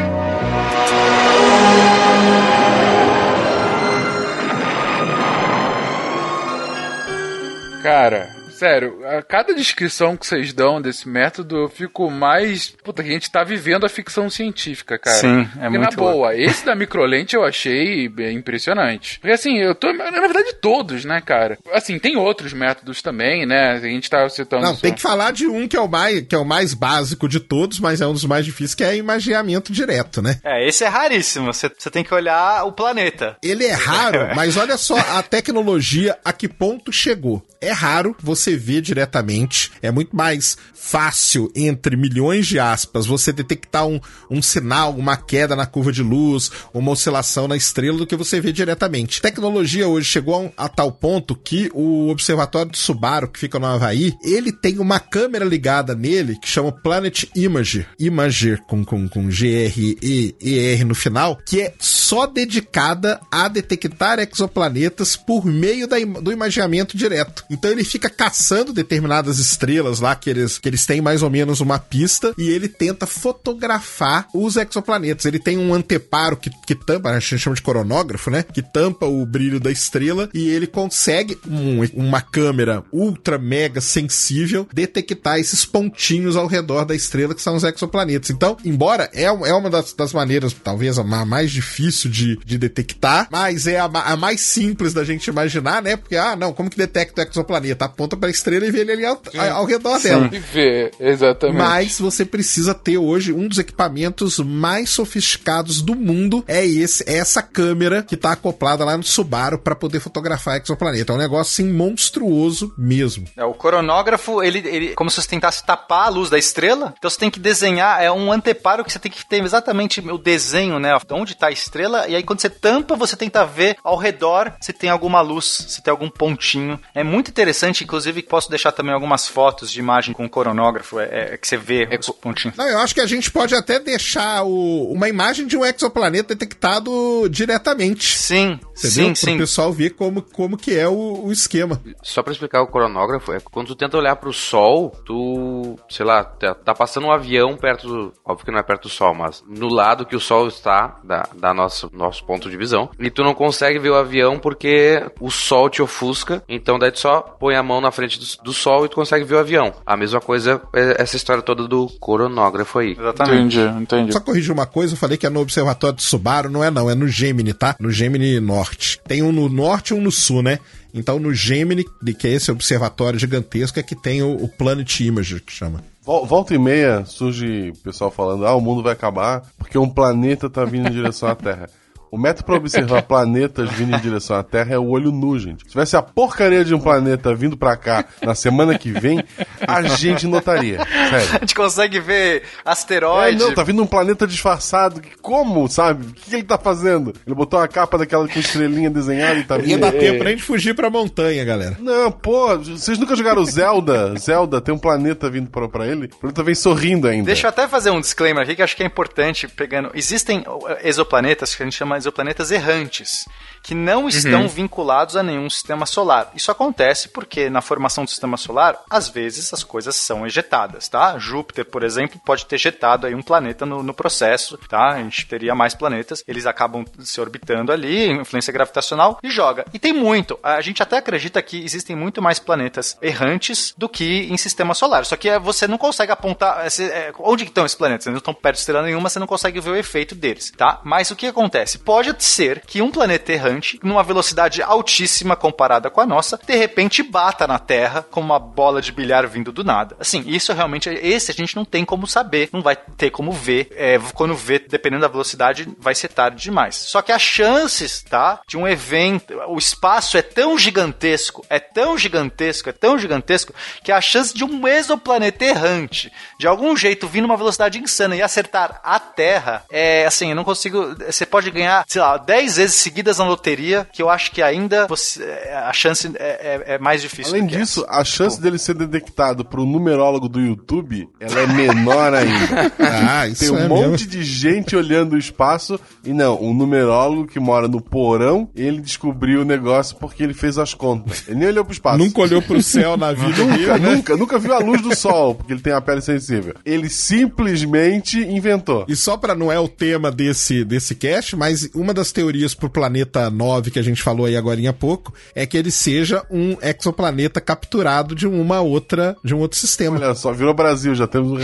[7.81, 8.27] Cara,
[8.57, 12.73] sério, a cada descrição que vocês dão desse método, eu fico mais.
[12.83, 15.17] Puta, que a gente tá vivendo a ficção científica, cara.
[15.17, 19.19] Sim, é Porque, muito na boa, esse da microlente eu achei bem impressionante.
[19.19, 19.91] Porque assim, eu tô.
[19.93, 21.57] Na verdade, todos, né, cara?
[21.71, 23.71] Assim, tem outros métodos também, né?
[23.71, 24.63] A gente tá citando.
[24.63, 26.73] Não, só- tem que falar de um que é o mais, que é o mais
[26.73, 30.39] básico de todos, mas é um dos mais difíceis, que é imagiamento direto, né?
[30.43, 31.51] É, esse é raríssimo.
[31.53, 33.37] Você você tem que olhar o planeta.
[33.43, 37.41] Ele é raro, mas olha só a tecnologia a que ponto chegou.
[37.61, 39.71] É raro você ver diretamente.
[39.81, 43.99] É muito mais fácil, entre milhões de aspas, você detectar um,
[44.29, 48.39] um sinal, uma queda na curva de luz, uma oscilação na estrela, do que você
[48.41, 49.21] vê diretamente.
[49.21, 53.57] Tecnologia hoje chegou a, um- a tal ponto que o observatório de Subaru, que fica
[53.57, 57.87] no Havaí, ele tem uma câmera ligada nele que chama Planet Imager.
[57.97, 65.45] Imager com, com, com G-R-E-E-R no final, que é só dedicada a detectar exoplanetas por
[65.45, 67.43] meio da do imageamento direto.
[67.49, 71.61] Então ele fica caçando determinadas estrelas lá que eles, que eles têm mais ou menos
[71.61, 73.05] uma pista e ele tenta
[73.53, 75.25] fotografar os exoplanetas.
[75.25, 78.43] Ele tem um anteparo que, que tampa, a gente chama de coronógrafo, né?
[78.43, 84.67] Que tampa o brilho da estrela e ele consegue, um- uma câmera ultra mega sensível,
[84.73, 88.29] detectar esses pontinhos ao redor da estrela que são os exoplanetas.
[88.29, 92.57] Então, embora é, é uma das, das maneiras, talvez a ma- mais difícil de, de
[92.57, 95.95] detectar, mas é a, a mais simples da gente imaginar, né?
[95.95, 97.85] Porque, ah, não, como que detecta o exoplaneta?
[97.85, 99.21] Aponta pra estrela e vê ele ali ao,
[99.53, 100.29] ao redor dela.
[100.31, 101.57] E ver, exatamente.
[101.57, 106.43] Mas você precisa ter hoje um dos equipamentos mais sofisticados do mundo.
[106.47, 111.13] É esse, é essa câmera que tá acoplada lá no Subaru para poder fotografar exoplaneta.
[111.13, 113.25] É um negócio assim monstruoso mesmo.
[113.35, 116.93] É, o coronógrafo, ele, ele como se você tentasse tapar a luz da estrela.
[116.97, 120.17] Então você tem que desenhar, é um anteparo que você tem que ter exatamente o
[120.17, 120.97] desenho, né?
[121.11, 121.82] Onde tá a estrela.
[122.09, 125.81] E aí quando você tampa, você tenta ver ao redor se tem alguma luz, se
[125.81, 126.79] tem algum pontinho.
[126.93, 131.33] É muito interessante, inclusive posso deixar também algumas fotos de imagem com o coronógrafo, é,
[131.33, 132.55] é que você vê os pontinhos.
[132.57, 136.33] Não, eu acho que a gente pode até deixar o- uma imagem de um exoplaneta
[136.35, 138.17] detectado diretamente.
[138.17, 138.73] Sim, Entendeu?
[138.75, 139.35] sim, Para sim.
[139.35, 141.81] o pessoal ver como, como que é o, o esquema.
[142.01, 146.05] Só pra explicar o coronógrafo, é que quando tu tenta olhar pro sol, tu, sei
[146.05, 148.13] lá, tá, tá passando um avião perto do.
[148.25, 151.27] Óbvio que não é perto do sol, mas no lado que o sol está, da,
[151.35, 155.31] da nosso, nosso ponto de visão, e tu não consegue ver o avião porque o
[155.31, 158.85] sol te ofusca, então daí tu só põe a mão na frente do, do sol
[158.85, 159.73] e tu consegue ver o avião.
[159.85, 162.91] A mesma coisa é essa história toda do coronógrafo aí.
[162.91, 163.57] Exatamente.
[163.57, 164.13] Entendi, entendi.
[164.13, 166.89] Só corrigir uma coisa, eu falei que é no Observatório de Subaru, não é não,
[166.89, 167.75] é no Gemini, tá?
[167.79, 168.99] No Gemini Norte.
[169.07, 170.59] Tem um no Norte e um no Sul, né?
[170.93, 171.83] Então no Gemini,
[172.19, 175.83] que é esse observatório gigantesco, é que tem o, o Planet Imager, que chama.
[176.03, 180.49] Vol- Volta e meia surge pessoal falando: ah, o mundo vai acabar porque um planeta
[180.49, 181.69] tá vindo em direção à Terra.
[182.13, 185.63] O método pra observar planetas vindo em direção à Terra é o olho nu, gente.
[185.63, 189.23] Se tivesse a porcaria de um planeta vindo pra cá na semana que vem,
[189.67, 190.77] a gente notaria.
[190.85, 191.27] Sério.
[191.33, 193.39] A gente consegue ver É, asteroide.
[193.39, 195.01] não, tá vindo um planeta disfarçado.
[195.23, 196.05] Como, sabe?
[196.05, 197.13] O que ele tá fazendo?
[197.25, 199.79] Ele botou a capa daquela com estrelinha desenhada e tá Ia vindo.
[199.79, 201.77] dar tempo pra gente fugir pra montanha, galera.
[201.79, 204.13] Não, pô, vocês nunca jogaram Zelda?
[204.19, 206.05] Zelda tem um planeta vindo pra, pra ele.
[206.05, 207.25] O planeta vem sorrindo ainda.
[207.25, 209.89] Deixa eu até fazer um disclaimer aqui que eu acho que é importante pegando.
[209.95, 213.27] Existem uh, exoplanetas que a gente chama de exoplanetas errantes,
[213.63, 216.31] que não estão vinculados a nenhum sistema solar.
[216.35, 221.17] Isso acontece porque na formação do sistema solar, às vezes as coisas são ejetadas, tá?
[221.17, 224.89] Júpiter, por exemplo, pode ter jetado aí um planeta no, no processo, tá?
[224.89, 229.65] A gente teria mais planetas, eles acabam se orbitando ali, influência gravitacional e joga.
[229.73, 230.37] E tem muito.
[230.43, 235.05] A gente até acredita que existem muito mais planetas errantes do que em sistema solar.
[235.05, 238.07] Só que é, você não consegue apontar é, é, onde estão esses planetas.
[238.07, 240.81] Eles não estão perto de estrela nenhuma, você não consegue ver o efeito deles, tá?
[240.83, 241.79] Mas o que acontece?
[241.79, 247.03] Pode ser que um planeta errante, numa velocidade altíssima comparada com a nossa, de repente
[247.03, 249.95] bata na Terra como uma bola de bilhar vindo do nada.
[249.99, 253.69] Assim, isso realmente, esse a gente não tem como saber, não vai ter como ver.
[253.75, 256.75] É, quando vê, dependendo da velocidade, vai ser tarde demais.
[256.75, 258.39] Só que as chances, tá?
[258.47, 263.53] De um evento, o espaço é tão gigantesco, é tão gigantesco, é tão gigantesco,
[263.83, 268.21] que a chance de um exoplaneta errante, de algum jeito vir numa velocidade insana e
[268.21, 270.95] acertar a Terra, é assim, eu não consigo.
[271.05, 273.42] Você pode ganhar ganhar, sei lá, 10 vezes seguidas na loteria,
[273.91, 275.23] que eu acho que ainda você,
[275.65, 277.33] a chance é, é- é mais difícil.
[277.35, 282.13] Além disso, a chance dele ser detectado por um numerólogo do YouTube, ela é menor
[282.15, 282.71] ainda.
[282.79, 284.07] Ah, Tem isso um é monte mesmo.
[284.09, 289.41] de gente olhando o espaço e não, um numerólogo que mora no porão, ele descobriu
[289.41, 291.23] o negócio porque ele fez as contas.
[291.27, 291.97] Ele nem olhou pro espaço.
[291.97, 293.95] Nunca olhou pro céu na vida Nunca, dele, né?
[293.95, 296.53] nunca, nunca viu a luz do sol, porque ele tem a pele sensível.
[296.65, 298.85] Ele simplesmente inventou.
[298.87, 302.69] E só pra não é o tema desse, desse cast, mas uma das teorias pro
[302.69, 306.55] planeta 9 que a gente falou aí agora há pouco é que ele seja um
[306.61, 309.97] exoplaneta capturado de uma outra, de um outro sistema.
[309.97, 311.35] Olha só, virou Brasil, já temos um.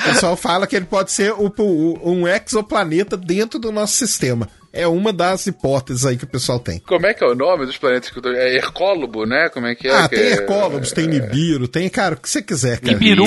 [0.00, 4.48] O pessoal fala que ele pode ser o- o- um exoplaneta dentro do nosso sistema.
[4.72, 6.78] É uma das hipóteses aí que o pessoal tem.
[6.80, 8.30] Como é que é o nome dos planetas que eu tô...
[8.30, 9.48] É Hercólobo, né?
[9.48, 9.96] Como é que é?
[9.96, 10.32] ah, que tem é...
[10.32, 12.92] Hercólogos, tem Nibiru, tem, cara, o que você quiser, cara.
[12.92, 13.24] Nibiru?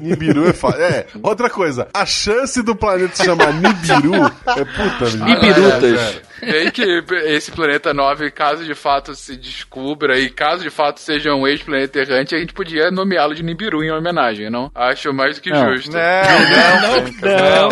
[0.00, 0.82] Nibiru é fácil.
[0.82, 5.16] É, outra coisa, a chance do planeta se chamar Nibiru é puta.
[5.24, 6.27] Nibirutas.
[6.40, 6.82] Bem que
[7.26, 11.98] esse planeta 9, caso de fato se descubra e caso de fato seja um ex-planeta
[12.00, 14.70] errante, a gente podia nomeá-lo de Nibiru em homenagem, não?
[14.74, 15.74] Acho mais do que Não.
[15.74, 15.92] justo.
[15.92, 17.68] Não,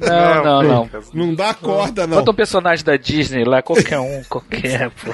[0.00, 0.90] Não, não, não.
[1.14, 2.18] Não dá corda, não.
[2.18, 5.10] Bota um personagem da Disney lá, qualquer um, qualquer, pô.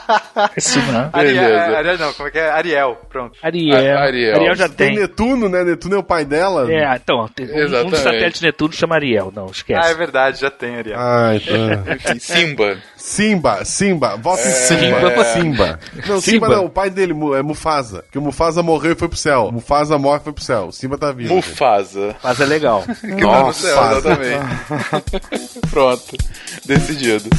[0.56, 1.10] Isso não.
[1.12, 1.76] Ariel.
[1.76, 2.50] Ariel não, como é que é?
[2.50, 3.38] Ariel, pronto.
[3.42, 3.96] Ariel.
[3.98, 4.54] A- Ariel.
[4.54, 4.98] já Tem tem.
[4.98, 5.64] Netuno, né?
[5.64, 6.70] Netuno é o pai dela.
[6.70, 9.94] É, então, tem- um, um dos satélites de Netuno chama Ariel, não, Ah, é esquece.
[9.94, 10.98] verdade, já tem Ariel.
[11.04, 12.33] Ah, então.
[12.34, 12.78] Simba.
[12.96, 15.00] Simba, Simba, vota em Simba.
[15.00, 15.24] Simba.
[15.24, 15.80] Simba.
[15.94, 16.20] Não, Simba.
[16.20, 16.48] Simba.
[16.48, 18.02] não, o pai dele é Mufasa.
[18.02, 19.50] Porque o Mufasa morreu e foi pro céu.
[19.52, 20.66] Mufasa morre e foi pro céu.
[20.68, 21.34] O Simba tá vivo.
[21.34, 22.16] Mufasa.
[22.22, 22.84] Mas é legal.
[23.00, 23.98] Que tá no céu, Mufasa.
[23.98, 25.60] exatamente.
[25.70, 26.16] Pronto.
[26.64, 27.30] Decidido.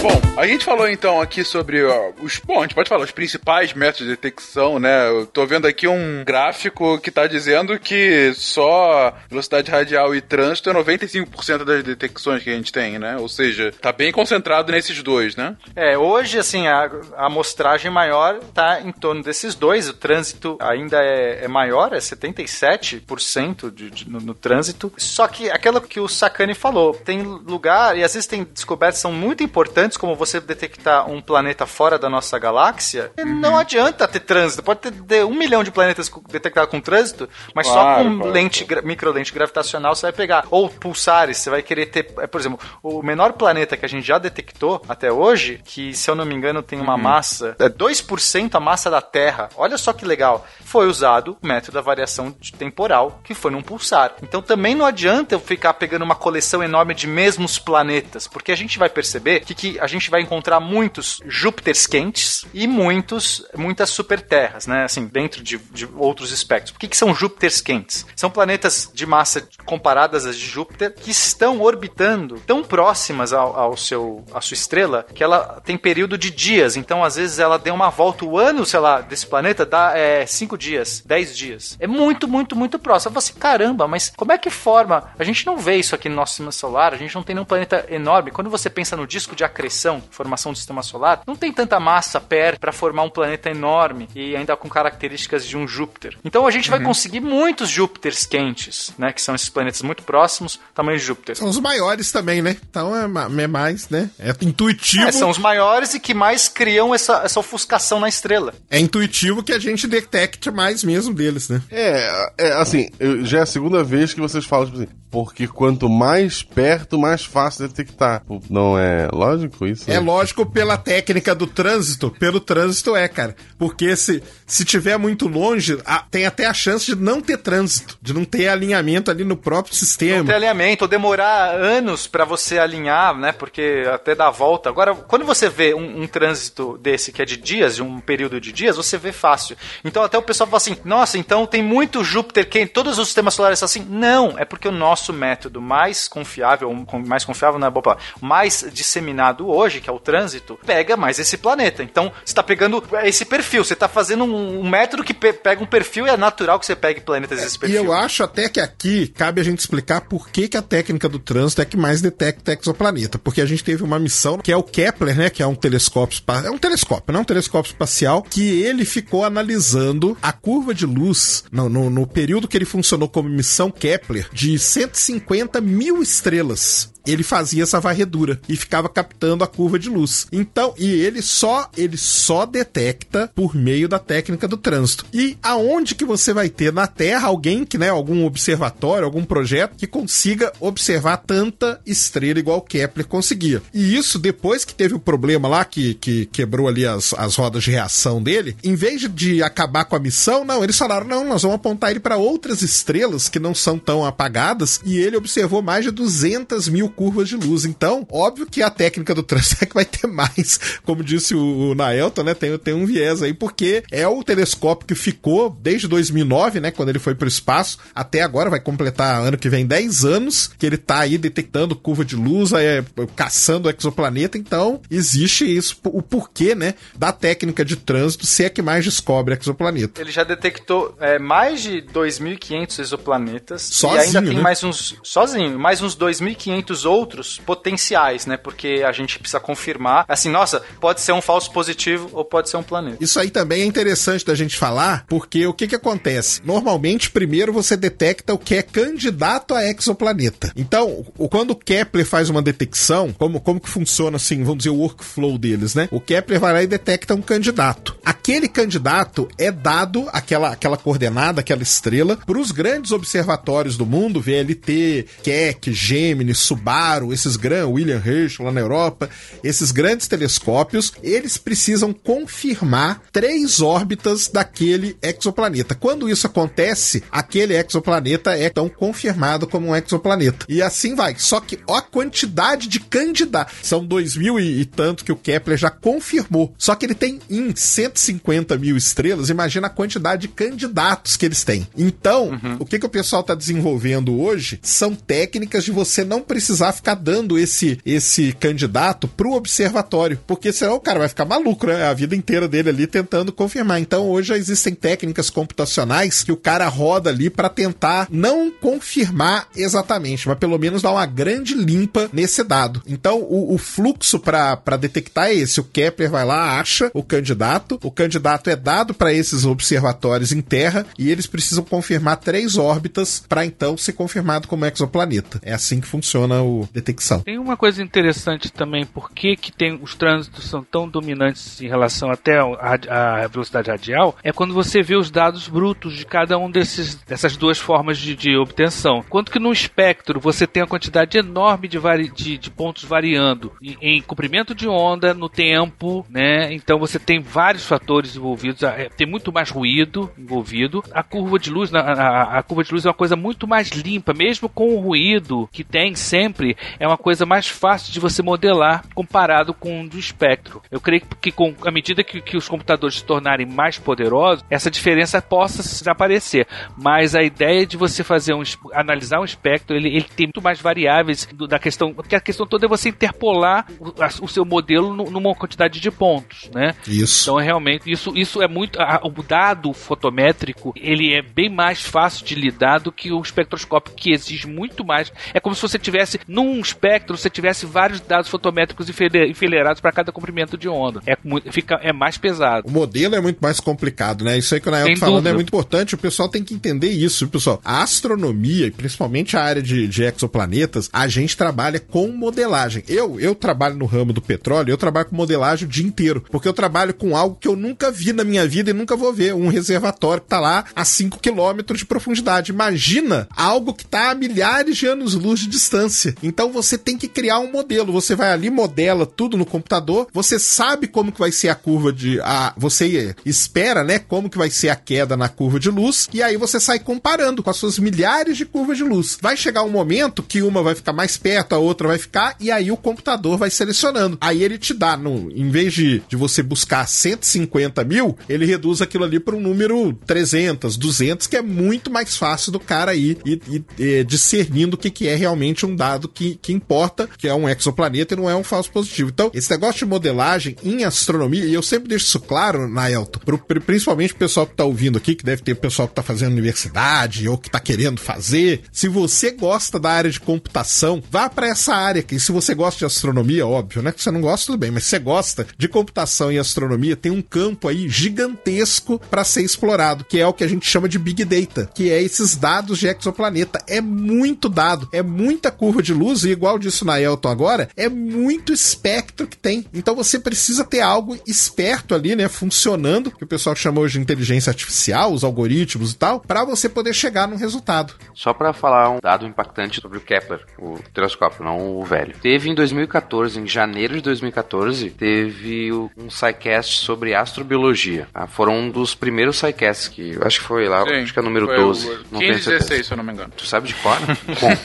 [0.00, 2.38] Bom, a gente falou então aqui sobre ó, os.
[2.38, 5.08] Bom, a gente pode falar os principais métodos de detecção, né?
[5.08, 10.70] Eu tô vendo aqui um gráfico que tá dizendo que só velocidade radial e trânsito
[10.70, 13.16] é 95% das detecções que a gente tem, né?
[13.18, 15.56] Ou seja, tá bem concentrado nesses dois, né?
[15.74, 19.88] É, hoje, assim, a, amostragem maior tá em torno desses dois.
[19.88, 24.92] O trânsito ainda é, é maior, é 77% de, de- no, no trânsito.
[24.96, 29.12] Só que aquilo que o Sakane falou, tem lugar, e às vezes tem descobertas são
[29.12, 33.12] muito importantes, como você detectar um planeta fora da nossa galáxia.
[33.16, 34.62] e Não adianta ter trânsito.
[34.62, 38.66] Pode ter, um milhão de planetas detectados com trânsito, mas só Claro, com claro, lente,
[38.84, 40.44] microlente gravitacional você vai pegar.
[40.50, 42.12] Ou pulsares, você vai querer ter.
[42.18, 46.10] é, Por exemplo, o menor planeta que a gente já detectou até hoje, que se
[46.10, 47.56] eu não me engano tem uma massa.
[47.58, 49.48] É 2% a massa da Terra.
[49.56, 50.46] Olha só que legal.
[50.64, 54.14] Foi usado o método da variação temporal, que foi num pulsar.
[54.22, 58.56] Então também não adianta eu ficar pegando uma coleção enorme de mesmos planetas, porque a
[58.56, 63.90] gente vai perceber que, que a gente vai encontrar muitos Júpiters quentes e muitos, muitas
[63.90, 64.84] superterras, né?
[64.84, 66.72] Assim, dentro de, de outros espectros.
[66.72, 68.06] Por que, que são Júpiters quentes?
[68.16, 73.76] São planetas de massa comparadas às de Júpiter que estão orbitando tão próximas ao, ao
[73.76, 76.76] seu, à sua estrela que ela tem período de dias.
[76.76, 78.24] Então, às vezes, ela deu uma volta.
[78.24, 81.76] O ano, sei lá, desse planeta dá é, cinco dias, dez dias.
[81.80, 83.14] É muito, muito, muito próximo.
[83.14, 85.10] Você, caramba, mas como é que forma?
[85.18, 87.46] A gente não vê isso aqui no nosso sistema solar, a gente não tem nenhum
[87.46, 88.30] planeta enorme.
[88.30, 92.18] Quando você pensa no disco de acreção, formação do sistema solar, não tem tanta massa
[92.20, 96.16] perto para formar um planeta enorme e ainda com características de um Júpiter.
[96.24, 99.12] Então a gente vai conseguir muitos Júpiters quentes, né?
[99.12, 101.36] Que são esses planetas muito próximos, tamanho de Júpiter.
[101.36, 102.56] São os maiores também, né?
[102.70, 103.04] Então é,
[103.42, 104.10] é mais, né?
[104.18, 105.06] É intuitivo.
[105.06, 108.54] É, são os maiores e que mais criam essa, essa ofuscação na estrela.
[108.70, 111.60] É intuitivo que a gente detecte mais mesmo deles, né?
[111.70, 115.46] É, é, assim, eu- já é a segunda vez que vocês falam, tipo assim, porque
[115.48, 118.22] quanto mais perto, mais fácil detectar.
[118.50, 119.90] Não é lógico isso?
[119.90, 123.34] É lógico pela técnica do trânsito, pelo trânsito é, cara.
[123.58, 127.96] Porque se, se tiver muito longe, a- tem até a chance de não ter trânsito,
[128.00, 130.24] de não ter alinhamento ali no próprio Não sistema.
[130.24, 133.32] ter alinhamento, ou demorar anos pra você alinhar, né?
[133.32, 134.68] Porque até dar a volta.
[134.68, 138.40] Agora, quando você vê um, um trânsito desse que é de dias, de um período
[138.40, 139.56] de dias, você vê fácil.
[139.84, 143.34] Então até o pessoal fala assim: nossa, então tem muito Júpiter quente, todos os sistemas
[143.34, 143.86] solares são assim.
[143.88, 146.72] Não, é porque o nosso método mais confiável,
[147.06, 151.18] mais confiável não é boa palavra, mais disseminado hoje, que é o trânsito, pega mais
[151.18, 151.82] esse planeta.
[151.82, 155.62] Então você tá pegando esse perfil, você tá fazendo um, um método que pe- pega
[155.62, 157.84] um perfil e é natural que você pegue planetas desse E perfil.
[157.84, 161.18] eu acho até que aqui cabe a gente explicar por que, que a técnica do
[161.18, 163.18] trânsito é que mais detecta exoplaneta.
[163.18, 165.30] Porque a gente teve uma missão que é o Kepler, né?
[165.30, 169.24] Que é um telescópio É um telescópio, não é um telescópio espacial, que ele ficou
[169.24, 174.26] analisando a curva de luz no, no, no período que ele funcionou como missão Kepler
[174.32, 176.92] de 150 mil estrelas.
[177.06, 180.26] Ele fazia essa varredura e ficava captando a curva de luz.
[180.32, 185.04] Então, e ele só ele só detecta por meio da técnica do trânsito.
[185.12, 189.76] E aonde que você vai ter na Terra alguém que, né, algum observatório, algum projeto
[189.76, 193.62] que consiga observar tanta estrela igual Kepler conseguia.
[193.72, 197.64] E isso depois que teve o problema lá que, que quebrou ali as, as rodas
[197.64, 201.42] de reação dele, em vez de acabar com a missão, não, eles falaram: "Não, nós
[201.42, 205.84] vamos apontar ele para outras estrelas que não são tão apagadas", e ele observou mais
[205.84, 207.64] de 200 mil curvas de luz.
[207.64, 212.22] Então, óbvio que a técnica do Transec vai ter mais, como disse o, o Naelton,
[212.22, 212.34] né?
[212.34, 216.70] Tem, tem um viés aí, porque é o telescópio que ficou desde 2009, né?
[216.70, 220.50] Quando ele foi para o espaço, até agora, vai completar ano que vem 10 anos,
[220.58, 222.84] que ele tá aí detectando curva de luz, é,
[223.14, 224.38] caçando o exoplaneta.
[224.38, 226.74] Então, existe isso, o porquê, né?
[226.96, 230.00] Da técnica de trânsito, se é que mais descobre exoplaneta.
[230.00, 233.62] Ele já detectou é, mais de 2.500 exoplanetas.
[233.62, 234.42] Sozinho, e ainda tem né?
[234.42, 234.96] mais uns.
[235.02, 238.36] Sozinho, mais uns 2.500 outros potenciais, né?
[238.36, 240.04] Porque a gente precisa confirmar.
[240.08, 242.98] Assim, nossa, pode ser um falso positivo ou pode ser um planeta.
[243.00, 246.40] Isso aí também é interessante da gente falar, porque o que que acontece?
[246.44, 250.52] Normalmente, primeiro você detecta o que é candidato a exoplaneta.
[250.56, 254.78] Então, quando o Kepler faz uma detecção, como, como que funciona assim, vamos dizer, o
[254.78, 255.88] workflow deles, né?
[255.90, 257.96] O Kepler vai lá e detecta um candidato.
[258.04, 264.20] Aquele candidato é dado, aquela, aquela coordenada, aquela estrela, para os grandes observatórios do mundo,
[264.20, 268.97] VLT, Keck, Gemini, Subaru, esses grandes, William Herschel lá na Europa,
[269.42, 275.74] esses grandes telescópios, eles precisam confirmar três órbitas daquele exoplaneta.
[275.74, 280.46] Quando isso acontece, aquele exoplaneta é então confirmado como um exoplaneta.
[280.48, 281.14] E assim vai.
[281.18, 283.54] Só que ó a quantidade de candidatos.
[283.62, 286.52] São dois mil e, e tanto que o Kepler já confirmou.
[286.58, 289.30] Só que ele tem em 150 mil estrelas.
[289.30, 291.66] Imagina a quantidade de candidatos que eles têm.
[291.76, 296.72] Então, o que, que o pessoal está desenvolvendo hoje são técnicas de você não precisar
[296.72, 300.18] ficar dando esse, esse candidato pro observatório.
[300.26, 301.84] Porque senão o cara vai ficar maluco, né?
[301.84, 303.80] A vida inteira dele ali tentando confirmar.
[303.80, 309.48] Então, hoje já existem técnicas computacionais que o cara roda ali para tentar não confirmar
[309.56, 312.82] exatamente, mas pelo menos dar uma grande limpa nesse dado.
[312.86, 315.60] Então, o, o fluxo para detectar é esse.
[315.60, 320.40] O Kepler vai lá, acha o candidato, o candidato é dado para esses observatórios em
[320.40, 325.40] Terra e eles precisam confirmar três órbitas para então ser confirmado como exoplaneta.
[325.42, 327.20] É assim que funciona o detecção.
[327.20, 331.68] Tem uma coisa interessante também, por que, que tem, os trânsitos são tão dominantes em
[331.68, 332.78] relação até à
[333.22, 337.36] à velocidade radial, é quando você vê os dados brutos de cada um desses, dessas
[337.36, 339.04] duas formas de, de obtenção.
[339.08, 343.52] Quanto que no espectro você tem uma quantidade enorme de, vari, de, de pontos variando
[343.62, 346.52] em, em comprimento de onda, no tempo, né?
[346.52, 350.82] Então você tem vários fatores envolvidos, é, tem muito mais ruído envolvido.
[350.92, 353.68] A curva de luz, na- a, a curva de luz é uma coisa muito mais
[353.70, 358.22] limpa, mesmo com o ruído que tem sempre, é uma coisa mais fácil de você
[358.22, 360.62] modelar comparado com o do espectro.
[360.70, 364.70] Eu creio que com à medida que, que os computadores se tornarem mais poderosos, essa
[364.70, 366.46] diferença possa se aparecer.
[366.76, 368.42] Mas a ideia de você fazer um
[368.72, 372.46] analisar um espectro, ele, ele tem muito mais variáveis do- da questão, porque a questão
[372.46, 376.74] toda é você interpolar o, a- o seu modelo nu- numa quantidade de pontos, né?
[376.86, 377.24] Isso.
[377.30, 378.80] Então, é realmente, isso, isso é muito.
[378.80, 383.94] a- o dado fotométrico, ele é bem mais fácil de lidar do que o espectroscópio,
[383.94, 385.12] que exige muito mais.
[385.34, 389.92] É como se você tivesse, num espectro, você tivesse vários dados fotométricos enfile- enfileirados para
[389.92, 391.00] cada comprimento de onda.
[391.06, 391.16] É,
[391.50, 392.66] fica, é mais pesado.
[392.68, 394.38] O modelo é muito mais complicado, né?
[394.38, 395.30] Isso aí que o Nael falando dúvida.
[395.30, 395.94] é muito importante.
[395.94, 397.60] O pessoal tem que entender isso, pessoal.
[397.64, 402.82] A astronomia, e principalmente a área de, de exoplanetas, a gente trabalha com modelagem.
[402.88, 406.24] Eu, eu trabalho no ramo do petróleo, eu trabalho com modelagem o dia inteiro.
[406.30, 409.12] Porque eu trabalho com algo que eu nunca vi na minha vida e nunca vou
[409.12, 409.34] ver.
[409.34, 412.52] Um reservatório que tá lá a 5 quilômetros de profundidade.
[412.52, 416.14] Imagina algo que tá a milhares de anos-luz de distância.
[416.22, 417.92] Então você tem que criar um modelo.
[417.92, 421.92] Você vai ali, modela tudo no computador, você sabe como que vai ser a curva
[421.92, 422.20] de.
[422.20, 423.98] A, você espera, né?
[423.98, 427.42] Como que vai ser a queda na curva de luz, e aí você sai comparando
[427.42, 429.18] com as suas milhares de curvas de luz.
[429.20, 432.50] Vai chegar um momento que uma vai ficar mais perto, a outra vai ficar, e
[432.50, 434.18] aí o computador vai selecionando.
[434.20, 438.80] Aí ele te dá, no, em vez de, de você buscar 150 mil, ele reduz
[438.80, 443.18] aquilo ali para um número 300, 200, que é muito mais fácil do cara ir
[443.24, 447.28] e, e, e discernindo o que, que é realmente um dado que, que importa, que
[447.28, 449.10] é um exoplaneta e não é um falso positivo.
[449.10, 453.38] Então, esse negócio de modelagem em astronomia, e eu sempre deixo isso claro, Naelton, pro,
[453.38, 456.32] pri- principalmente o pessoal que tá ouvindo aqui, que deve ter pessoal que tá fazendo
[456.32, 458.62] universidade ou que tá querendo fazer.
[458.72, 462.18] Se você gosta da área de computação, vá para essa área aqui.
[462.20, 463.92] Se você gosta de astronomia, óbvio, né?
[463.92, 467.12] Que você não gosta, tudo bem, mas se você gosta de computação e astronomia, tem
[467.12, 470.98] um campo aí gigantesco para ser explorado, que é o que a gente chama de
[470.98, 473.62] Big Data, que é esses dados de exoplaneta.
[473.66, 477.88] É muito dado, é muita curva de luz, e igual disse o Naelton agora, é
[477.88, 479.64] muito espectro que tem.
[479.72, 484.00] Então você precisa ter algo esperto ali, né, funcionando, que o pessoal chama hoje de
[484.00, 487.94] inteligência artificial, os algoritmos e tal, para você poder chegar num resultado.
[488.14, 492.14] Só pra falar um dado impactante sobre o Kepler, o telescópio, não o velho.
[492.20, 498.08] Teve em 2014, em janeiro de 2014, teve um SciCast sobre astrobiologia.
[498.14, 501.22] Ah, foram um dos primeiros SciCasts que eu acho que foi lá, acho que é
[501.22, 501.86] o número foi 12.
[501.86, 502.68] o não tenho 15, certeza.
[502.68, 503.32] 16, se eu não me engano.
[503.36, 503.98] Tu sabe de cor?
[504.40, 504.56] Bom,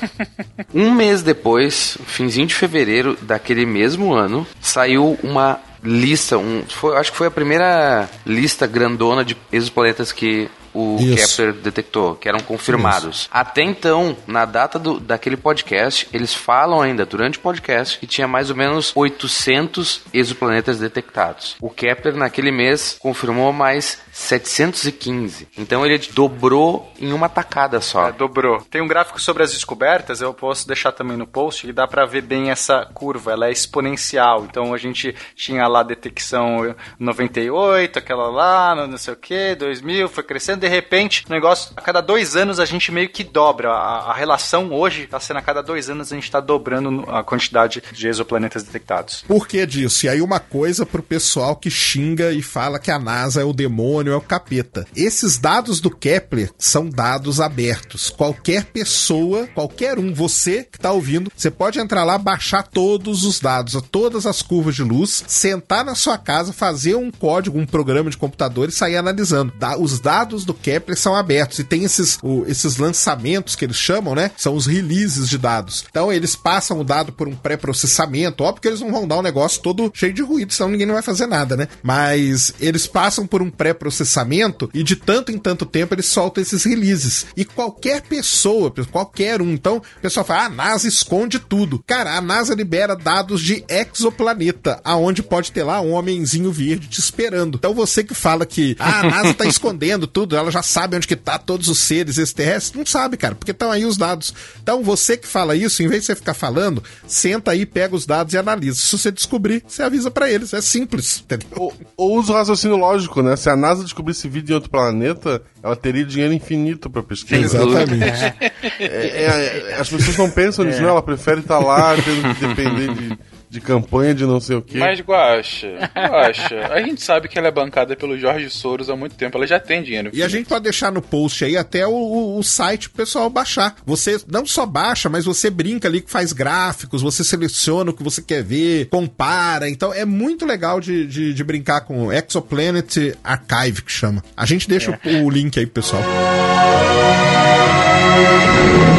[0.73, 7.11] um mês depois, finzinho de fevereiro daquele mesmo ano, saiu uma lista, um, foi, acho
[7.11, 11.37] que foi a primeira lista grandona de exoplanetas que o Isso.
[11.37, 13.29] Kepler detectou, que eram confirmados.
[13.31, 18.27] Até então, na data do, daquele podcast, eles falam ainda, durante o podcast, que tinha
[18.27, 21.55] mais ou menos 800 exoplanetas detectados.
[21.61, 25.47] O Kepler, naquele mês, confirmou mais 715.
[25.57, 28.09] Então ele dobrou em uma tacada só.
[28.09, 28.61] É, dobrou.
[28.69, 32.05] Tem um gráfico sobre as descobertas, eu posso deixar também no post, que dá pra
[32.05, 34.45] ver bem essa curva, ela é exponencial.
[34.45, 40.09] Então a gente tinha lá a detecção 98, aquela lá, não sei o que, 2000,
[40.09, 43.69] foi crescendo, de repente, o negócio, a cada dois anos a gente meio que dobra.
[43.71, 47.23] A, a relação hoje tá sendo a cada dois anos a gente tá dobrando a
[47.23, 49.23] quantidade de exoplanetas detectados.
[49.27, 50.05] Por que disso?
[50.05, 53.51] E aí uma coisa pro pessoal que xinga e fala que a NASA é o
[53.53, 54.85] demônio, é o capeta.
[54.95, 58.09] Esses dados do Kepler são dados abertos.
[58.09, 63.39] Qualquer pessoa, qualquer um, você que tá ouvindo, você pode entrar lá, baixar todos os
[63.39, 68.09] dados, todas as curvas de luz, sentar na sua casa, fazer um código, um programa
[68.09, 69.51] de computador e sair analisando.
[69.57, 73.77] Da- os dados do Kepler são abertos e tem esses, o- esses lançamentos que eles
[73.77, 74.31] chamam, né?
[74.37, 75.83] São os releases de dados.
[75.89, 78.43] Então eles passam o dado por um pré-processamento.
[78.43, 80.93] Óbvio que eles não vão dar um negócio todo cheio de ruído, senão ninguém não
[80.93, 81.67] vai fazer nada, né?
[81.81, 86.63] Mas eles passam por um pré-processamento e de tanto em tanto tempo eles soltam esses
[86.63, 87.25] releases.
[87.35, 89.51] E qualquer pessoa, qualquer um.
[89.51, 91.83] Então o pessoal fala, ah, a NASA esconde tudo.
[91.85, 96.99] Cara, a NASA libera dados de exoplaneta, aonde pode ter lá um homenzinho verde te
[96.99, 97.57] esperando.
[97.57, 101.07] Então você que fala que ah, a NASA tá escondendo tudo, ela já sabe onde
[101.07, 104.33] que tá todos os seres extraterrestres, não sabe, cara, porque estão aí os dados.
[104.61, 108.05] Então você que fala isso, em vez de você ficar falando, senta aí, pega os
[108.05, 108.79] dados e analisa.
[108.79, 110.53] Se você descobrir, você avisa pra eles.
[110.53, 111.47] É simples, entendeu?
[111.55, 113.35] Ou, ou usa o raciocínio lógico, né?
[113.35, 117.57] Se a NASA descobrisse vida em outro planeta, ela teria dinheiro infinito pra pesquisa.
[117.57, 118.03] Exatamente.
[118.03, 120.89] É, é, é, as pessoas não pensam nisso, não.
[120.89, 123.17] Ela prefere estar lá tendo que depender de,
[123.53, 124.79] de campanha de não sei o quê.
[124.79, 129.15] Mas Guaxa, Guaxa, a gente sabe que ela é bancada pelo Jorge Soros há muito
[129.15, 130.09] tempo, ela já tem dinheiro.
[130.11, 133.29] E a gente pode deixar no post aí até o, o- o site pro pessoal
[133.29, 133.75] baixar.
[133.85, 138.01] Você não só baixa, mas você brinca ali que faz gráficos, você seleciona o que
[138.03, 139.69] você quer ver, compara.
[139.69, 144.23] Então é muito legal de, de, de brincar com o Exoplanet Archive, que chama.
[144.35, 146.01] A gente deixa o, o link aí pro pessoal.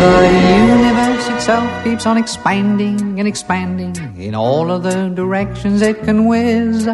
[0.01, 0.29] The
[0.73, 1.14] universe
[1.45, 6.89] itself keeps on expanding and expanding in all of the directions it can whiz.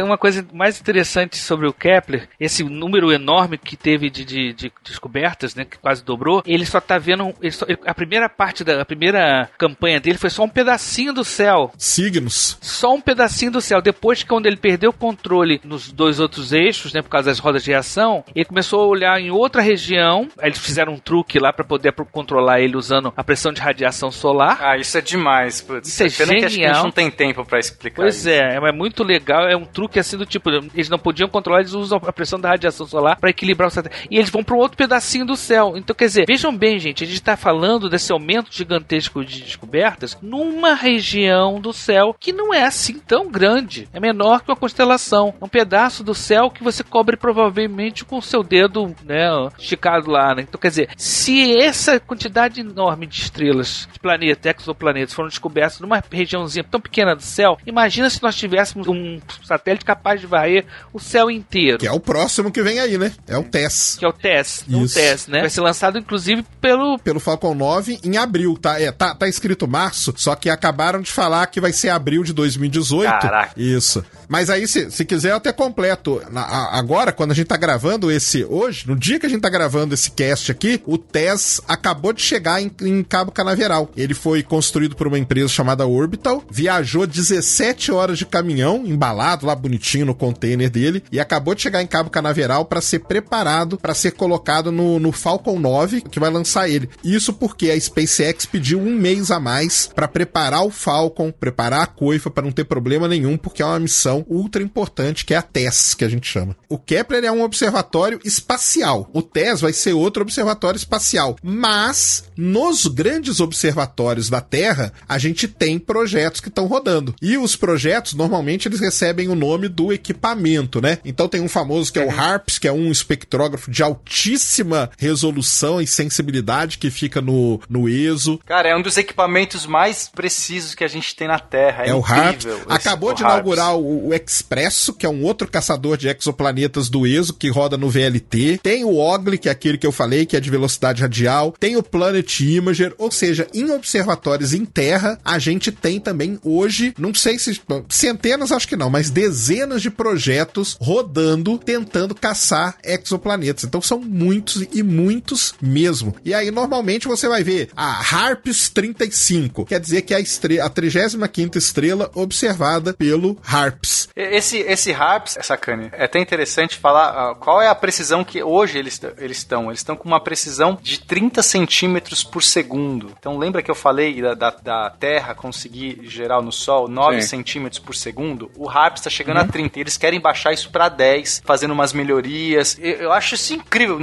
[0.00, 4.52] Tem uma coisa mais interessante sobre o Kepler, esse número enorme que teve de, de-
[4.54, 8.26] de descobertas, né, que quase dobrou, ele só tá vendo, ele só- ele- a primeira
[8.30, 12.56] parte da a primeira campanha dele foi só um pedacinho do céu, Signos.
[12.62, 13.82] só um pedacinho do céu.
[13.82, 17.38] Depois que quando ele perdeu o controle nos dois outros eixos, né, por causa das
[17.38, 20.28] rodas de reação, ele começou a olhar em outra região.
[20.38, 24.10] Aí eles fizeram um truque lá para poder controlar ele usando a pressão de radiação
[24.10, 24.56] solar.
[24.62, 25.88] Ah, isso é demais, putz.
[25.88, 26.84] Isso é Pena que acho que a gente genial.
[26.84, 28.30] não tem tempo pra explicar Pois isso.
[28.30, 31.72] é, é muito legal, é um truque assim do tipo, eles não podiam controlar, eles
[31.72, 34.08] usam a pressão da radiação solar para equilibrar o satélite.
[34.10, 35.74] E eles vão para um outro pedacinho do céu.
[35.76, 40.16] Então, quer dizer, vejam bem, gente, a gente tá falando desse aumento gigantesco de descobertas
[40.22, 43.88] numa região do céu que não é assim tão grande.
[43.92, 45.34] É menor que uma constelação.
[45.40, 50.10] É um pedaço do céu que você cobre provavelmente com o seu dedo, né, esticado
[50.10, 50.42] lá, né?
[50.42, 56.02] Então, quer dizer, se essa quantidade enorme de estrelas, de planetas, exoplanetas foram descobertos numa
[56.10, 60.98] regiãozinha tão pequena do céu, imagina se nós tivéssemos um satélite capaz de varrer o
[60.98, 61.78] céu inteiro.
[61.78, 63.12] Que é o próximo que vem aí, né?
[63.28, 63.96] É o TESS.
[63.98, 64.94] Que é o TESS, o Isso.
[64.94, 65.40] TESS, né?
[65.40, 68.80] Vai ser lançado, inclusive, pelo Pelo Falcon 9 em abril, tá?
[68.80, 72.32] É, tá, tá escrito março, só que acabaram de falar que vai ser abril de
[72.32, 73.10] 2018.
[73.10, 73.52] Caraca.
[73.56, 74.04] Isso.
[74.28, 76.22] Mas aí, se, se quiser, eu até completo.
[76.30, 79.40] Na- a- agora, quando a gente tá gravando esse hoje, no dia que a gente
[79.40, 83.90] tá gravando esse cast aqui, o TESS acabou de chegar em, em Cabo Canaveral.
[83.96, 89.54] Ele foi construído por uma empresa chamada Orbital, viajou 17 horas de caminhão, embalado lá,
[89.60, 93.94] bonitinho no container dele e acabou de chegar em Cabo Canaveral para ser preparado para
[93.94, 96.88] ser colocado no, no Falcon 9, que vai lançar ele.
[97.04, 101.86] Isso porque a SpaceX pediu um mês a mais para preparar o Falcon, preparar a
[101.86, 105.42] coifa para não ter problema nenhum, porque é uma missão ultra importante que é a
[105.42, 106.56] TESS, que a gente chama.
[106.68, 109.08] O Kepler é um observatório espacial.
[109.12, 111.36] O TESS vai ser outro observatório espacial.
[111.42, 117.14] Mas nos grandes observatórios da Terra, a gente tem projetos que estão rodando.
[117.20, 120.98] E os projetos, normalmente, eles recebem o nome do equipamento, né?
[121.04, 125.80] Então tem um famoso que é o HARPS, que é um espectrógrafo de altíssima resolução
[125.80, 128.40] e sensibilidade que fica no, no ESO.
[128.46, 131.84] Cara, é um dos equipamentos mais precisos que a gente tem na Terra.
[131.84, 132.46] É, É o HARPS.
[132.68, 133.38] Acabou o de HARPS.
[133.38, 137.76] inaugurar o, o Expresso, que é um outro caçador de exoplanetas do ESO, que roda
[137.76, 138.60] no VLT.
[138.62, 141.54] Tem o OGLE, que é aquele que eu falei, que é de velocidade radial.
[141.58, 142.94] Tem o Planet Imager.
[142.98, 148.52] Ou seja, em observatórios em Terra, a gente tem também hoje, não sei se centenas,
[148.52, 149.39] acho que não, mas dezenas
[149.80, 153.64] de projetos rodando, tentando caçar exoplanetas.
[153.64, 156.14] Então são muitos e muitos mesmo.
[156.24, 160.60] E aí, normalmente, você vai ver a HARPS 35, quer dizer que é a, estre-
[160.60, 164.08] a 35 estrela observada pelo HARPS.
[164.14, 168.78] Esse, esse HARPS, Sacane, é até interessante falar ah, qual é a precisão que hoje
[168.78, 169.66] eles eles estão.
[169.68, 173.12] Eles estão com uma precisão de 30 centímetros por segundo.
[173.18, 177.28] Então lembra que eu falei da, da, da Terra conseguir gerar no Sol 9 Sim.
[177.28, 178.50] centímetros por segundo?
[178.56, 181.92] O HARPS está chegando a 30 e eles querem baixar isso para 10, fazendo umas
[181.92, 182.76] melhorias.
[182.80, 183.98] Eu, eu acho isso incrível.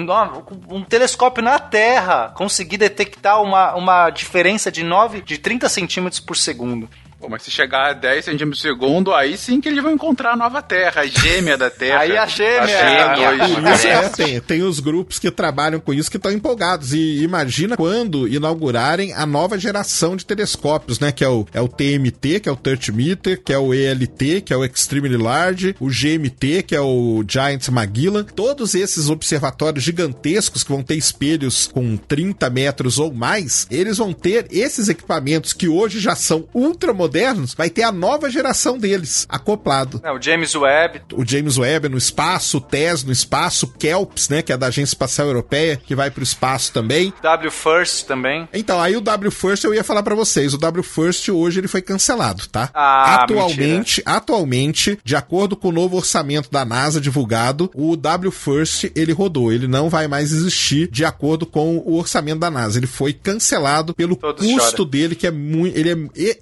[0.70, 6.36] Um telescópio na Terra conseguir detectar uma, uma diferença de 9, de 30 centímetros por
[6.36, 6.90] segundo.
[7.19, 10.34] Pô, mas se chegar a 10 centímetros por segundo, aí sim que eles vão encontrar
[10.34, 12.02] a nova Terra, a gêmea da Terra.
[12.07, 12.61] Aí a gêmea.
[12.61, 13.44] A gêmea.
[13.44, 16.94] Ah, Por isso, é, tem, tem os grupos que trabalham com isso que estão empolgados.
[16.94, 21.11] E imagina quando inaugurarem a nova geração de telescópios, né?
[21.11, 24.41] Que é o, é o TMT, que é o Touch Meter, que é o ELT,
[24.45, 28.23] que é o Extremely Large, o GMT, que é o Giant Magellan.
[28.23, 34.14] Todos esses observatórios gigantescos que vão ter espelhos com 30 metros ou mais, eles vão
[34.14, 37.07] ter esses equipamentos que hoje já são ultramodernos,
[37.56, 41.98] vai ter a nova geração deles acoplado Não, o James Webb, o James Webb no
[41.98, 45.96] espaço, o TESS no espaço, o KELPS, né, que é da Agência Espacial Europeia, que
[45.96, 47.14] vai pro espaço também.
[47.22, 48.48] W First também.
[48.54, 51.68] Então, aí o W First eu ia falar pra vocês, o W First hoje ele
[51.68, 52.70] foi cancelado, tá?
[52.74, 58.92] Ah, atualmente, atualmente, de acordo com o novo orçamento da NASA divulgado, o W First
[58.96, 62.78] ele rodou, ele não vai mais existir de acordo com o orçamento da NASA.
[62.80, 64.90] Ele foi cancelado pelo Todos custo choram.
[64.90, 66.40] dele que é muito, ele é e-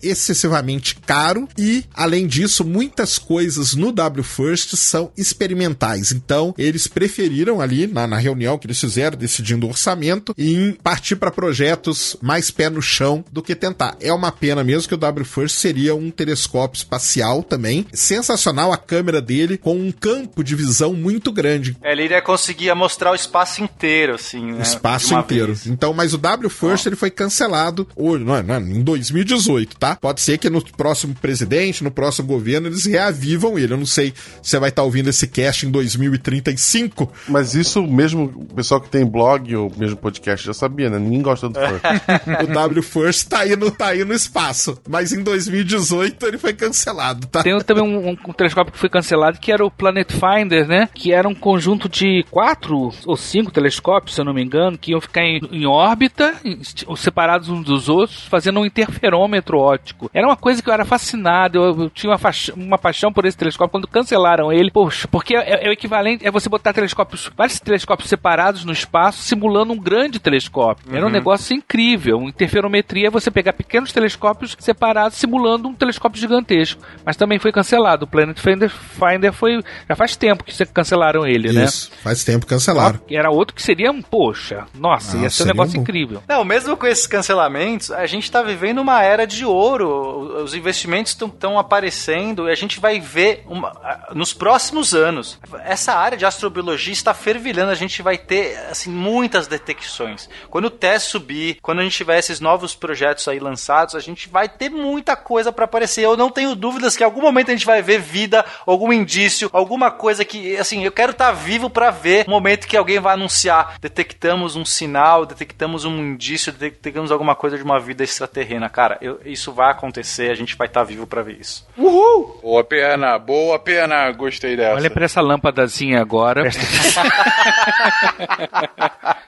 [1.05, 6.11] caro e além disso, muitas coisas no W First são experimentais.
[6.11, 11.15] Então, eles preferiram ali na, na reunião que eles fizeram decidindo o orçamento em partir
[11.15, 13.95] para projetos mais pé no chão do que tentar.
[13.99, 17.85] É uma pena mesmo que o W First seria um telescópio espacial também.
[17.93, 21.75] Sensacional a câmera dele com um campo de visão muito grande.
[21.83, 24.59] Ele iria conseguir mostrar o espaço inteiro, assim, né?
[24.59, 25.47] O espaço inteiro.
[25.47, 25.67] vez.
[25.67, 29.77] Então, mas o W First ele foi cancelado hoje, não é, não é, em 2018,
[29.77, 29.95] tá?
[29.95, 33.73] Pode ser que no próximo presidente, no próximo governo, eles reavivam ele.
[33.73, 37.11] Eu não sei se você vai estar ouvindo esse cast em 2035.
[37.27, 40.99] Mas isso mesmo, o pessoal que tem blog ou mesmo podcast já sabia, né?
[40.99, 41.83] Ninguém gosta do First.
[42.43, 44.77] o W First tá aí, no, tá aí no espaço.
[44.87, 47.43] Mas em 2018 ele foi cancelado, tá?
[47.43, 50.89] Tem também um, um- um telescópio que foi cancelado que era o Planet Finder, né?
[50.93, 54.91] Que era um conjunto de quatro ou cinco telescópios, se eu não me engano, que
[54.91, 56.59] iam ficar em, em órbita, em-
[56.95, 60.09] separados uns dos outros, fazendo um interferômetro óptico.
[60.13, 62.19] Era uma coisa que eu era fascinado, eu, eu tinha uma,
[62.55, 64.71] uma paixão por esse telescópio quando cancelaram ele.
[64.71, 69.21] Poxa, porque é, é o equivalente, é você botar telescópios, vários telescópios separados no espaço,
[69.23, 70.95] simulando um grande telescópio.
[70.95, 72.17] Era um negócio incrível.
[72.17, 76.81] Uma interferometria é você pegar pequenos telescópios separados, simulando um telescópio gigantesco.
[77.05, 78.05] Mas também foi cancelado.
[78.05, 79.63] O Planet Finder, Finder foi.
[79.87, 81.63] Já faz tempo que você- cancelaram ele, né?
[81.65, 82.99] Isso, faz tempo que cancelaram.
[83.09, 86.21] Era outro que seria um, poxa, nossa, Ah, ia ser um negócio um- incrível.
[86.27, 90.24] Não, mesmo com esses cancelamentos, a gente tá vivendo uma era de ouro.
[90.25, 93.73] Os investimentos estão aparecendo e a gente vai ver uma-
[94.13, 95.39] nos próximos anos.
[95.63, 97.71] Essa área de astrobiologia está fervilhando.
[97.71, 100.29] A gente vai ter assim muitas detecções.
[100.49, 104.29] Quando o TESS subir, quando a gente tiver esses novos projetos aí lançados, a gente
[104.29, 106.01] vai ter muita coisa para aparecer.
[106.05, 109.49] Eu não tenho dúvidas que em algum momento a gente vai ver vida, algum indício,
[109.53, 113.13] alguma coisa que, assim, eu quero estar vivo para ver o momento que alguém vai
[113.13, 113.75] anunciar.
[113.79, 118.69] Detectamos um sinal, detectamos um indício, detectamos alguma coisa de uma vida extraterrena.
[118.69, 120.14] Cara, eu- isso vai acontecer.
[120.15, 121.65] Acontecer, a gente vai estar vivo pra ver isso.
[121.77, 122.39] Uhul!
[122.41, 124.75] Boa pena, boa pena, gostei dessa.
[124.75, 126.43] Olha pra essa lâmpadazinha agora.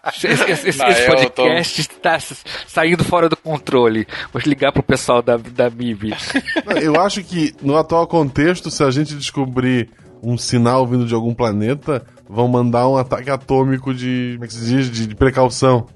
[0.07, 1.13] Esse, esse- esse- Elton.
[1.43, 2.17] podcast está
[2.65, 4.07] saindo fora do controle.
[4.31, 6.13] Vou ligar pro pessoal da, da MIB.
[6.65, 9.89] Não, Eu acho que no atual contexto, se a gente descobrir
[10.23, 14.33] um sinal vindo de algum planeta, vão mandar um ataque atômico de.
[14.35, 14.91] Como é que se diz?
[14.91, 15.87] De, de precaução.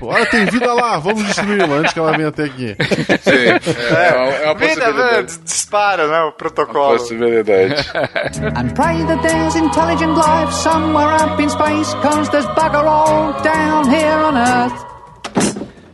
[0.00, 2.76] Olha, tem vida lá, vamos destruí-la antes que ela venha até aqui.
[3.22, 4.92] Sim, é, é uma, é uma Vida, né?
[4.92, 5.38] possibilidade.
[5.44, 6.20] dispara, né?
[6.22, 6.98] O protocolo.
[6.98, 7.74] Possibilidade.
[8.56, 13.88] And pray that there's intelligent life somewhere up in space, cause there's bugger all down
[13.90, 14.89] here on Earth.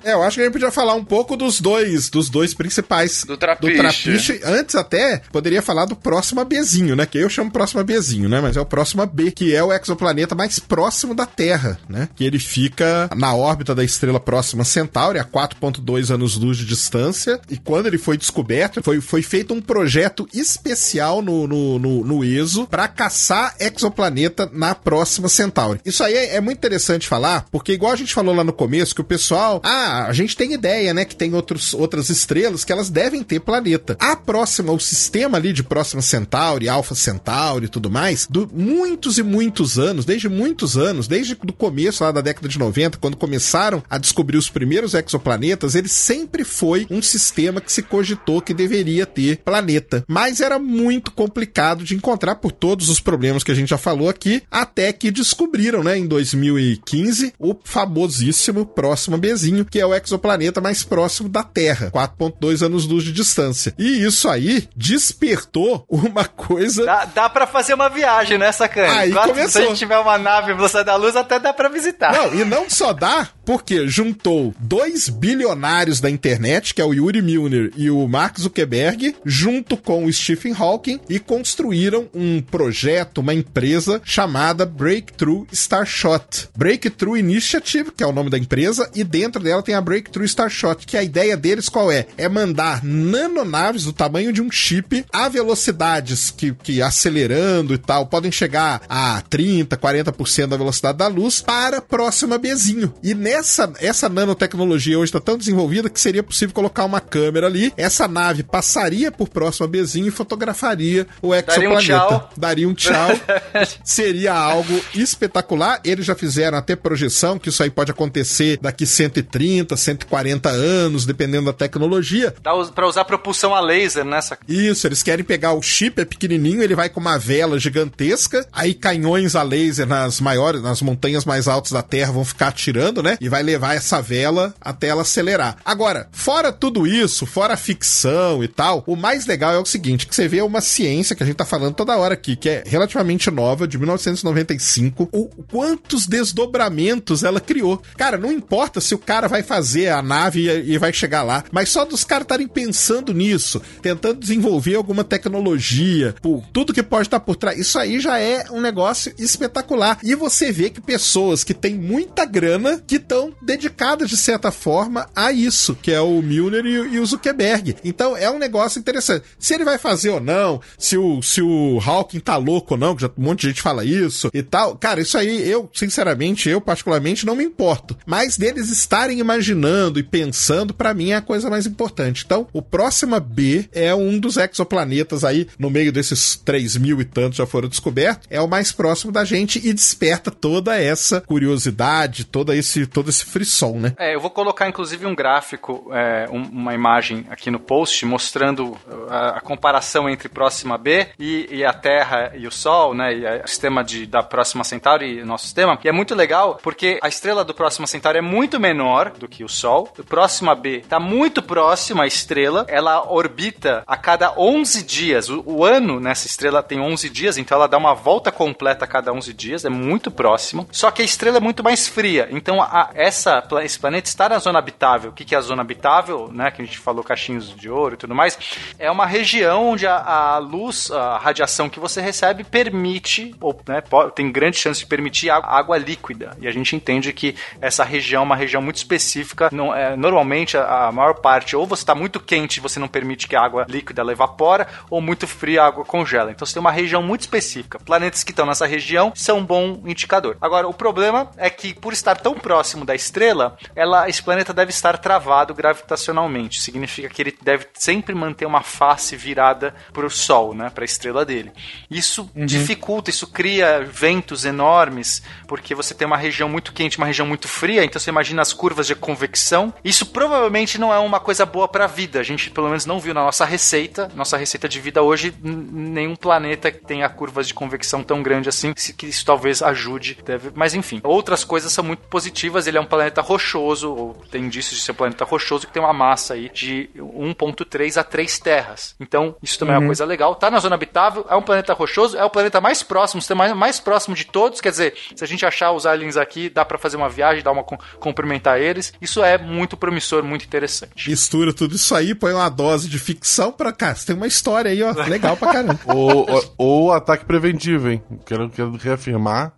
[0.07, 3.25] É, eu acho que a gente podia falar um pouco dos dois, dos dois principais.
[3.25, 3.77] Do trapiche.
[3.77, 4.41] trapiche.
[4.45, 7.05] Antes até, poderia falar do próximo Bzinho, né?
[7.05, 8.41] Que eu chamo próximo Bzinho, né?
[8.41, 12.09] Mas é o próximo B, que é o exoplaneta mais próximo da Terra, né?
[12.15, 17.41] Que ele fica na órbita da estrela próxima Centauri, a 4.2 anos-luz de distância.
[17.51, 22.25] E quando ele foi descoberto, foi, foi feito um projeto especial no, no, no, no
[22.25, 25.81] ESO para caçar exoplaneta na próxima Centauri.
[25.85, 28.95] Isso aí é, é muito interessante falar, porque igual a gente falou lá no começo,
[28.95, 32.73] que o pessoal, ah, a gente tem ideia, né, que tem outros, outras estrelas que
[32.73, 33.97] elas devem ter planeta.
[33.99, 39.19] A próxima, o sistema ali de próxima Centauri, Alpha Centauri e tudo mais, do muitos
[39.19, 43.17] e muitos anos, desde muitos anos, desde o começo lá da década de 90, quando
[43.17, 48.53] começaram a descobrir os primeiros exoplanetas, ele sempre foi um sistema que se cogitou que
[48.53, 50.05] deveria ter planeta.
[50.09, 54.09] Mas era muito complicado de encontrar por todos os problemas que a gente já falou
[54.09, 60.61] aqui, até que descobriram, né, em 2015, o famosíssimo próximo Bzinho, que é o exoplaneta
[60.61, 63.75] mais próximo da Terra, 4.2 anos-luz de distância.
[63.79, 68.99] E isso aí despertou uma coisa Dá, dá pra fazer uma viagem, né, Sacane?
[68.99, 69.49] Aí que começou.
[69.49, 72.13] Se a gente tiver uma nave velocidade da luz, até dá pra visitar.
[72.13, 77.23] Não, e não só dá, porque juntou dois bilionários da internet, que é o Yuri
[77.23, 83.35] Milner e o Mark Zuckerberg, junto com o Stephen Hawking, e construíram um projeto, uma
[83.35, 86.49] empresa chamada Breakthrough Starshot.
[86.57, 90.87] Breakthrough Initiative, que é o nome da empresa, e dentro dela tem a Breakthrough Starshot,
[90.87, 92.07] que a ideia deles qual é?
[92.17, 98.07] É mandar nanonaves do tamanho de um chip a velocidades que, que acelerando e tal,
[98.07, 102.93] podem chegar a 30, 40% da velocidade da luz para a próxima Bzinho.
[103.03, 107.73] E nessa essa nanotecnologia hoje está tão desenvolvida que seria possível colocar uma câmera ali,
[107.77, 112.09] essa nave passaria por próxima Bzinho e fotografaria o Daria um exoplaneta.
[112.09, 112.31] tchau.
[112.37, 113.09] Daria um tchau.
[113.85, 115.81] seria algo espetacular.
[115.85, 121.47] Eles já fizeram até projeção que isso aí pode acontecer daqui 130, 140 anos, dependendo
[121.47, 122.35] da tecnologia.
[122.43, 124.39] Dá pra usar propulsão a laser nessa.
[124.49, 128.75] Isso, eles querem pegar o chip, é pequenininho, ele vai com uma vela gigantesca, aí
[128.75, 133.17] canhões a laser nas maiores, nas montanhas mais altas da Terra vão ficar atirando, né?
[133.21, 135.57] E vai levar essa vela até ela acelerar.
[135.65, 140.07] Agora, fora tudo isso, fora a ficção e tal, o mais legal é o seguinte,
[140.07, 142.63] que você vê uma ciência que a gente tá falando toda hora aqui, que é
[142.67, 147.83] relativamente nova, de 1995, o quantos desdobramentos ela criou.
[147.97, 151.71] Cara, não importa se o cara vai fazer a nave e, vai chegar lá, mas
[151.71, 157.21] só dos caras estarem pensando nisso, tentando desenvolver alguma tecnologia, por tudo que pode estar
[157.21, 159.99] por trás, isso aí já é um negócio espetacular.
[160.03, 165.09] E você vê que pessoas que têm muita grana que estão dedicadas de certa forma
[165.15, 167.77] a isso, que é o Milner e, e o Zuckerberg.
[167.85, 169.25] Então é um negócio interessante.
[169.39, 172.95] Se ele vai fazer ou não, se o, se o Hawking tá louco ou não,
[172.95, 176.49] que já um monte de gente fala isso e tal, cara, isso aí eu, sinceramente,
[176.49, 177.97] eu particularmente não me importo.
[178.05, 182.23] Mas deles estarem imaginando e pensando, pra mim é a coisa mais importante.
[182.25, 187.05] Então, o próximo B é um dos exoplanetas aí, no meio desses 3 mil e
[187.05, 192.25] tantos já foram descobertos, é o mais próximo da gente e desperta toda essa curiosidade,
[192.25, 193.95] toda esse, todo esse frisson, né?
[193.99, 198.77] É, eu vou colocar inclusive um gráfico, é, um- uma imagem aqui no post mostrando
[199.09, 203.15] a, a comparação entre Próxima B e, e a Terra e o Sol, né?
[203.15, 205.79] E o sistema de, da Próxima Centauri e nosso sistema.
[205.85, 209.45] E é muito legal porque a estrela do Próxima Centauri é muito menor do que
[209.45, 209.93] o Sol.
[210.09, 212.65] Próxima B está muito próximo à estrela.
[212.69, 215.29] Ela orbita a cada 11 dias.
[215.29, 218.89] O, o ano nessa estrela tem 11 dias, então ela dá uma volta completa a
[218.89, 219.65] cada 11 dias.
[219.65, 220.69] É muito próximo.
[220.73, 222.29] Só que a estrela é muito mais fria.
[222.31, 225.11] Então a- essa, esse planeta está na zona habitável.
[225.11, 226.51] O que, que é a zona habitável, né?
[226.51, 228.39] Que a gente falou cachinhos de ouro e tudo mais.
[228.79, 233.81] É uma região onde a, a luz, a radiação que você recebe permite, ou né,
[233.81, 236.37] po- tem grande chance de permitir água, água líquida.
[236.41, 239.16] E a gente entende que essa região é uma região muito específica.
[239.53, 242.89] Não, é, normalmente a, a maior parte, ou você está muito quente e você não
[242.89, 246.31] permite que a água líquida ela evapora, ou muito fria a água congela.
[246.31, 247.79] Então você tem uma região muito específica.
[247.79, 250.37] Planetas que estão nessa região são um bom indicador.
[250.41, 254.71] Agora, o problema é que por estar tão próximo da estrela, ela, esse planeta deve
[254.71, 256.61] estar travado gravitacionalmente.
[256.61, 260.87] Significa que ele deve sempre manter uma face virada para o Sol, né, para a
[260.87, 261.53] estrela dele.
[261.91, 267.27] Isso dificulta, isso cria ventos enormes, porque você tem uma região muito quente, uma região
[267.27, 269.73] muito fria, então você imagina as curvas de convecção.
[269.85, 272.19] Isso provavelmente não é uma coisa boa para a vida.
[272.19, 276.17] A gente pelo menos não viu na nossa receita, nossa receita de vida hoje, nenhum
[276.17, 280.19] planeta que tenha curvas de convecção tão grande assim, se- que isso talvez ajude.
[280.25, 280.51] Deve...
[280.55, 282.67] Mas enfim, outras coisas são muito positivas.
[282.67, 285.83] Ele é um planeta rochoso, ou tem indícios de ser um planeta rochoso, que tem
[285.83, 288.95] uma massa aí de 1,3 a 3 terras.
[288.99, 290.35] Então, isso também é uma coisa legal.
[290.35, 293.45] Tá na zona habitável, é um planeta rochoso, é o planeta mais próximo, o sistema
[293.45, 294.61] mais, mais próximo de todos.
[294.61, 297.53] Quer dizer, se a gente achar os aliens aqui, dá pra fazer uma viagem, dá
[297.53, 297.63] uma
[298.01, 298.93] cumprimentar eles.
[299.01, 301.11] Isso é muito promissor, muito interessante.
[301.11, 303.95] Mistura tudo isso aí, põe uma dose de ficção pra cá.
[303.95, 305.81] Você tem uma história aí, ó, legal pra caramba.
[305.87, 308.03] Ou, ou, ou ataque preventivo, hein?
[308.25, 309.53] Quero, quero reafirmar.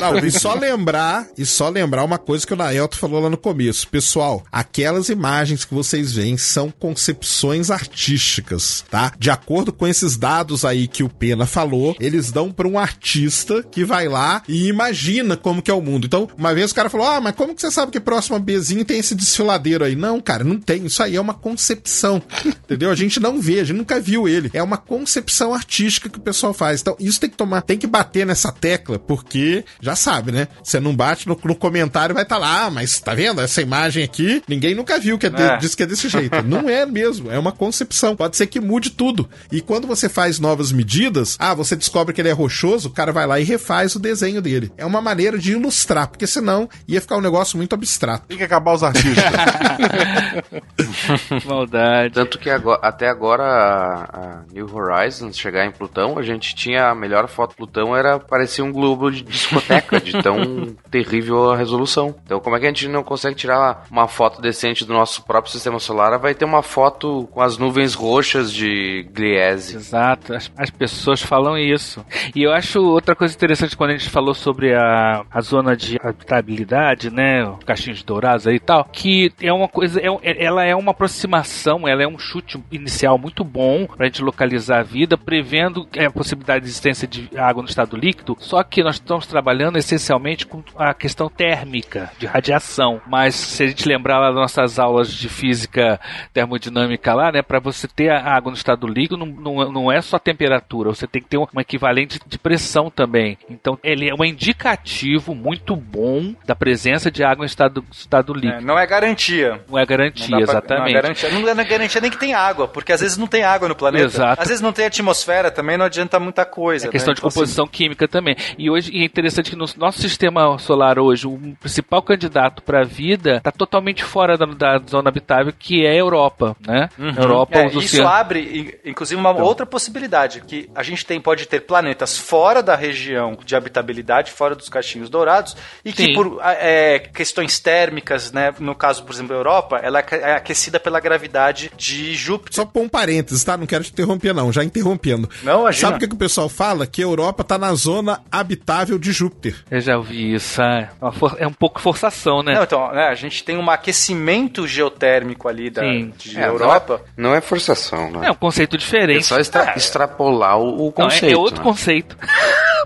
[0.00, 3.36] Não, e só lembrar, e só lembrar uma coisa que o Naelto falou lá no
[3.36, 3.88] começo.
[3.88, 9.12] Pessoal, aquelas imagens que vocês veem são concepções artísticas, tá?
[9.18, 13.62] De acordo com esses dados aí que o Pena falou, eles dão pra um artista
[13.62, 16.06] que vai lá e imagina como que é o mundo.
[16.06, 18.38] Então, uma vez o cara falou: "Ah, mas como que você sabe que próximo a
[18.38, 20.86] Bezinho tem esse desfiladeiro aí?" Não, cara, não tem.
[20.86, 22.22] Isso aí é uma concepção.
[22.64, 22.90] Entendeu?
[22.90, 24.50] A gente não vê, a gente nunca viu ele.
[24.52, 26.80] É uma concepção artística que o pessoal faz.
[26.80, 30.48] Então, isso tem que tomar, tem que bater nessa tecla, porque já sabe, né?
[30.62, 33.40] Você não bate no, no comentário, vai estar lá, ah, mas tá vendo?
[33.40, 35.56] Essa imagem aqui, ninguém nunca viu que é de- É.
[35.58, 36.40] diz que é desse jeito.
[36.42, 38.16] Não é mesmo, é uma concepção.
[38.16, 39.28] Pode ser que mude tudo.
[39.50, 43.12] E quando você faz novas medidas, ah, você descobre que ele é rochoso, o cara
[43.12, 44.72] vai lá e refaz o desenho dele.
[44.76, 48.26] É uma maneira de ilustrar, porque senão ia ficar um negócio muito abstrato.
[48.28, 49.24] Tem que acabar os artistas.
[51.46, 52.14] Maldade.
[52.14, 56.88] Tanto que agora- até agora a, a New Horizons chegar em Plutão, a gente tinha
[56.90, 59.22] a melhor foto de Plutão era parecia um globo de
[59.52, 62.14] discoteca, de tão terrível a resolução.
[62.24, 65.52] Então como é que a gente não consegue tirar uma foto decente do nosso próprio
[65.52, 66.18] sistema solar?
[66.18, 69.76] Vai ter uma foto com as nuvens roxas de Gliese.
[69.76, 72.04] Exato, as, as pessoas falam isso.
[72.34, 75.98] E eu acho outra coisa interessante quando a gente falou sobre a, a zona de
[76.02, 77.44] habitabilidade, né?
[77.44, 80.90] os Caixinhos dourados aí e tal, que é uma coisa, é, é- ela é uma
[80.90, 86.06] aproximação, ela é um chute inicial muito bom pra gente localizar a vida, prevendo é,
[86.06, 88.36] a possibilidade de existência de água no estado líquido.
[88.40, 93.00] Só que nós estamos trabalhando essencialmente com a questão térmica, de radiação.
[93.06, 95.98] Mas se a gente lembrar lá das nossas aulas de física
[96.32, 100.00] termodinâmica lá, né, para você ter a água no estado líquido, não, não, não é
[100.00, 103.38] só temperatura, você tem que ter um, um equivalente de pressão também.
[103.48, 108.40] Então, ele é um indicativo muito bom da presença de água em estado, estado É,
[108.40, 108.66] líquido.
[108.66, 109.60] não é garantia.
[109.68, 110.80] Não é Não garantia, dá pra- exatamente.
[110.92, 113.42] Não é, garantia, não é garantia nem que tem água, porque às vezes não tem
[113.44, 114.04] água no planeta.
[114.04, 114.42] Exato.
[114.42, 116.86] Às vezes não tem atmosfera também, não adianta muita coisa.
[116.88, 117.14] É questão né?
[117.14, 118.36] de Então, assim, composição química também.
[118.58, 122.82] E hoje e é interessante que no nosso sistema solar hoje, o principal candidato para
[122.82, 126.88] a vida está totalmente fora da, da zona habitável, que é a Europa, né?
[126.98, 128.12] Europa, É, os isso oceanos.
[128.12, 133.36] abre, inclusive, uma outra possibilidade, que a gente tem, pode ter planetas fora da região
[133.44, 136.14] de habitabilidade, fora dos caixinhos dourados, e que Sim.
[136.14, 140.34] por ah, é, questões térmicas, né, no caso, por exemplo, da Europa, ela é é
[140.34, 142.54] aquecida pela gravidade de Júpiter.
[142.54, 143.56] Só pôr um parênteses, tá?
[143.56, 144.52] Não quero te interromper, não.
[144.52, 145.28] Já interrompendo.
[145.42, 145.88] Não, imagina.
[145.88, 146.86] Sabe o que, que o pessoal fala?
[146.86, 149.54] Que a Europa tá na zona habitável de Júpiter.
[149.70, 150.60] Eu já ouvi isso.
[150.62, 150.90] É,
[151.38, 152.54] é um pouco forçação, né?
[152.54, 156.12] Não, então, né, a gente tem um aquecimento geotérmico ali da, Sim.
[156.16, 157.00] de É, Europa.
[157.16, 158.26] Não é, não é forçação, né?
[158.26, 159.24] É um conceito É diferente.
[159.26, 161.34] só extra- extrapolar o, o Não, é- conceito.
[161.34, 161.62] é, outro né?
[161.64, 162.16] conceito.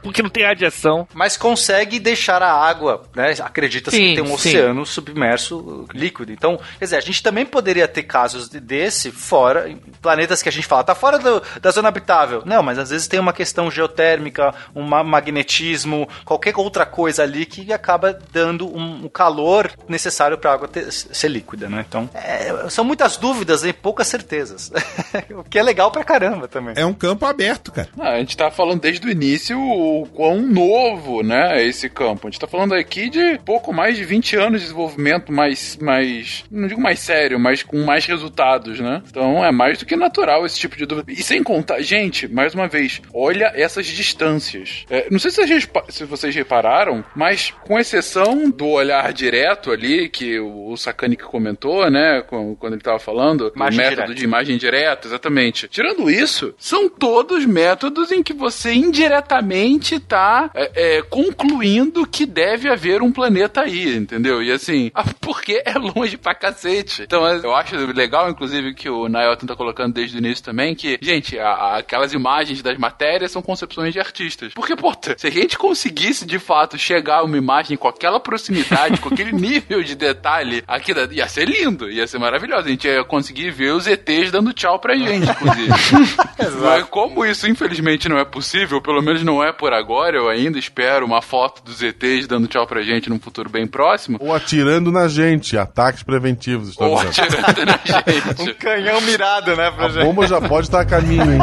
[0.03, 1.09] Porque não tem radiação.
[1.15, 3.35] mas consegue deixar a água, né?
[3.41, 4.51] Acredita-se que tem um sim.
[4.51, 6.31] oceano submerso líquido.
[6.33, 10.49] Então, quer dizer, a gente também poderia ter casos de- desse fora, em planetas que
[10.49, 12.43] a gente fala, tá fora do- da zona habitável.
[12.45, 17.45] Não, mas às vezes tem uma questão geotérmica, um ma- magnetismo, qualquer outra coisa ali
[17.47, 21.85] que acaba dando um, um calor necessário para a água ter- ser líquida, né?
[21.89, 24.71] Então, é, são muitas dúvidas e poucas certezas.
[25.31, 26.75] o que é legal pra caramba também.
[26.77, 27.89] É um campo aberto, cara.
[27.99, 32.27] Ah, a gente tá falando desde o início o quão novo, né, é esse campo.
[32.27, 36.45] A gente tá falando aqui de pouco mais de 20 anos de desenvolvimento mais, mais,
[36.51, 39.03] não digo mais sério, mas com mais resultados, né?
[39.09, 41.13] Então é mais do que natural esse tipo de dúvida.
[41.13, 44.85] E sem contar, gente, mais uma vez, olha essas distâncias.
[44.91, 50.09] É, não sei se vocês, se vocês repararam, mas com exceção do olhar direto ali,
[50.09, 50.75] que o,
[51.17, 54.15] que comentou, né, quando ele tava falando, Imagem o método direta.
[54.15, 55.69] de imagem direta, exatamente.
[55.69, 58.73] Tirando isso, são todos métodos em que você
[59.17, 64.43] indiretamente tá é, é, concluindo que deve haver um planeta aí, entendeu?
[64.43, 67.03] E assim, porque é longe pra cacete.
[67.03, 70.99] Então eu acho legal, inclusive, que o Nailton tá colocando desde o início também, que,
[71.01, 74.53] gente, a- a- aquelas imagens das matérias são concepções de artistas.
[74.55, 78.21] Porque, pô, se a gente conseguir conseguisse de fato chegar a uma imagem com aquela
[78.21, 82.67] proximidade, com aquele nível de detalhe, aqui da- ia ser lindo, ia ser maravilhoso.
[82.67, 85.73] A gente ia conseguir ver os ETs dando tchau pra gente, inclusive.
[86.63, 90.59] Mas como isso infelizmente não é possível, pelo menos não é por agora, eu ainda
[90.59, 94.19] espero uma foto dos ETs dando tchau pra gente num futuro bem próximo.
[94.21, 97.39] Ou atirando na gente, ataques preventivos, estou Ou dizendo.
[97.39, 98.51] atirando na gente.
[98.51, 100.05] Um canhão mirado, né, pra A gente.
[100.05, 101.39] bomba já pode estar a caminho, hein?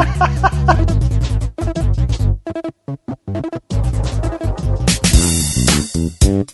[5.94, 6.44] Thank you.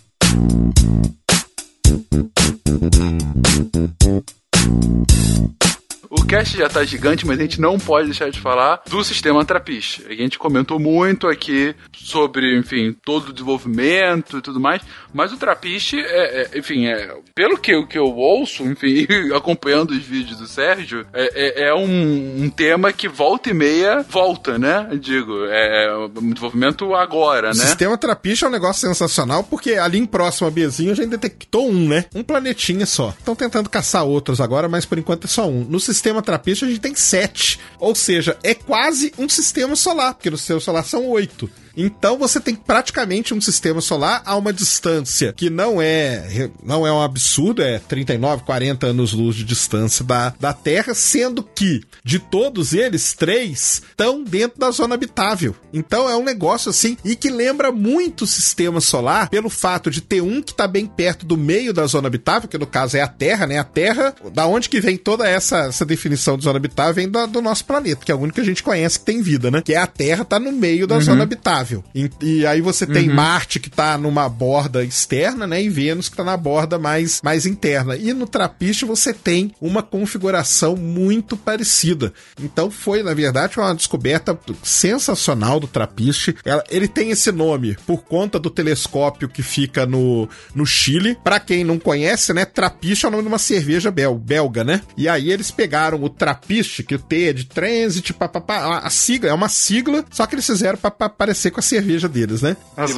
[6.13, 9.45] O cast já tá gigante, mas a gente não pode deixar de falar do sistema
[9.45, 10.05] Trapiche.
[10.09, 14.81] A gente comentou muito aqui sobre, enfim, todo o desenvolvimento e tudo mais,
[15.13, 20.03] mas o Trapiche, é, é, enfim, é, pelo que, que eu ouço, enfim, acompanhando os
[20.03, 24.89] vídeos do Sérgio, é, é- é um, um tema que volta e meia volta, né?
[24.99, 27.63] Digo, é um desenvolvimento agora, O né?
[27.65, 31.69] sistema trapiche é um negócio sensacional, porque ali em próximo a Bzinho a gente detectou
[31.69, 32.03] um, né?
[32.13, 33.13] Um planetinha só.
[33.17, 35.63] Estão tentando caçar outros agora, mas por enquanto é só um.
[35.63, 37.59] No sistema trapiche a gente tem sete.
[37.79, 41.49] Ou seja, é quase um sistema solar, porque no sistema solar são oito.
[41.75, 46.91] Então você tem praticamente um sistema solar a uma distância que não é não é
[46.91, 52.73] um absurdo, é 39, 40 anos-luz de distância da, da Terra, sendo que de todos
[52.73, 55.55] eles, três estão dentro da zona habitável.
[55.73, 60.01] Então é um negócio assim, e que lembra muito o sistema solar pelo fato de
[60.01, 63.01] ter um que está bem perto do meio da zona habitável, que no caso é
[63.01, 63.57] a Terra, né?
[63.57, 67.27] A Terra, da onde que vem toda essa, essa definição de zona habitável, vem do,
[67.27, 69.61] do nosso planeta, que é o único que a gente conhece que tem vida, né?
[69.61, 71.60] Que é a Terra tá no meio da zona habitável.
[71.93, 75.61] E, e aí você tem Marte que tá numa borda externa, né?
[75.61, 77.95] E Vênus que tá na borda mais, mais interna.
[77.95, 82.13] E no Trapiche você tem uma configuração muito parecida.
[82.39, 86.35] Então foi, na verdade, uma descoberta sensacional do Trapiche.
[86.69, 91.17] Ele tem esse nome por conta do telescópio que fica no, no Chile.
[91.23, 92.45] Pra quem não conhece, né?
[92.45, 94.81] Trapiche é o nome de uma cerveja bel, belga, né?
[94.97, 98.89] E aí eles pegaram o Trapiche, que o T é de Transit, papapá, a, a
[98.89, 101.09] sigla, é uma sigla, só que eles fizeram pra, pra
[101.51, 102.57] parecer com a cerveja deles, né?
[102.75, 102.93] As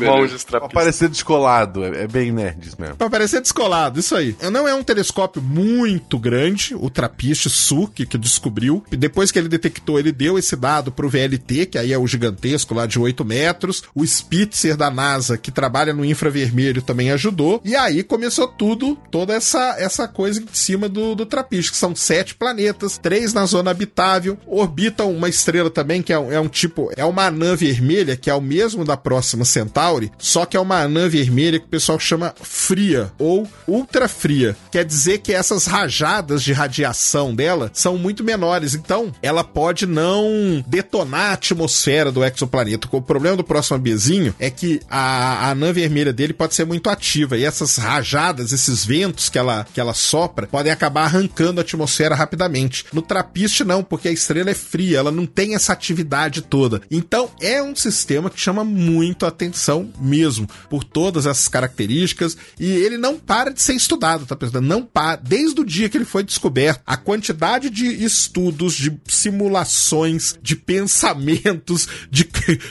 [0.60, 2.96] Pra parecer descolado, é, é bem nerd isso mesmo.
[2.96, 4.36] Pra parecer descolado, isso aí.
[4.52, 8.84] Não é um telescópio muito grande, o Trapiche Sul, que, descobriu.
[8.92, 12.08] E depois que ele detectou, ele deu esse dado pro VLT, que aí é o
[12.08, 13.84] gigantesco lá de 8 metros.
[13.96, 17.62] O Spitzer da NASA, que trabalha no infravermelho, também ajudou.
[17.66, 21.96] E aí começou tudo, toda essa, essa coisa em cima do, do Trapiche, que são
[21.96, 26.48] sete planetas, três na zona habitável, orbitam uma estrela também, que é um, é um
[26.48, 30.60] tipo, é uma anã vermelha, que é o mesmo da próxima Centauri, só que é
[30.60, 34.56] uma anã vermelha que o pessoal chama fria ou ultra fria.
[34.72, 40.64] Quer dizer que essas rajadas de radiação dela são muito menores, então ela pode não
[40.68, 42.88] detonar a atmosfera do exoplaneta.
[42.92, 46.90] O problema do próximo Bzinho é que a, a anã vermelha dele pode ser muito
[46.90, 51.64] ativa e essas rajadas, esses ventos que ela, que ela sopra, podem acabar arrancando a
[51.64, 52.86] atmosfera rapidamente.
[52.92, 56.82] No Trapiche não, porque a estrela é fria, ela não tem essa atividade toda.
[56.90, 62.70] Então é um sistema que chama muito a atenção mesmo, por todas essas características, e
[62.72, 64.62] ele não para de ser estudado, tá pensando?
[64.62, 70.38] Não para, desde o dia que ele foi descoberto, a quantidade de estudos, de simulações,
[70.42, 72.28] de pensamentos, de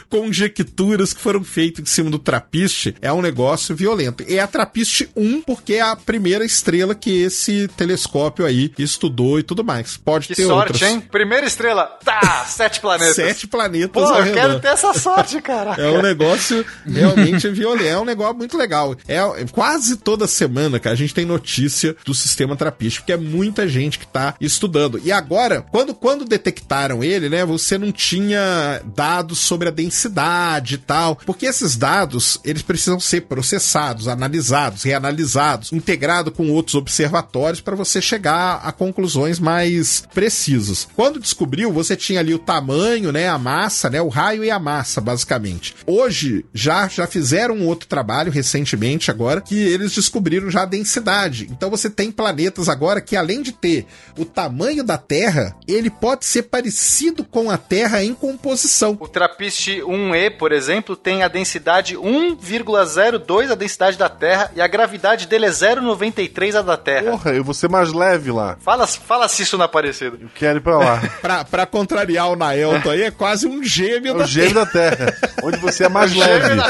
[0.08, 4.24] conjecturas que foram feitos em cima do Trapiche é um negócio violento.
[4.28, 9.38] E é a Trapiche 1 porque é a primeira estrela que esse telescópio aí estudou
[9.38, 9.96] e tudo mais.
[9.96, 10.90] Pode Que ter sorte, outras.
[10.90, 11.00] hein?
[11.00, 11.84] Primeira estrela.
[12.04, 13.14] Tá, sete planetas.
[13.16, 14.34] Sete planetas Pô, eu redor.
[14.34, 15.51] quero ter essa sorte, cara.
[15.78, 17.88] É um negócio realmente violento.
[17.88, 18.96] É um negócio muito legal.
[19.08, 23.16] É é quase toda semana, cara, a gente tem notícia do sistema Trapiche, porque é
[23.16, 25.00] muita gente que tá estudando.
[25.02, 30.78] E agora, quando, quando detectaram ele, né, você não tinha dados sobre a densidade e
[30.78, 37.76] tal, porque esses dados, eles precisam ser processados, analisados, reanalisados, integrado com outros observatórios para
[37.76, 40.88] você chegar a conclusões mais precisas.
[40.96, 44.58] Quando descobriu, você tinha ali o tamanho, né, a massa, né, o raio e a
[44.58, 45.41] massa, basicamente.
[45.86, 51.48] Hoje já já fizeram um outro trabalho recentemente agora que eles descobriram já a densidade.
[51.50, 53.86] Então você tem planetas agora que além de ter
[54.18, 58.96] o tamanho da Terra, ele pode ser parecido com a Terra em composição.
[59.00, 64.66] O Trappist 1E, por exemplo, tem a densidade 1,02 a densidade da Terra e a
[64.66, 67.10] gravidade dele é 0,93 a da Terra.
[67.10, 68.56] Porra, eu vou ser mais leve lá.
[68.60, 70.18] Fala, fala se isso não é parecido.
[70.20, 71.02] Eu quero ir pra lá.
[71.22, 74.66] Pra, pra contrariar o Naelto aí, é quase um gêmeo É da o gêmeo da
[74.66, 75.16] Terra.
[75.42, 76.60] onde você é mais leve.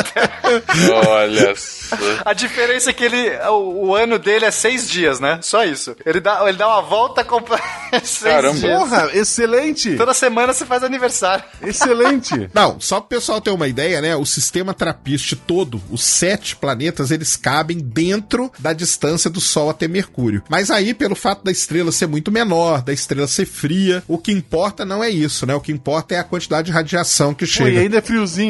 [1.07, 1.83] Olha só.
[2.25, 5.39] A diferença é que ele, o, o ano dele é seis dias, né?
[5.43, 5.97] Só isso.
[6.05, 7.63] Ele dá, ele dá uma volta completa.
[8.03, 8.59] seis Caramba.
[8.59, 8.79] dias.
[8.79, 9.97] Porra, excelente!
[9.97, 11.45] Toda semana você faz aniversário.
[11.63, 12.51] Excelente!
[12.55, 14.17] Não, só pro pessoal ter uma ideia, né?
[14.17, 19.87] O sistema trapiste todo, os sete planetas, eles cabem dentro da distância do Sol até
[19.89, 20.43] Mercúrio.
[20.49, 24.33] Mas aí, pelo fato da estrela ser muito menor, da estrela ser fria, o que
[24.33, 25.55] importa não é isso, né?
[25.55, 27.71] O que importa é a quantidade de radiação que Pô, chega.
[27.71, 28.42] e ainda é friozinho.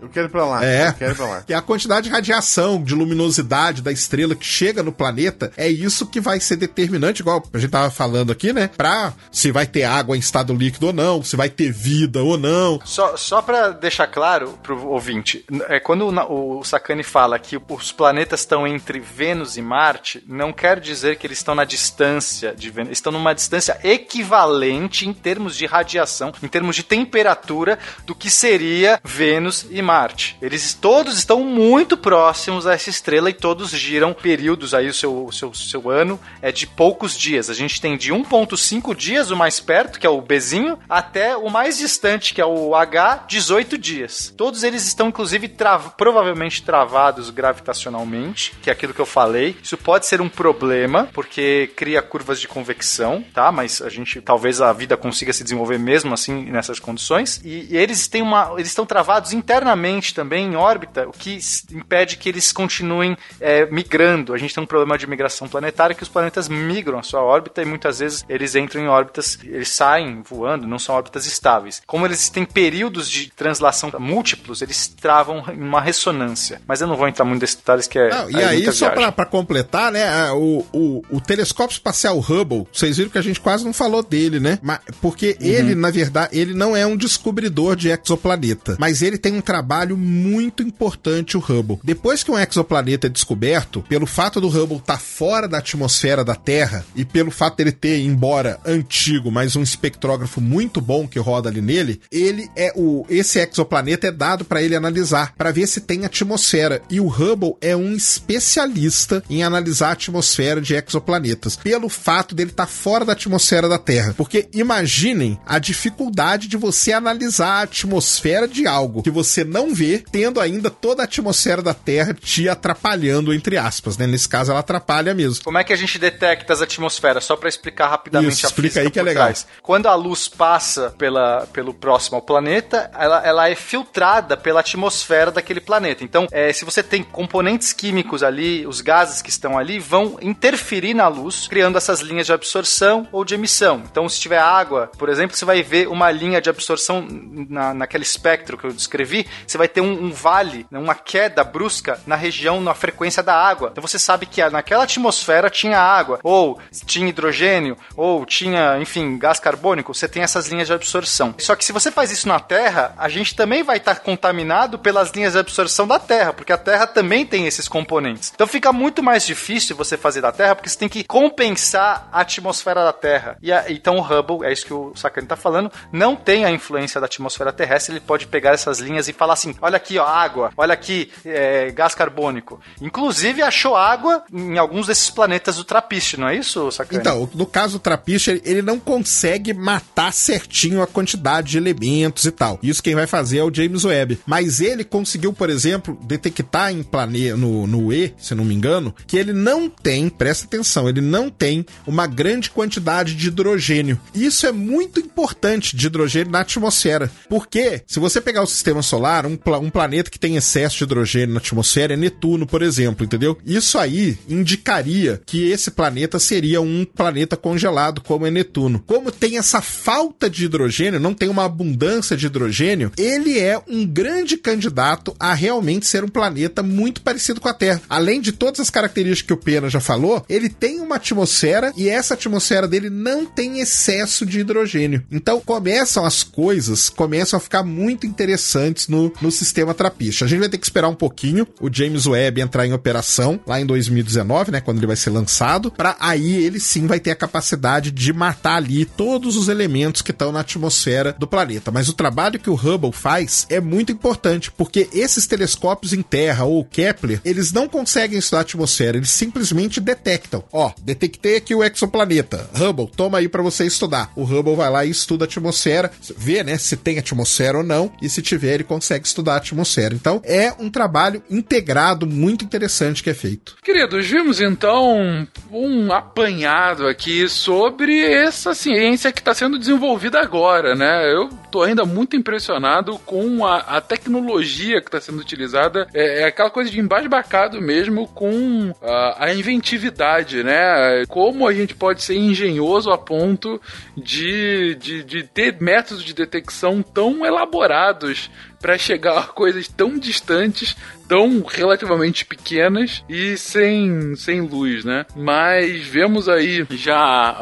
[0.00, 0.64] Eu quero ir pra lá.
[0.64, 0.88] É.
[0.88, 1.36] Eu quero ir pra lá.
[1.48, 6.06] E a quantidade de radiação, de luminosidade da estrela que chega no planeta, é isso
[6.06, 8.70] que vai ser determinante, igual a gente tava falando aqui, né?
[8.76, 12.36] Pra se vai ter água em estado líquido ou não, se vai ter vida ou
[12.36, 12.80] não.
[12.84, 17.92] Só, só pra deixar claro pro ouvinte, é, quando o, o Sakane fala que os
[17.92, 22.70] planetas estão entre Vênus e Marte, não quer dizer que eles estão na distância de
[22.70, 28.30] Vênus, estão numa distância equivalente em termos de radiação, em termos de temperatura do que
[28.30, 29.35] seria Vênus
[29.70, 30.36] e Marte.
[30.40, 35.30] Eles todos estão muito próximos a essa estrela e todos giram períodos aí, o seu,
[35.32, 37.50] seu, seu ano é de poucos dias.
[37.50, 41.48] A gente tem de 1.5 dias, o mais perto, que é o Bzinho, até o
[41.48, 44.32] mais distante, que é o H, 18 dias.
[44.36, 45.48] Todos eles estão, inclusive,
[45.96, 49.56] provavelmente travados gravitacionalmente, que é aquilo que eu falei.
[49.62, 53.50] Isso pode ser um problema, porque cria curvas de convecção, tá?
[53.52, 57.40] Mas a gente, talvez a vida consiga se desenvolver mesmo assim nessas condições.
[57.44, 61.38] E, e eles têm uma, eles estão travados internamente também em órbita, o que
[61.72, 64.34] impede que eles continuem é, migrando.
[64.34, 67.62] A gente tem um problema de migração planetária que os planetas migram a sua órbita
[67.62, 71.82] e muitas vezes eles entram em órbitas, eles saem voando, não são órbitas estáveis.
[71.86, 76.60] Como eles têm períodos de translação múltiplos, eles travam em uma ressonância.
[76.66, 78.08] Mas eu não vou entrar muito nesses detalhes que é.
[78.10, 82.96] Não, e é aí, só pra completar, né, o, o, o telescópio espacial Hubble, vocês
[82.96, 84.58] viram que a gente quase não falou dele, né?
[84.62, 89.34] Mas, porque ele, na verdade, ele não é um descobridor de exoplaneta, mas ele tem
[89.34, 91.78] um trabalho muito importante, o Hubble.
[91.82, 96.34] Depois que um exoplaneta é descoberto, pelo fato do Hubble estar fora da atmosfera da
[96.34, 101.48] Terra e pelo fato dele ter, embora antigo, mas um espectrógrafo muito bom que roda
[101.48, 105.80] ali nele, ele é o esse exoplaneta é dado para ele analisar, para ver se
[105.80, 106.82] tem atmosfera.
[106.90, 112.50] E o Hubble é um especialista em analisar a atmosfera de exoplanetas, pelo fato dele
[112.50, 114.14] estar fora da atmosfera da Terra.
[114.16, 120.02] Porque imaginem a dificuldade de você analisar a atmosfera de algo que você não vê,
[120.10, 124.04] tendo ainda toda a atmosfera da Terra te atrapalhando, entre aspas, né?
[124.04, 125.44] Nesse caso, ela atrapalha mesmo.
[125.44, 127.22] Como é que a gente detecta as atmosferas?
[127.22, 129.26] Só para explicar rapidamente Isso, a explica aí que é legal.
[129.26, 129.46] trás.
[129.62, 135.30] Quando a luz passa pela, pelo próximo ao planeta, ela, ela é filtrada pela atmosfera
[135.30, 136.02] daquele planeta.
[136.02, 140.94] Então, é, se você tem componentes químicos ali, os gases que estão ali vão interferir
[140.94, 143.84] na luz, criando essas linhas de absorção ou de emissão.
[143.88, 147.06] Então, se tiver água, por exemplo, você vai ver uma linha de absorção
[147.48, 151.42] na, naquele espectro que eu descrevi, você vai ter um, um vale, né, uma queda
[151.44, 153.68] brusca na região, na frequência da água.
[153.72, 159.38] Então você sabe que naquela atmosfera tinha água, ou tinha hidrogênio, ou tinha, enfim, gás
[159.40, 159.94] carbônico.
[159.94, 161.34] Você tem essas linhas de absorção.
[161.38, 165.10] Só que se você faz isso na Terra, a gente também vai estar contaminado pelas
[165.10, 168.32] linhas de absorção da Terra, porque a Terra também tem esses componentes.
[168.34, 172.20] Então fica muito mais difícil você fazer da Terra, porque você tem que compensar a
[172.20, 173.36] atmosfera da Terra.
[173.42, 176.50] E a- então o Hubble, é isso que o Sakane está falando, não tem a
[176.50, 180.06] influência da atmosfera terrestre, ele pode pegar essas linhas e falar assim: olha aqui, ó,
[180.06, 182.60] água, olha aqui, é, gás carbônico.
[182.80, 187.00] Inclusive achou água em alguns desses planetas do Trapiche, não é isso, Sakane?
[187.00, 192.24] Então, no caso do Trapiche, ele- ele não consegue matar certinho a quantidade de elementos
[192.24, 192.58] e tal.
[192.62, 194.18] Isso quem vai fazer é o James Webb.
[194.26, 198.94] Mas ele conseguiu, por exemplo, detectar em planeta no, no E, se não me engano,
[199.06, 204.00] que ele não tem, presta atenção, ele não tem uma grande quantidade de hidrogênio.
[204.14, 207.10] Isso é muito importante de hidrogênio na atmosfera.
[207.28, 210.84] Porque se você pegar o sistema solar, um, pla- um planeta que tem excesso de
[210.84, 213.38] hidrogênio na atmosfera é Netuno, por exemplo, entendeu?
[213.44, 218.82] Isso aí indicaria que esse planeta seria um planeta congelado, como é Netuno.
[218.86, 223.86] Como tem essa falta de hidrogênio, não tem uma abundância de hidrogênio, ele é um
[223.86, 227.82] grande candidato a realmente ser um planeta muito parecido com a Terra.
[227.88, 231.88] Além de todas as características que o Pena já falou, ele tem uma atmosfera e
[231.88, 235.04] essa atmosfera dele não tem excesso de hidrogênio.
[235.10, 240.24] Então começam as coisas, começam a ficar muito interessantes no, no sistema trapiche.
[240.24, 243.60] A gente vai ter que esperar um pouquinho o James Webb entrar em operação lá
[243.60, 247.16] em 2019, né, quando ele vai ser lançado, para aí ele sim vai ter a
[247.16, 251.70] capacidade de matar ali todos os elementos que estão na atmosfera do planeta.
[251.70, 256.44] Mas o trabalho que o Hubble faz é muito importante, porque esses telescópios em Terra
[256.44, 260.44] ou Kepler, eles não conseguem estudar a atmosfera, eles simplesmente detectam.
[260.52, 262.48] Ó, detectei aqui o exoplaneta.
[262.54, 264.12] Hubble, toma aí para você estudar.
[264.14, 267.92] O Hubble vai lá e estuda a atmosfera, vê, né, se tem atmosfera ou não,
[268.00, 269.94] e se tiver tiver, ele consegue estudar a atmosfera.
[269.94, 273.56] Então, é um trabalho integrado muito interessante que é feito.
[273.62, 281.12] Queridos, vimos então um apanhado aqui sobre essa ciência que está sendo desenvolvida agora, né?
[281.12, 285.86] Eu tô ainda muito impressionado com a, a tecnologia que está sendo utilizada.
[285.92, 291.04] É, é aquela coisa de embasbacado mesmo com a, a inventividade, né?
[291.08, 293.60] Como a gente pode ser engenhoso a ponto
[293.96, 298.30] de, de, de ter métodos de detecção tão elaborados
[298.60, 300.76] para chegar a coisas tão distantes,
[301.08, 305.06] tão relativamente pequenas e sem, sem luz, né?
[305.14, 307.36] Mas vemos aí já,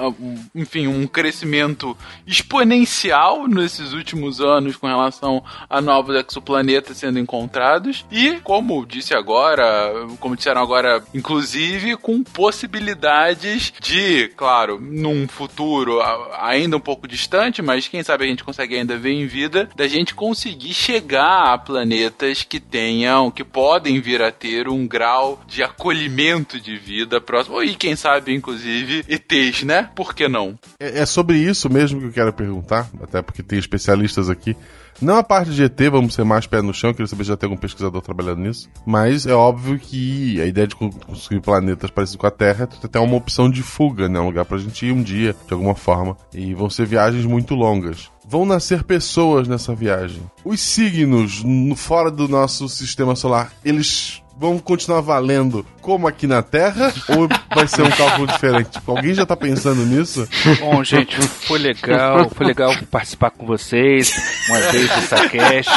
[0.55, 1.97] enfim, um crescimento
[2.27, 9.93] exponencial nesses últimos anos com relação a novos exoplanetas sendo encontrados e, como disse agora,
[10.21, 16.01] como disseram agora, inclusive com possibilidades de, claro, num futuro
[16.39, 19.87] ainda um pouco distante, mas quem sabe a gente consegue ainda ver em vida, da
[19.87, 25.63] gente conseguir chegar a planetas que tenham, que podem vir a ter um grau de
[25.63, 27.63] acolhimento de vida próximo.
[27.63, 29.89] E quem sabe, inclusive, ETs, né?
[29.95, 30.59] Por que não?
[30.81, 34.57] É, é sobre isso mesmo que eu quero perguntar, até porque tem especialistas aqui.
[35.01, 37.37] Não a parte de ET, vamos ser mais pé no chão, queria saber se já
[37.37, 38.69] tem algum pesquisador trabalhando nisso.
[38.85, 42.99] Mas é óbvio que a ideia de construir planetas parecidos com a Terra é até
[42.99, 44.19] uma opção de fuga, né?
[44.19, 46.17] Um lugar pra gente ir um dia, de alguma forma.
[46.33, 50.23] E vão ser viagens muito longas vão nascer pessoas nessa viagem.
[50.45, 56.43] Os signos no, fora do nosso sistema solar, eles vão continuar valendo como aqui na
[56.43, 56.93] Terra?
[57.17, 58.71] Ou vai ser um cálculo diferente?
[58.71, 60.27] Tipo, alguém já tá pensando nisso?
[60.61, 62.29] Bom, gente, foi legal.
[62.31, 64.13] Foi legal participar com vocês.
[64.49, 65.71] Uma vez no Saquest.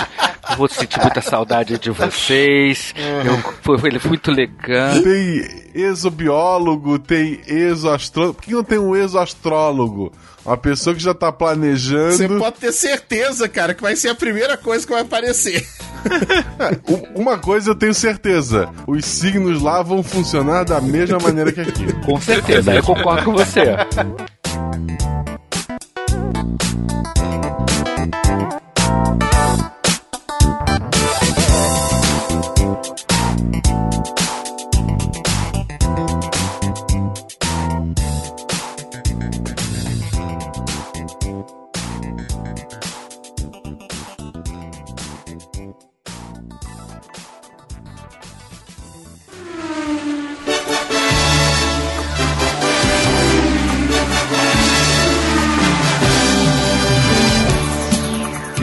[0.55, 2.93] Vou sentir muita saudade de vocês.
[3.25, 5.01] Eu, foi, foi muito legal.
[5.03, 8.35] Tem exobiólogo, tem exoastrólogo.
[8.35, 10.11] Por que não tem um exoastrólogo?
[10.47, 12.13] Uma pessoa que já tá planejando.
[12.13, 15.67] Você pode ter certeza, cara, que vai ser a primeira coisa que vai aparecer.
[17.13, 21.91] Uma coisa eu tenho certeza: os signos lá vão funcionar da mesma maneira que aqui.
[22.05, 23.75] Com certeza, eu concordo com você.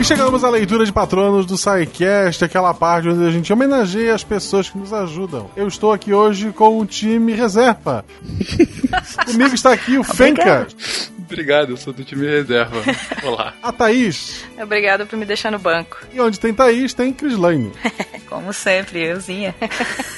[0.05, 4.69] Chegamos à leitura de patronos do SciCast, aquela parte onde a gente homenageia as pessoas
[4.69, 5.49] que nos ajudam.
[5.55, 8.05] Eu estou aqui hoje com o time reserva.
[9.25, 10.67] Comigo está aqui o Fenka.
[11.17, 12.83] Obrigado, eu sou do time reserva.
[13.23, 13.55] Olá.
[13.63, 14.45] A Thaís.
[14.61, 15.97] Obrigado por me deixar no banco.
[16.13, 17.71] E onde tem Thaís, tem Crislane.
[18.29, 19.55] Como sempre, euzinha.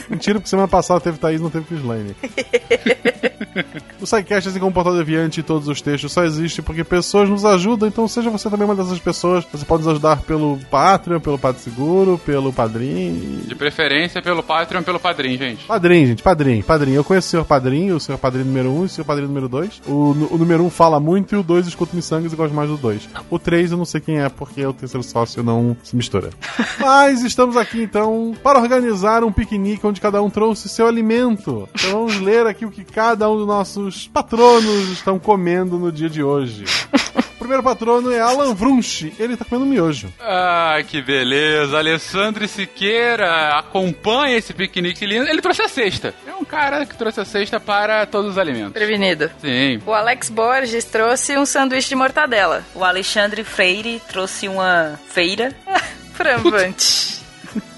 [0.10, 2.14] Mentira, porque semana passada teve Thaís não teve Crislane.
[4.02, 7.30] o SciCast, assim como o Portal Deviante e todos os textos, só existe porque pessoas
[7.30, 9.46] nos ajudam, então seja você também uma dessas pessoas.
[9.52, 13.42] Você pode nos ajudar pelo Patreon, pelo Seguro, pelo Padrim.
[13.46, 15.66] De preferência pelo Patreon, pelo Padrim, gente.
[15.66, 16.92] Padrim, gente, Padrim, Padrim.
[16.92, 19.26] Eu conheço o Senhor Padrim, o Senhor Padrim número 1 um, e o Senhor Padrim
[19.26, 19.82] número 2.
[19.88, 22.70] O, o número 1 um fala muito e o 2 escuta miçangas e gosta mais
[22.70, 23.10] do 2.
[23.30, 26.30] O 3 eu não sei quem é, porque o terceiro sócio não se mistura.
[26.80, 31.68] Mas estamos aqui então para organizar um piquenique onde cada um trouxe seu alimento.
[31.76, 36.10] Então vamos ler aqui o que cada um dos nossos patronos estão comendo no dia
[36.10, 36.66] de hoje.
[37.38, 39.14] O primeiro patrono é Alan Vrunch.
[39.18, 40.12] Ele tá comendo miojo.
[40.20, 41.78] Ah, que beleza.
[41.78, 45.30] Alessandro Siqueira acompanha esse piquenique lindo.
[45.30, 46.14] Ele trouxe a cesta.
[46.26, 48.74] É um cara que trouxe a cesta para todos os alimentos.
[48.74, 49.30] Prevenido.
[49.40, 49.80] Sim.
[49.86, 52.66] O Alex Borges trouxe um sanduíche de mortadela.
[52.74, 55.56] O Alexandre Freire trouxe uma feira.
[56.14, 57.20] Frambante.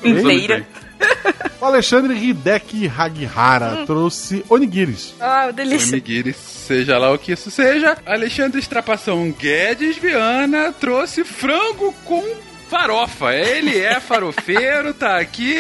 [0.02, 0.66] Feira.
[1.62, 3.86] O Alexandre Hideki Hagihara hum.
[3.86, 5.14] trouxe onigiris.
[5.20, 5.92] Ah, delícia.
[5.98, 7.98] Onigiris, seja lá o que isso seja.
[8.06, 12.24] Alexandre Estrapação Guedes Viana trouxe frango com
[12.70, 13.34] farofa.
[13.34, 15.56] Ele é farofeiro, tá aqui.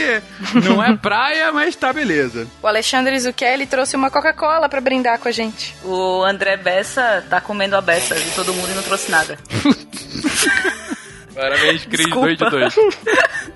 [0.64, 2.48] Não é praia, mas tá beleza.
[2.62, 5.76] O Alexandre Zucchelli trouxe uma Coca-Cola para brindar com a gente.
[5.84, 9.38] O André Bessa tá comendo a beça de todo mundo e não trouxe nada.
[11.34, 12.76] Parabéns, Cris, 2 de 2.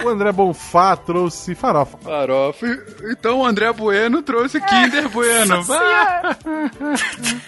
[0.03, 1.97] O André Bonfá trouxe farofa.
[1.97, 2.65] Farofa.
[3.11, 5.57] Então o André Bueno trouxe Kinder Bueno.
[5.57, 6.37] Nossa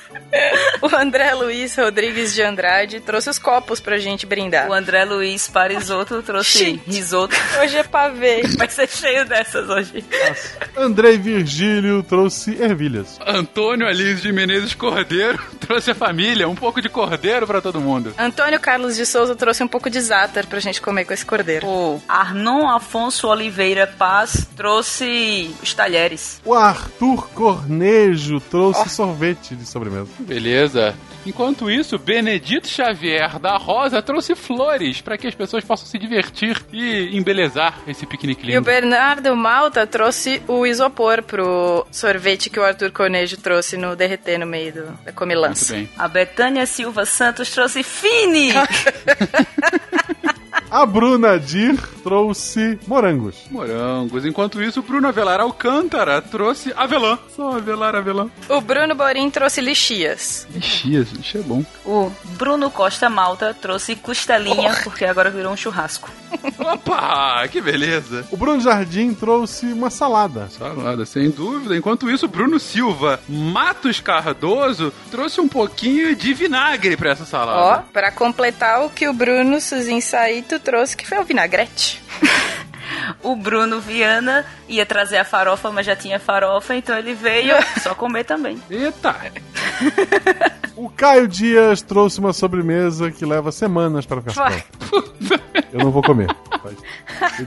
[0.81, 4.69] O André Luiz Rodrigues de Andrade trouxe os copos pra gente brindar.
[4.69, 6.89] O André Luiz Parisotto trouxe Gente.
[6.89, 7.35] risoto.
[7.61, 8.43] Hoje é pavê.
[8.57, 10.03] Vai ser cheio dessas hoje.
[10.75, 13.17] André Virgílio trouxe ervilhas.
[13.25, 18.13] Antônio Alísio de Menezes Cordeiro trouxe a família, um pouco de cordeiro pra todo mundo.
[18.17, 21.65] Antônio Carlos de Souza trouxe um pouco de zátar pra gente comer com esse cordeiro.
[21.67, 26.41] O Arnon Afonso Oliveira Paz trouxe os talheres.
[26.43, 30.07] O Arthur Cornejo trouxe sorvete de sobremesa.
[30.19, 30.95] Beleza.
[31.25, 36.63] Enquanto isso, Benedito Xavier da Rosa trouxe flores para que as pessoas possam se divertir
[36.71, 38.61] e embelezar esse piquenique E o lindo.
[38.61, 44.45] Bernardo Malta trouxe o isopor pro sorvete que o Arthur Cornejo trouxe no derreter no
[44.45, 45.73] meio do, da Muito comilança.
[45.73, 45.89] bem.
[45.97, 48.51] A Betânia Silva Santos trouxe Fini.
[50.75, 53.35] A Bruna Dir trouxe morangos.
[53.49, 54.25] Morangos.
[54.25, 57.17] Enquanto isso, Bruno Avelar Alcântara trouxe avelã.
[57.33, 58.27] Só avelar, avelã.
[58.49, 60.45] O Bruno Borim trouxe lixias.
[60.53, 61.63] Ixi, isso é bom.
[61.85, 66.11] o Bruno Costa Malta trouxe costelinha, porque agora virou um churrasco.
[66.59, 68.27] Opa, que beleza.
[68.29, 70.49] O Bruno Jardim trouxe uma salada.
[70.49, 71.77] Salada, sem dúvida.
[71.77, 77.85] Enquanto isso, Bruno Silva Matos Cardoso trouxe um pouquinho de vinagre pra essa Ó, salada.
[77.93, 82.01] pra completar o que o Bruno Suzin Saito trouxe, que foi o vinagrete.
[83.23, 87.93] O Bruno Viana ia trazer a farofa, mas já tinha farofa, então ele veio só
[87.95, 88.61] comer também.
[88.69, 89.15] Eita.
[90.75, 95.41] O Caio Dias trouxe uma sobremesa que leva semanas para ficar pronta.
[95.71, 96.27] Eu não vou comer.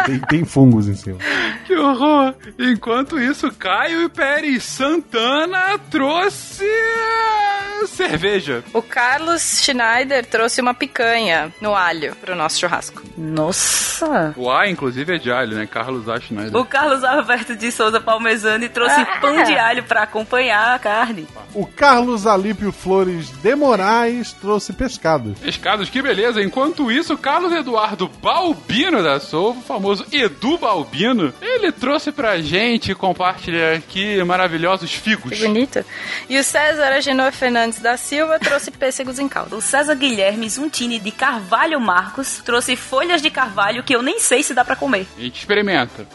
[0.06, 1.19] Tem, tem fungos em cima.
[1.66, 2.35] Que horror!
[2.59, 8.62] Enquanto isso, Caio Pérez Santana trouxe eh, cerveja.
[8.73, 13.02] O Carlos Schneider trouxe uma picanha no alho pro nosso churrasco.
[13.16, 14.35] Nossa!
[14.36, 15.66] O A, inclusive, é de alho, né?
[15.66, 16.20] Carlos A.
[16.20, 16.56] Schneider.
[16.56, 21.26] O Carlos Alberto de Souza Palmezani trouxe pão de alho pra acompanhar a carne.
[21.55, 25.38] O Carlos Alípio Flores de Moraes trouxe pescados.
[25.38, 26.42] Pescados, que beleza.
[26.42, 32.94] Enquanto isso, Carlos Eduardo Balbino da Souza, o famoso Edu Balbino, ele trouxe pra gente
[32.94, 35.30] compartilhar aqui maravilhosos figos.
[35.32, 35.84] Que bonito.
[36.28, 39.56] E o César Agenor Fernandes da Silva trouxe pêssegos em calda.
[39.56, 44.42] O César Guilherme Zuntini de Carvalho Marcos trouxe folhas de carvalho que eu nem sei
[44.42, 45.06] se dá pra comer.
[45.19, 46.07] A gente experimenta.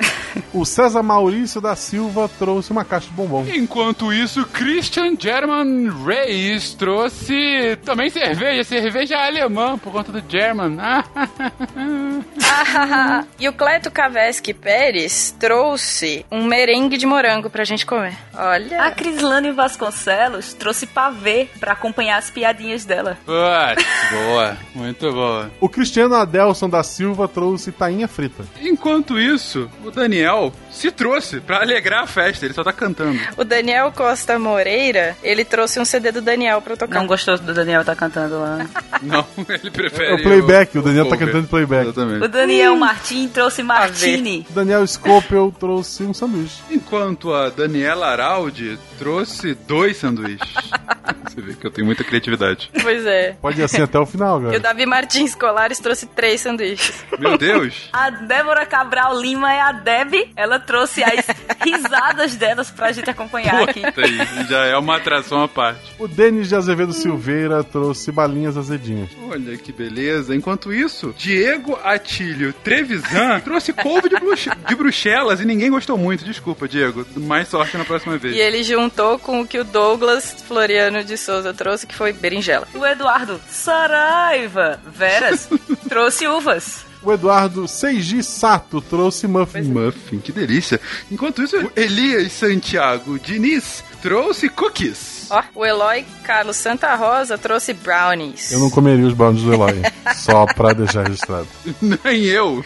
[0.53, 3.45] O César Maurício da Silva trouxe uma caixa de bombom.
[3.53, 10.77] Enquanto isso, Christian German Reis trouxe também cerveja, cerveja alemã, por conta do German.
[10.79, 11.03] Ah,
[13.39, 18.15] e o Cleto Kaveski Pérez trouxe um merengue de morango pra gente comer.
[18.35, 18.83] Olha.
[18.83, 23.17] A Crislane Vasconcelos trouxe pavê pra acompanhar as piadinhas dela.
[23.25, 25.51] Putz, boa, muito boa.
[25.59, 28.43] O Cristiano Adelson da Silva trouxe tainha frita.
[28.61, 33.19] Enquanto isso, o Daniel se trouxe pra alegrar a festa, ele só tá cantando.
[33.37, 36.99] O Daniel Costa Moreira, ele trouxe um CD do Daniel pra eu tocar.
[36.99, 38.65] Não gostou do Daniel tá cantando lá.
[39.01, 40.11] Não, ele prefere.
[40.11, 41.27] É o playback, o Daniel tá cover.
[41.27, 41.83] cantando playback.
[41.89, 42.25] Exatamente.
[42.25, 44.45] O Daniel Martin trouxe Martini.
[44.49, 46.61] Daniel Scopel trouxe um sanduíche.
[46.71, 50.39] Enquanto a Daniela Araldi trouxe dois sanduíches.
[51.23, 52.69] Você vê que eu tenho muita criatividade.
[52.81, 53.35] Pois é.
[53.41, 54.59] Pode ir assim até o final, E o galera.
[54.59, 57.03] Davi Martins Colares trouxe três sanduíches.
[57.19, 57.89] Meu Deus!
[57.93, 60.31] A Débora Cabral Lima é a Deb.
[60.35, 61.25] Ela trouxe as
[61.63, 63.81] risadas delas pra gente acompanhar aqui.
[63.81, 65.81] Puta aí, já é uma atração à parte.
[65.99, 69.09] O Denis de Azevedo Silveira trouxe balinhas azedinhas.
[69.29, 70.35] Olha que beleza.
[70.35, 71.77] Enquanto isso, Diego
[72.23, 76.23] Atílio Trevisan trouxe couve de, bruxe- de Bruxelas e ninguém gostou muito.
[76.23, 77.05] Desculpa, Diego.
[77.17, 78.35] Mais sorte na próxima vez.
[78.35, 82.67] E ele juntou com o que o Douglas Floriano de Souza trouxe, que foi berinjela.
[82.73, 85.49] O Eduardo Saraiva Veras
[85.89, 86.85] trouxe uvas.
[87.01, 89.63] O Eduardo Seiji Sato trouxe muffin.
[89.63, 90.79] Muffin, que delícia.
[91.11, 95.22] Enquanto isso, o Elias Santiago Diniz trouxe cookies.
[95.33, 98.51] Ó, o Eloy Carlos Santa Rosa trouxe brownies.
[98.51, 99.81] Eu não comeria os brownies do Eloy.
[100.15, 101.47] só pra deixar registrado.
[101.81, 102.63] Nem eu.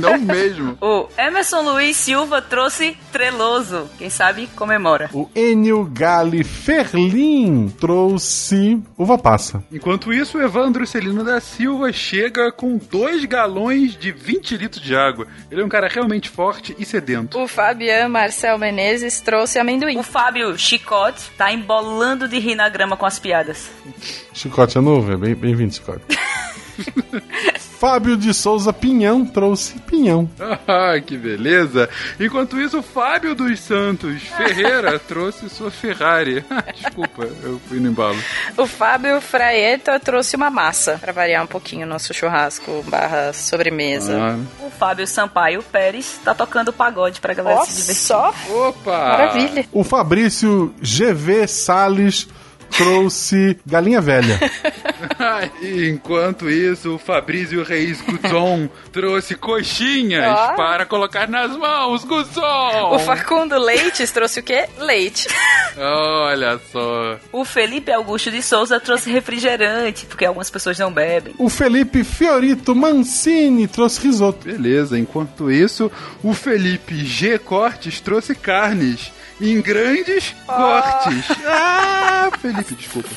[0.00, 0.76] Não mesmo.
[0.80, 3.88] O Emerson Luiz Silva trouxe treloso.
[3.96, 5.08] Quem sabe comemora.
[5.12, 9.62] O Enio Gali Ferlin trouxe uva passa.
[9.70, 14.96] Enquanto isso, o Evandro Celino da Silva chega com dois galões de 20 litros de
[14.96, 15.28] água.
[15.50, 17.38] Ele é um cara realmente forte e sedento.
[17.38, 19.98] O Fabian Marcel Menezes trouxe amendoim.
[19.98, 23.68] O Fábio Chicote tá embolando de rir na grama com as piadas.
[24.32, 26.02] Chicote é novo, é bem- bem-vindo, Chicote.
[27.78, 30.28] Fábio de Souza Pinhão trouxe pinhão.
[30.70, 31.88] Ah, que beleza.
[32.20, 36.44] Enquanto isso, o Fábio dos Santos Ferreira trouxe sua Ferrari.
[36.74, 38.18] Desculpa, eu fui no embalo.
[38.56, 44.18] O Fábio Fraeta trouxe uma massa, pra variar um pouquinho o nosso churrasco barra sobremesa.
[44.20, 47.94] Ah, O Fábio Sampaio Pérez tá tocando pagode pra galera Ó, se divertir.
[48.02, 48.90] só opa!
[49.08, 49.64] maravilha.
[49.72, 52.28] O Fabrício GV Salles
[52.70, 54.38] trouxe galinha velha.
[55.60, 60.54] E enquanto isso, o Fabrício Reis Guzon trouxe coxinhas Ó.
[60.54, 62.94] para colocar nas mãos, Guzon!
[62.94, 64.68] O Facundo Leites trouxe o quê?
[64.78, 65.28] Leite.
[65.76, 67.18] Olha só.
[67.32, 71.34] O Felipe Augusto de Souza trouxe refrigerante, porque algumas pessoas não bebem.
[71.38, 74.46] O Felipe Fiorito Mancini trouxe risoto.
[74.46, 75.90] Beleza, enquanto isso,
[76.22, 77.38] o Felipe G.
[77.38, 81.24] Cortes trouxe carnes em grandes cortes.
[81.46, 83.08] Ah, Felipe, desculpa.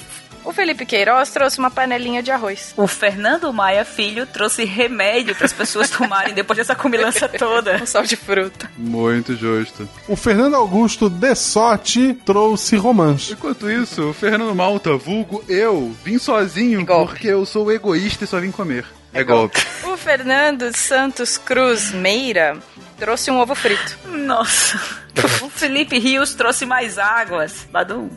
[0.43, 2.73] O Felipe Queiroz trouxe uma panelinha de arroz.
[2.76, 7.76] O Fernando Maia Filho trouxe remédio para as pessoas tomarem depois dessa comilança toda.
[7.81, 8.69] Um sal de fruta.
[8.77, 9.88] Muito justo.
[10.07, 13.34] O Fernando Augusto Dessotti trouxe romance.
[13.34, 17.11] Enquanto isso, o Fernando Malta, vulgo eu, vim sozinho golpe.
[17.14, 18.85] porque eu sou egoísta e só vim comer.
[19.14, 19.61] É, golpe.
[19.84, 22.57] O Fernando Santos Cruz Meira
[23.02, 23.98] trouxe um ovo frito.
[24.06, 24.80] Nossa.
[25.41, 27.68] O Felipe Rios trouxe mais águas.
[27.69, 28.10] Badum.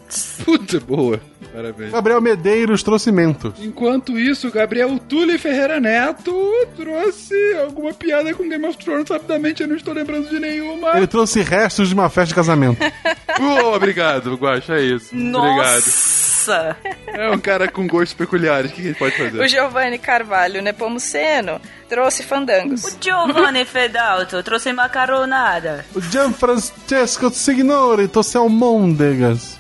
[0.45, 1.21] Puta boa.
[1.53, 1.91] Parabéns.
[1.91, 3.53] Gabriel Medeiros trouxe mento.
[3.59, 6.33] Enquanto isso, Gabriel Tully Ferreira Neto
[6.77, 9.11] trouxe alguma piada com Game of Thrones.
[9.11, 10.97] Rapidamente, eu não estou lembrando de nenhuma.
[10.97, 12.79] Ele trouxe restos de uma festa de casamento.
[13.41, 15.09] Boa, obrigado, Guaxa, é isso.
[15.13, 15.33] Obrigado.
[15.33, 16.77] Nossa.
[17.09, 18.71] É um cara com gostos peculiares.
[18.71, 19.49] O que a gente pode O fazer?
[19.49, 22.85] Giovanni Carvalho Nepomuceno trouxe fandangos.
[22.85, 25.85] O Giovanni Fedalto trouxe macaronada.
[25.95, 29.59] O Gianfrancesco Signori trouxe almôndegas.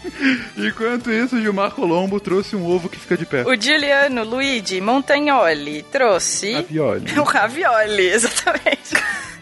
[0.56, 3.44] Enquanto isso, Gilmar Colombo trouxe um ovo que fica de pé.
[3.46, 7.18] O Giuliano Luigi Montagnoli trouxe Ravioli.
[7.18, 8.94] o ravioli, exatamente.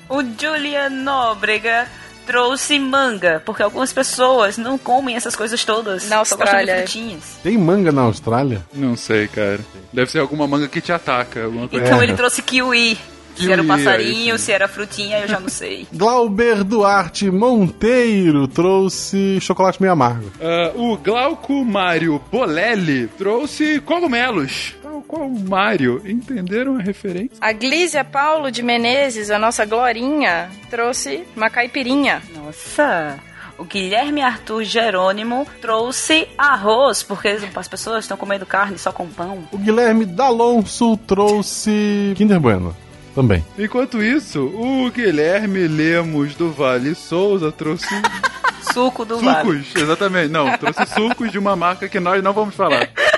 [0.09, 1.87] O Julian Nóbrega
[2.27, 6.09] trouxe manga, porque algumas pessoas não comem essas coisas todas.
[6.09, 6.77] Na Só gostam de Austrália.
[6.79, 7.23] frutinhas.
[7.43, 8.65] Tem manga na Austrália?
[8.73, 9.61] Não sei, cara.
[9.93, 11.45] Deve ser alguma manga que te ataca.
[11.45, 11.85] Alguma coisa.
[11.87, 12.05] Então É.
[12.05, 12.99] ele trouxe kiwi.
[13.35, 15.87] Se era um passarinho, se era frutinha, eu já não sei.
[15.95, 20.31] Glauber Duarte Monteiro trouxe chocolate meio amargo.
[20.39, 24.75] Ah, o Glauco Mário Bolelli trouxe cogumelos.
[25.03, 26.01] Tal qual o Mário.
[26.05, 27.37] Entenderam a referência?
[27.41, 32.23] A Glízia Paulo de Menezes, a nossa Glorinha, trouxe uma caipirinha.
[32.35, 33.19] Nossa!
[33.59, 39.45] O Guilherme Arthur Jerônimo trouxe arroz, porque as pessoas estão comendo carne só com pão.
[39.53, 42.75] O Guilherme D'Alonso trouxe Kinder Bueno.
[43.15, 43.45] Também.
[43.59, 47.87] Enquanto isso, o Guilherme Lemos do Vale Souza trouxe
[48.73, 49.63] Suco do vale.
[49.63, 49.83] sucos.
[49.83, 50.29] Exatamente.
[50.29, 52.89] Não, trouxe sucos de uma marca que nós não vamos falar.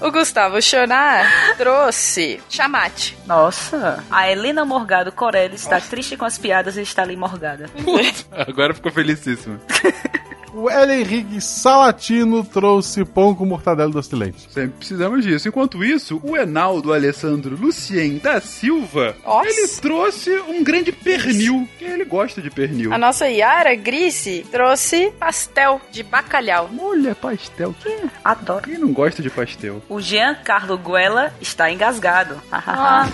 [0.00, 3.16] O Gustavo Chonar trouxe chamate.
[3.26, 4.02] Nossa!
[4.10, 7.70] A Helena Morgado Corelli está triste com as piadas e está ali morgada.
[8.30, 9.60] Agora ficou felicíssimo.
[10.56, 10.92] O L.
[10.92, 14.48] Henrique Salatino trouxe pão com mortadela doce de leite.
[14.50, 15.48] Sempre precisamos disso.
[15.48, 19.48] Enquanto isso, o Enaldo Alessandro Lucien da Silva, Nossa.
[19.48, 21.68] ele trouxe um grande pernil.
[21.78, 22.92] Que ele gosta de pernil.
[22.92, 26.70] A nossa Yara Grice trouxe pastel de bacalhau.
[26.78, 27.74] Olha, pastel.
[27.82, 28.62] Quem, Adoro.
[28.62, 29.82] quem não gosta de pastel?
[29.88, 32.40] O Jean Carlo Guela está engasgado.
[32.52, 33.08] Ah,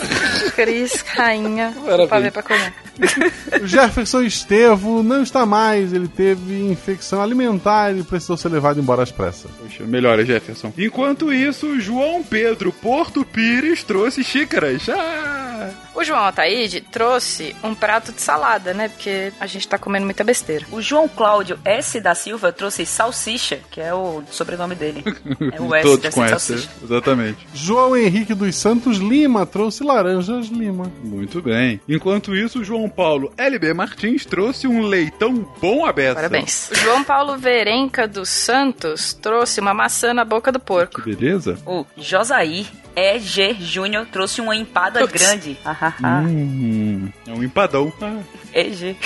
[0.56, 1.74] Cris, rainha.
[2.08, 2.72] Pra ver pra comer.
[3.60, 5.92] O Jefferson Estevo não está mais.
[5.92, 9.50] Ele teve infecção alimentar e precisou ser levado embora às pressas.
[9.60, 10.72] Poxa, melhora, Jefferson.
[10.78, 14.88] Enquanto isso, João Pedro Porto Pires trouxe xícaras.
[14.88, 15.85] Ah!
[15.96, 18.88] O João Ataíde trouxe um prato de salada, né?
[18.90, 20.66] Porque a gente tá comendo muita besteira.
[20.70, 21.98] O João Cláudio S.
[22.00, 25.02] da Silva trouxe salsicha, que é o sobrenome dele.
[25.52, 26.38] É o S, Todos ser conhecem.
[26.58, 26.70] salsicha.
[26.82, 27.46] Exatamente.
[27.54, 30.90] João Henrique dos Santos Lima trouxe laranjas Lima.
[31.02, 31.80] Muito bem.
[31.88, 36.14] Enquanto isso, o João Paulo LB Martins trouxe um leitão bom beça.
[36.16, 36.70] Parabéns.
[36.70, 41.00] O João Paulo Verenca dos Santos trouxe uma maçã na boca do porco.
[41.02, 41.58] Que beleza.
[41.64, 42.66] O Josaí
[42.96, 45.56] EG Júnior trouxe uma empada grande.
[46.02, 47.92] Hum, é um empadão.
[48.00, 48.20] Ah,
[48.54, 48.96] EG.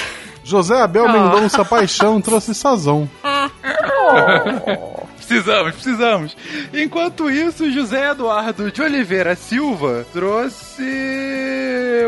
[0.45, 1.13] José Abel Oh.
[1.13, 3.09] Mendonça Paixão trouxe sazão.
[5.17, 6.37] Precisamos, precisamos.
[6.75, 10.83] Enquanto isso, José Eduardo de Oliveira Silva trouxe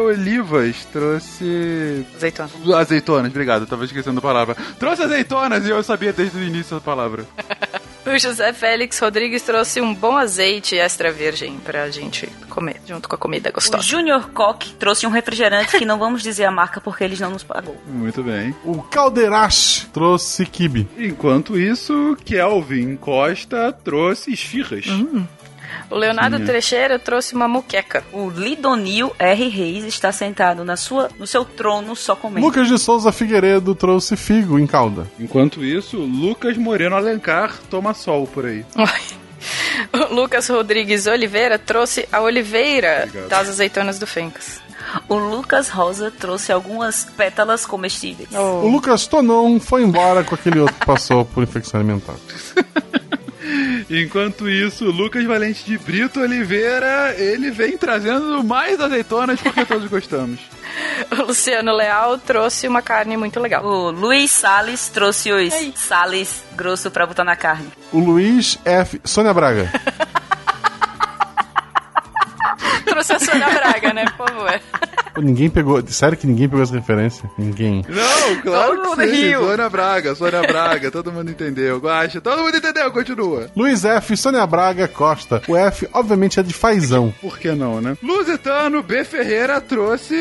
[0.05, 2.51] olivas, trouxe Azeitona.
[2.77, 4.57] azeitonas, obrigado, tava esquecendo a palavra.
[4.77, 7.25] Trouxe azeitonas e eu sabia desde o início da palavra.
[8.05, 13.15] O José Félix Rodrigues trouxe um bom azeite extra virgem pra gente comer, junto com
[13.15, 13.83] a comida O gostosa.
[13.83, 17.45] Júnior Koch trouxe um refrigerante que não vamos dizer a marca porque eles não nos
[17.45, 17.81] pagou.
[17.87, 18.55] Muito bem.
[18.65, 20.89] O Calderache trouxe kibe.
[20.99, 24.87] Enquanto isso, Kelvin Costa trouxe esfirras.
[25.90, 26.49] O Leonardo Tinha.
[26.49, 28.03] Trecheira trouxe uma muqueca.
[28.12, 29.49] O Lidonil R.
[29.49, 32.47] Reis está sentado na sua, no seu trono só comendo.
[32.47, 35.07] Lucas de Souza Figueiredo trouxe figo em calda.
[35.19, 38.65] Enquanto isso, Lucas Moreno Alencar toma sol por aí.
[38.77, 38.82] O
[40.15, 43.28] Lucas Rodrigues Oliveira trouxe a oliveira Obrigado.
[43.28, 44.61] das azeitonas do Fencas.
[45.09, 48.28] O Lucas Rosa trouxe algumas pétalas comestíveis.
[48.32, 52.15] O Lucas Tonon foi embora com aquele outro que passou por infecção alimentar.
[53.90, 60.40] Enquanto isso, Lucas Valente de Brito Oliveira, ele vem trazendo mais azeitonas porque todos gostamos.
[61.10, 63.62] O Luciano Leal trouxe uma carne muito legal.
[63.62, 67.69] O Luiz Salles trouxe os sales grosso pra botar na carne.
[67.93, 68.98] O Luiz F.
[69.05, 69.70] Sônia Braga.
[72.86, 74.05] trouxe a Sônia Braga, né?
[74.16, 74.60] Por favor.
[75.14, 75.82] Pô, ninguém pegou.
[75.89, 77.30] Sério que ninguém pegou essa referência?
[77.36, 77.84] Ninguém.
[77.89, 79.26] Não, claro Todo mundo que sim.
[79.28, 79.40] riu.
[79.40, 81.78] Sônia Braga, Sônia Braga, todo mundo entendeu.
[81.78, 83.51] Guaxa, todo mundo entendeu, continua.
[83.56, 84.16] Luiz F.
[84.16, 85.43] Sônia Braga Costa.
[85.48, 87.12] O F, obviamente, é de fazão.
[87.20, 87.97] Por que não, né?
[88.02, 89.05] Lusitano B.
[89.05, 90.14] Ferreira trouxe,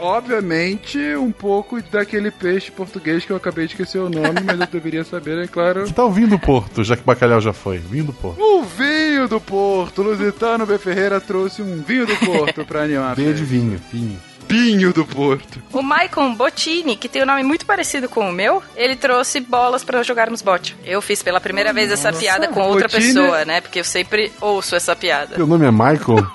[0.00, 4.66] obviamente, um pouco daquele peixe português que eu acabei de esquecer o nome, mas eu
[4.66, 5.84] deveria saber, é claro.
[5.84, 7.78] Que tal o vinho do Porto, já que o bacalhau já foi?
[7.78, 8.40] Vinho do Porto.
[8.42, 10.02] O vinho do Porto.
[10.02, 10.78] Lusitano B.
[10.78, 13.14] Ferreira trouxe um vinho do Porto pra animar.
[13.14, 14.15] Vinho de vinho, vinho.
[14.48, 15.60] Vinho do Porto.
[15.72, 19.82] O Maicon Bottini, que tem um nome muito parecido com o meu, ele trouxe bolas
[19.84, 20.76] pra jogarmos bote.
[20.84, 23.60] Eu fiz pela primeira vez essa piada com outra Bottini- pessoa, né?
[23.60, 25.34] Porque eu sempre ouço essa piada.
[25.34, 26.26] Teu nome é Michael?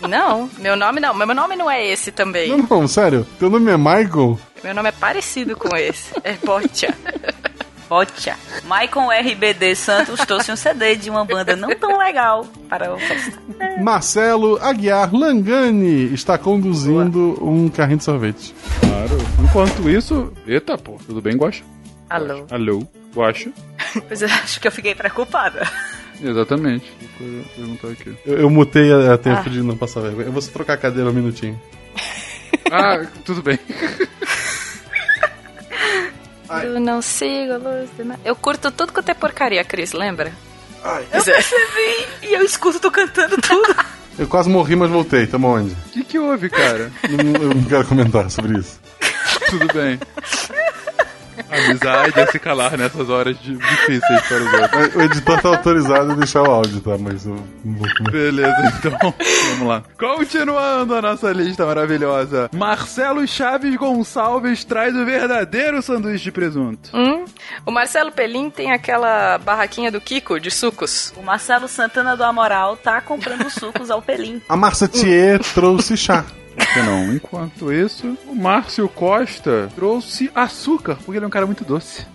[0.08, 1.12] Não, meu nome não.
[1.12, 2.48] Meu nome não é esse também.
[2.48, 3.26] não, não, sério.
[3.38, 4.38] Teu nome é Michael?
[4.62, 6.12] Meu nome é parecido com esse.
[6.22, 6.94] É Botia.
[7.88, 8.36] Botia.
[8.64, 13.38] Maicon RBD Santos trouxe um CD de uma banda não tão legal para o festa.
[13.82, 18.54] Marcelo Aguiar Langani está conduzindo um carrinho de sorvete.
[18.80, 19.18] Claro.
[19.42, 20.32] Enquanto isso.
[20.46, 21.64] Eita, pô, tudo bem, Guaxa?
[22.10, 22.46] Alô.
[22.50, 23.50] Alô, Guaxa?
[24.06, 25.66] Pois eu acho que eu fiquei preocupada.
[26.22, 26.84] Exatamente.
[27.18, 28.14] Vou perguntar aqui.
[28.26, 30.26] Eu, eu mutei a, a tempo de não passar vergonha.
[30.26, 31.58] Eu vou só trocar a cadeira um minutinho.
[32.70, 33.58] Ah, tudo bem.
[36.50, 38.14] Eu não sigo a luz do.
[38.24, 40.32] Eu curto tudo quanto é porcaria, Cris, lembra?
[40.82, 41.06] Ai.
[41.10, 41.38] Pois é.
[42.22, 43.74] E eu escuto tu cantando tudo.
[44.18, 45.28] Eu quase morri, mas voltei.
[45.28, 45.72] Tamo onde?
[45.72, 46.90] O que, que houve, cara?
[47.08, 48.80] Não- eu não quero comentar sobre isso.
[49.48, 50.00] Tudo bem.
[51.50, 54.94] Amizade é se calar nessas horas de- difíceis para os outros.
[54.96, 56.96] O editor tá autorizado a deixar o áudio, tá?
[56.98, 57.88] Mas eu não vou.
[58.10, 59.14] Beleza, então,
[59.52, 59.82] vamos lá.
[59.98, 62.50] Continuando a nossa lista maravilhosa.
[62.54, 66.90] Marcelo Chaves Gonçalves traz o verdadeiro sanduíche de presunto.
[66.94, 67.24] Hum?
[67.64, 71.12] O Marcelo Pelim tem aquela barraquinha do Kiko de sucos.
[71.16, 74.42] O Marcelo Santana do Amoral tá comprando sucos ao Pelim.
[74.48, 76.24] A Marcia Thier trouxe chá.
[76.56, 77.12] Por que não?
[77.14, 82.06] Enquanto isso, o Márcio Costa trouxe açúcar, porque ele é um cara muito doce.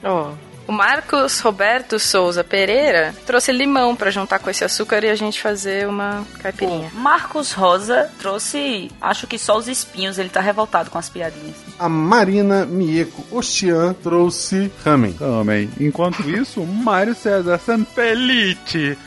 [0.65, 5.41] O Marcos Roberto Souza Pereira trouxe limão pra juntar com esse açúcar e a gente
[5.41, 6.89] fazer uma caipirinha.
[6.93, 11.57] Marcos Rosa trouxe, acho que só os espinhos, ele tá revoltado com as piadinhas.
[11.77, 15.13] A Marina Mieko Ostian trouxe ramen.
[15.13, 15.69] Também.
[15.79, 18.97] Enquanto isso, o Mário César Sanpellitti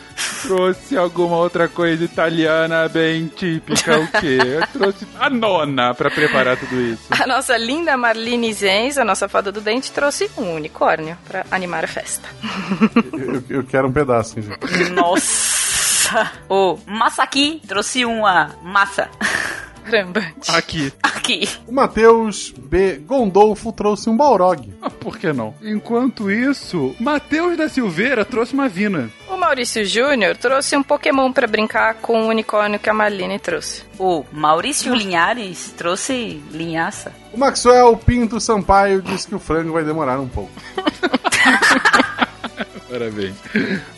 [0.42, 4.38] trouxe alguma outra coisa italiana bem típica, o quê?
[4.42, 7.02] Eu trouxe a nona pra preparar tudo isso.
[7.10, 11.84] A nossa linda Marlene Zenz, a nossa fada do dente, trouxe um unicórnio pra animar
[11.84, 12.28] a festa.
[13.12, 14.90] Eu, eu quero um pedaço, gente.
[14.90, 16.30] Nossa!
[16.48, 19.10] O Massaqui trouxe uma massa.
[20.48, 20.92] Aqui.
[21.02, 21.48] Aqui.
[21.66, 22.98] O Matheus B.
[23.06, 24.72] Gondolfo trouxe um Balrog.
[24.82, 25.54] Ah, por que não?
[25.62, 29.10] Enquanto isso, Matheus da Silveira trouxe uma vina.
[29.28, 33.82] O Maurício Júnior trouxe um Pokémon pra brincar com o unicórnio que a Marlene trouxe.
[33.98, 37.12] O Maurício Linhares trouxe linhaça.
[37.32, 40.52] O Maxwell Pinto Sampaio disse que o frango vai demorar um pouco.
[42.88, 43.36] Parabéns.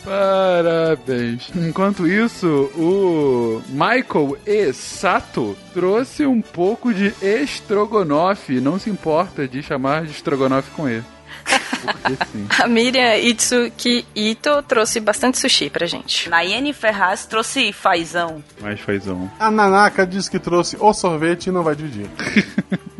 [0.03, 1.51] Parabéns.
[1.55, 4.73] Enquanto isso, o Michael E.
[4.73, 8.59] Sato trouxe um pouco de estrogonofe.
[8.59, 11.01] Não se importa de chamar de estrogonofe com E.
[12.59, 16.29] A Miriam Itsuki Ito trouxe bastante sushi pra gente.
[16.29, 18.43] Nayane Ferraz trouxe fazão.
[18.61, 19.31] Mais fazão.
[19.39, 22.09] A Nanaka disse que trouxe o sorvete e não vai dividir.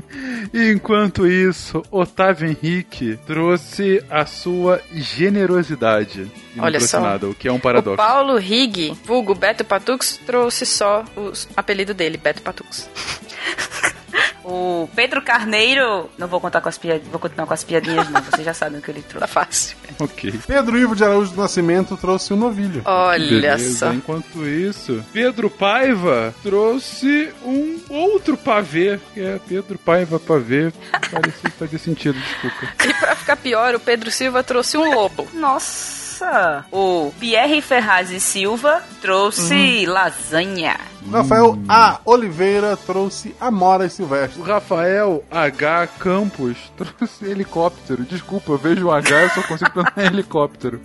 [0.53, 6.31] Enquanto isso, Otávio Henrique trouxe a sua generosidade.
[6.55, 6.99] E Olha só.
[6.99, 7.97] nada, o que é um O paradoxo.
[7.97, 12.89] Paulo Rig, vulgo Beto Patux, trouxe só o apelido dele, Beto Patux.
[14.49, 16.09] O Pedro Carneiro.
[16.17, 17.07] Não vou contar com as piadinhas.
[17.11, 18.21] Vou continuar com as piadinhas, não.
[18.21, 19.19] Vocês já sabem o que ele trouxe.
[19.19, 19.77] Tá fácil.
[19.99, 20.33] Ok.
[20.47, 22.81] Pedro Ivo de Araújo do Nascimento trouxe um novilho.
[22.85, 23.77] Olha Beleza.
[23.87, 23.93] só.
[23.93, 30.71] Enquanto isso, Pedro Paiva trouxe um outro pavê, que é Pedro Paiva pavê.
[31.11, 32.73] Parece fazer sentido, desculpa.
[32.89, 35.27] E pra ficar pior, o Pedro Silva trouxe um lobo.
[35.33, 36.08] Nossa!
[36.19, 36.65] Nossa!
[36.71, 40.77] O Pierre Ferraz e Silva trouxe lasanha.
[41.11, 41.99] Rafael A.
[42.05, 44.41] Oliveira trouxe Amoras Silvestre.
[44.41, 45.87] O Rafael H.
[45.99, 48.03] Campos trouxe helicóptero.
[48.03, 50.81] Desculpa, eu vejo um H eu só consigo pensar em helicóptero.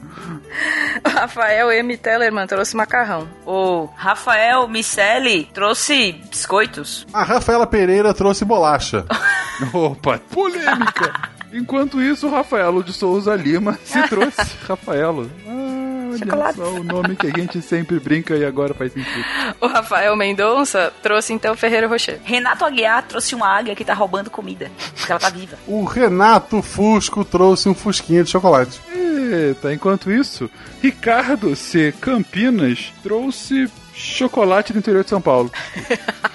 [1.05, 1.97] O Rafael M.
[1.97, 3.29] Tellerman trouxe macarrão.
[3.45, 7.07] O Rafael Miceli trouxe biscoitos.
[7.13, 9.05] A Rafaela Pereira trouxe bolacha.
[9.75, 11.34] Opa, polêmica!
[11.55, 15.31] Enquanto isso, o Rafaelo de Souza Lima se trouxe Rafaelo.
[15.47, 16.57] Ah, olha Chocolate.
[16.59, 19.25] só o nome que a gente sempre brinca e agora faz sentido.
[19.61, 22.21] O Rafael Mendonça trouxe então Ferreiro Rocher.
[22.25, 24.71] Renato Aguiar trouxe uma águia que tá roubando comida.
[24.97, 25.57] Porque ela tá viva.
[25.67, 28.81] O Renato Fusco trouxe um fusquinha de chocolate.
[28.93, 30.51] Eita, enquanto isso,
[30.83, 31.95] Ricardo C.
[32.01, 35.51] Campinas trouxe chocolate do interior de São Paulo.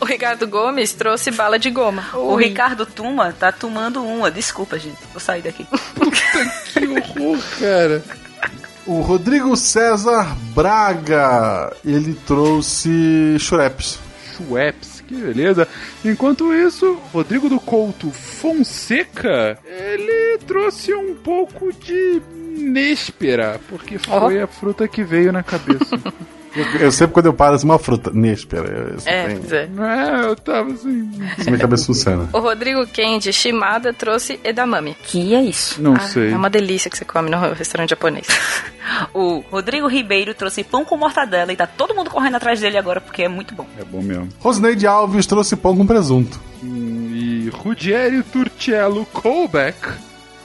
[0.00, 2.04] O Ricardo Gomes trouxe bala de goma.
[2.14, 4.30] O Ricardo Tuma tá tomando uma.
[4.30, 4.98] Desculpa, gente.
[5.12, 5.66] Vou sair daqui.
[6.74, 8.02] Que horror, cara.
[8.86, 13.98] O Rodrigo César Braga, ele trouxe chureps.
[14.36, 15.68] Schweppes, que beleza.
[16.04, 22.20] Enquanto isso, Rodrigo do Couto Fonseca, ele trouxe um pouco de
[22.58, 25.98] néspera, porque foi a fruta que veio na cabeça.
[26.54, 28.10] Eu, eu sempre quando eu paro assim, uma fruta.
[28.12, 28.68] Néspera.
[28.68, 29.68] Eu, É, pois é.
[29.78, 31.10] é, eu tava assim.
[31.38, 32.28] isso minha cabeça funciona.
[32.32, 34.96] O Rodrigo Kendi Shimada trouxe edamame.
[35.02, 35.82] Que é isso?
[35.82, 36.32] Não sei.
[36.32, 38.26] É uma delícia que você come no restaurante japonês.
[39.12, 43.00] o Rodrigo Ribeiro trouxe pão com mortadela e tá todo mundo correndo atrás dele agora
[43.00, 43.66] porque é muito bom.
[43.78, 44.28] É bom mesmo.
[44.38, 46.40] Rosineide Alves trouxe pão com presunto.
[46.62, 49.76] Hum, E Ruggeri Turcello Colbeck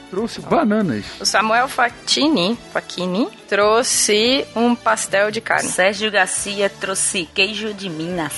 [0.10, 1.06] trouxe bananas.
[1.20, 5.70] O Samuel Facchini, Facchini trouxe um pastel de carne.
[5.70, 8.34] Sérgio Garcia trouxe queijo de Minas.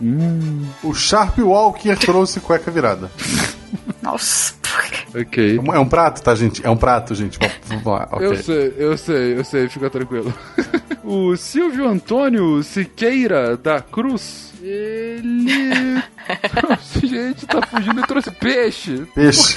[0.00, 3.10] Hum, O Sharp Walker trouxe cueca virada.
[4.02, 4.54] Nossa,
[5.14, 5.56] ok.
[5.56, 6.64] É um- É um prato, tá, gente?
[6.64, 7.38] É um prato, gente.
[7.66, 8.26] Vamos lá, ok.
[8.26, 10.32] Eu sei, eu sei, eu sei, fica tranquilo.
[11.04, 16.02] o Silvio Antônio Siqueira da Cruz, ele.
[16.60, 19.06] trouxe, gente, tá fugindo, ele trouxe peixe.
[19.14, 19.54] Peixe.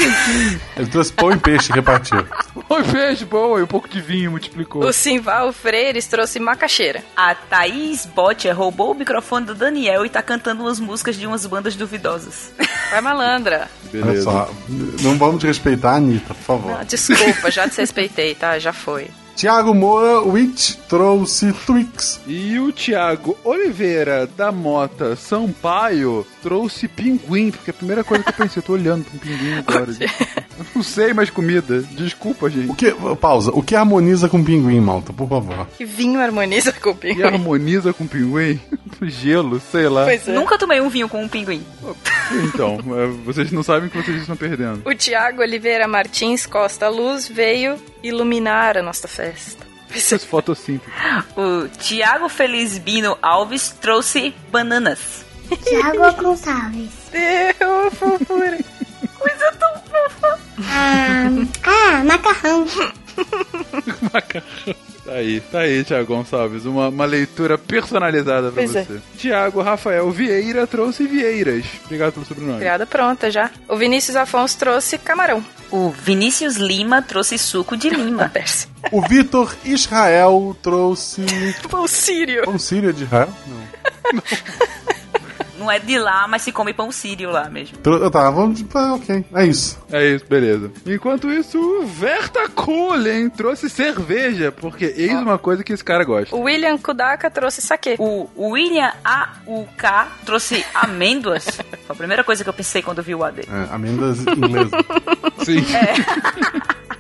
[0.77, 2.25] Ele trouxe pão e peixe e repartiu.
[2.69, 4.83] Oi, peixe, bom, e um pouco de vinho multiplicou.
[4.85, 7.03] O Simval Freires trouxe macaxeira.
[7.15, 11.45] A Thaís Botcher roubou o microfone do Daniel e tá cantando umas músicas de umas
[11.45, 12.51] bandas duvidosas.
[12.89, 13.69] Vai malandra.
[13.93, 14.23] Olha Beleza.
[14.23, 14.51] só,
[15.01, 16.71] não vamos desrespeitar a Anitta, por favor.
[16.77, 18.57] Não, desculpa, já desrespeitei, tá?
[18.59, 19.07] Já foi.
[19.35, 22.21] Tiago Moura Witch trouxe Twix.
[22.27, 28.33] E o Thiago Oliveira da Mota Sampaio trouxe pinguim, porque a primeira coisa que eu
[28.33, 29.87] pensei, eu tô olhando pra um pinguim agora.
[30.55, 31.81] Eu não sei mais comida.
[31.81, 32.75] Desculpa, O gente.
[32.75, 35.67] que, pausa, o que harmoniza com pinguim, malta, por favor?
[35.75, 37.23] Que vinho harmoniza com o pinguim.
[37.23, 38.59] harmoniza com pinguim?
[39.01, 40.03] Gelo, sei lá.
[40.05, 40.31] Pois é.
[40.31, 41.65] Nunca tomei um vinho com um pinguim.
[42.45, 44.83] Então, é, vocês não sabem que vocês estão perdendo.
[44.85, 49.65] O Tiago Oliveira Martins Costa Luz veio iluminar a nossa festa.
[49.95, 50.91] É fotossíntese.
[51.37, 55.23] O Tiago Felizbino Alves trouxe bananas.
[55.63, 56.91] Tiago Gonçalves.
[57.11, 58.57] Deu, fofura.
[59.19, 60.39] Coisa tão fofa.
[60.67, 61.29] Ah,
[61.63, 62.65] ah, macarrão.
[65.05, 66.65] Tá aí, tá aí, Thiago Gonçalves.
[66.65, 68.83] Uma, uma leitura personalizada pra Pois é.
[68.83, 69.01] você.
[69.17, 71.65] Tiago Rafael Vieira trouxe Vieiras.
[71.85, 72.59] Obrigado pelo sobrenome.
[72.59, 73.51] Piada pronta já.
[73.67, 75.43] O Vinícius Afonso trouxe camarão.
[75.69, 78.31] O Vinícius Lima trouxe suco de lima.
[78.91, 81.25] O Vitor Israel trouxe.
[81.69, 82.43] Pão sírio.
[82.43, 83.29] Pão sírio de Israel?
[83.47, 84.13] Não.
[84.13, 84.23] Não
[85.71, 87.77] é de lá, mas se come pão sírio lá mesmo.
[87.77, 88.63] Trou- Tá, vamos.
[88.73, 89.25] Ah, ok.
[89.33, 89.79] É isso.
[89.91, 90.71] É isso, beleza.
[90.85, 96.35] Enquanto isso, o Verta Kohlen trouxe cerveja, porque eis uma coisa que esse cara gosta.
[96.35, 97.95] O William Kudaka trouxe saquê.
[97.99, 100.07] O William A.U.K.
[100.25, 101.45] trouxe amêndoas.
[101.45, 103.41] Foi a primeira coisa que eu pensei quando vi o AD.
[103.41, 104.71] É, amêndoas inglesas.
[105.43, 105.63] Sim.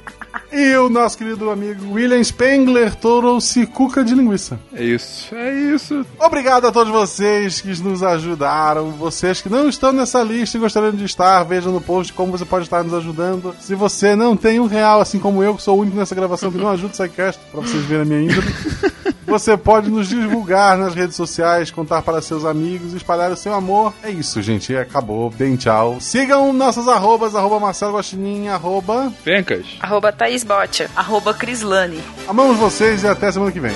[0.53, 4.59] E o nosso querido amigo William Spengler trouxe cuca de linguiça.
[4.71, 6.05] É isso, é isso.
[6.19, 8.91] Obrigado a todos vocês que nos ajudaram.
[8.91, 12.45] Vocês que não estão nessa lista e gostariam de estar, vejam no post como você
[12.45, 13.55] pode estar nos ajudando.
[13.59, 16.51] Se você não tem um real, assim como eu, que sou o único nessa gravação
[16.51, 18.47] que não ajuda o SciCast, pra vocês verem a minha índole,
[19.25, 23.93] você pode nos divulgar nas redes sociais, contar para seus amigos, espalhar o seu amor.
[24.03, 24.75] É isso, gente.
[24.75, 25.29] Acabou.
[25.29, 25.97] Bem tchau.
[25.99, 29.11] Sigam nossas arrobas, arroba Marcelo Guaxinim, arroba...
[29.23, 29.65] Pencas.
[29.79, 30.89] Arroba Thaís Botia.
[30.95, 32.01] Arroba Crislane.
[32.27, 33.75] Amamos vocês e até semana que vem.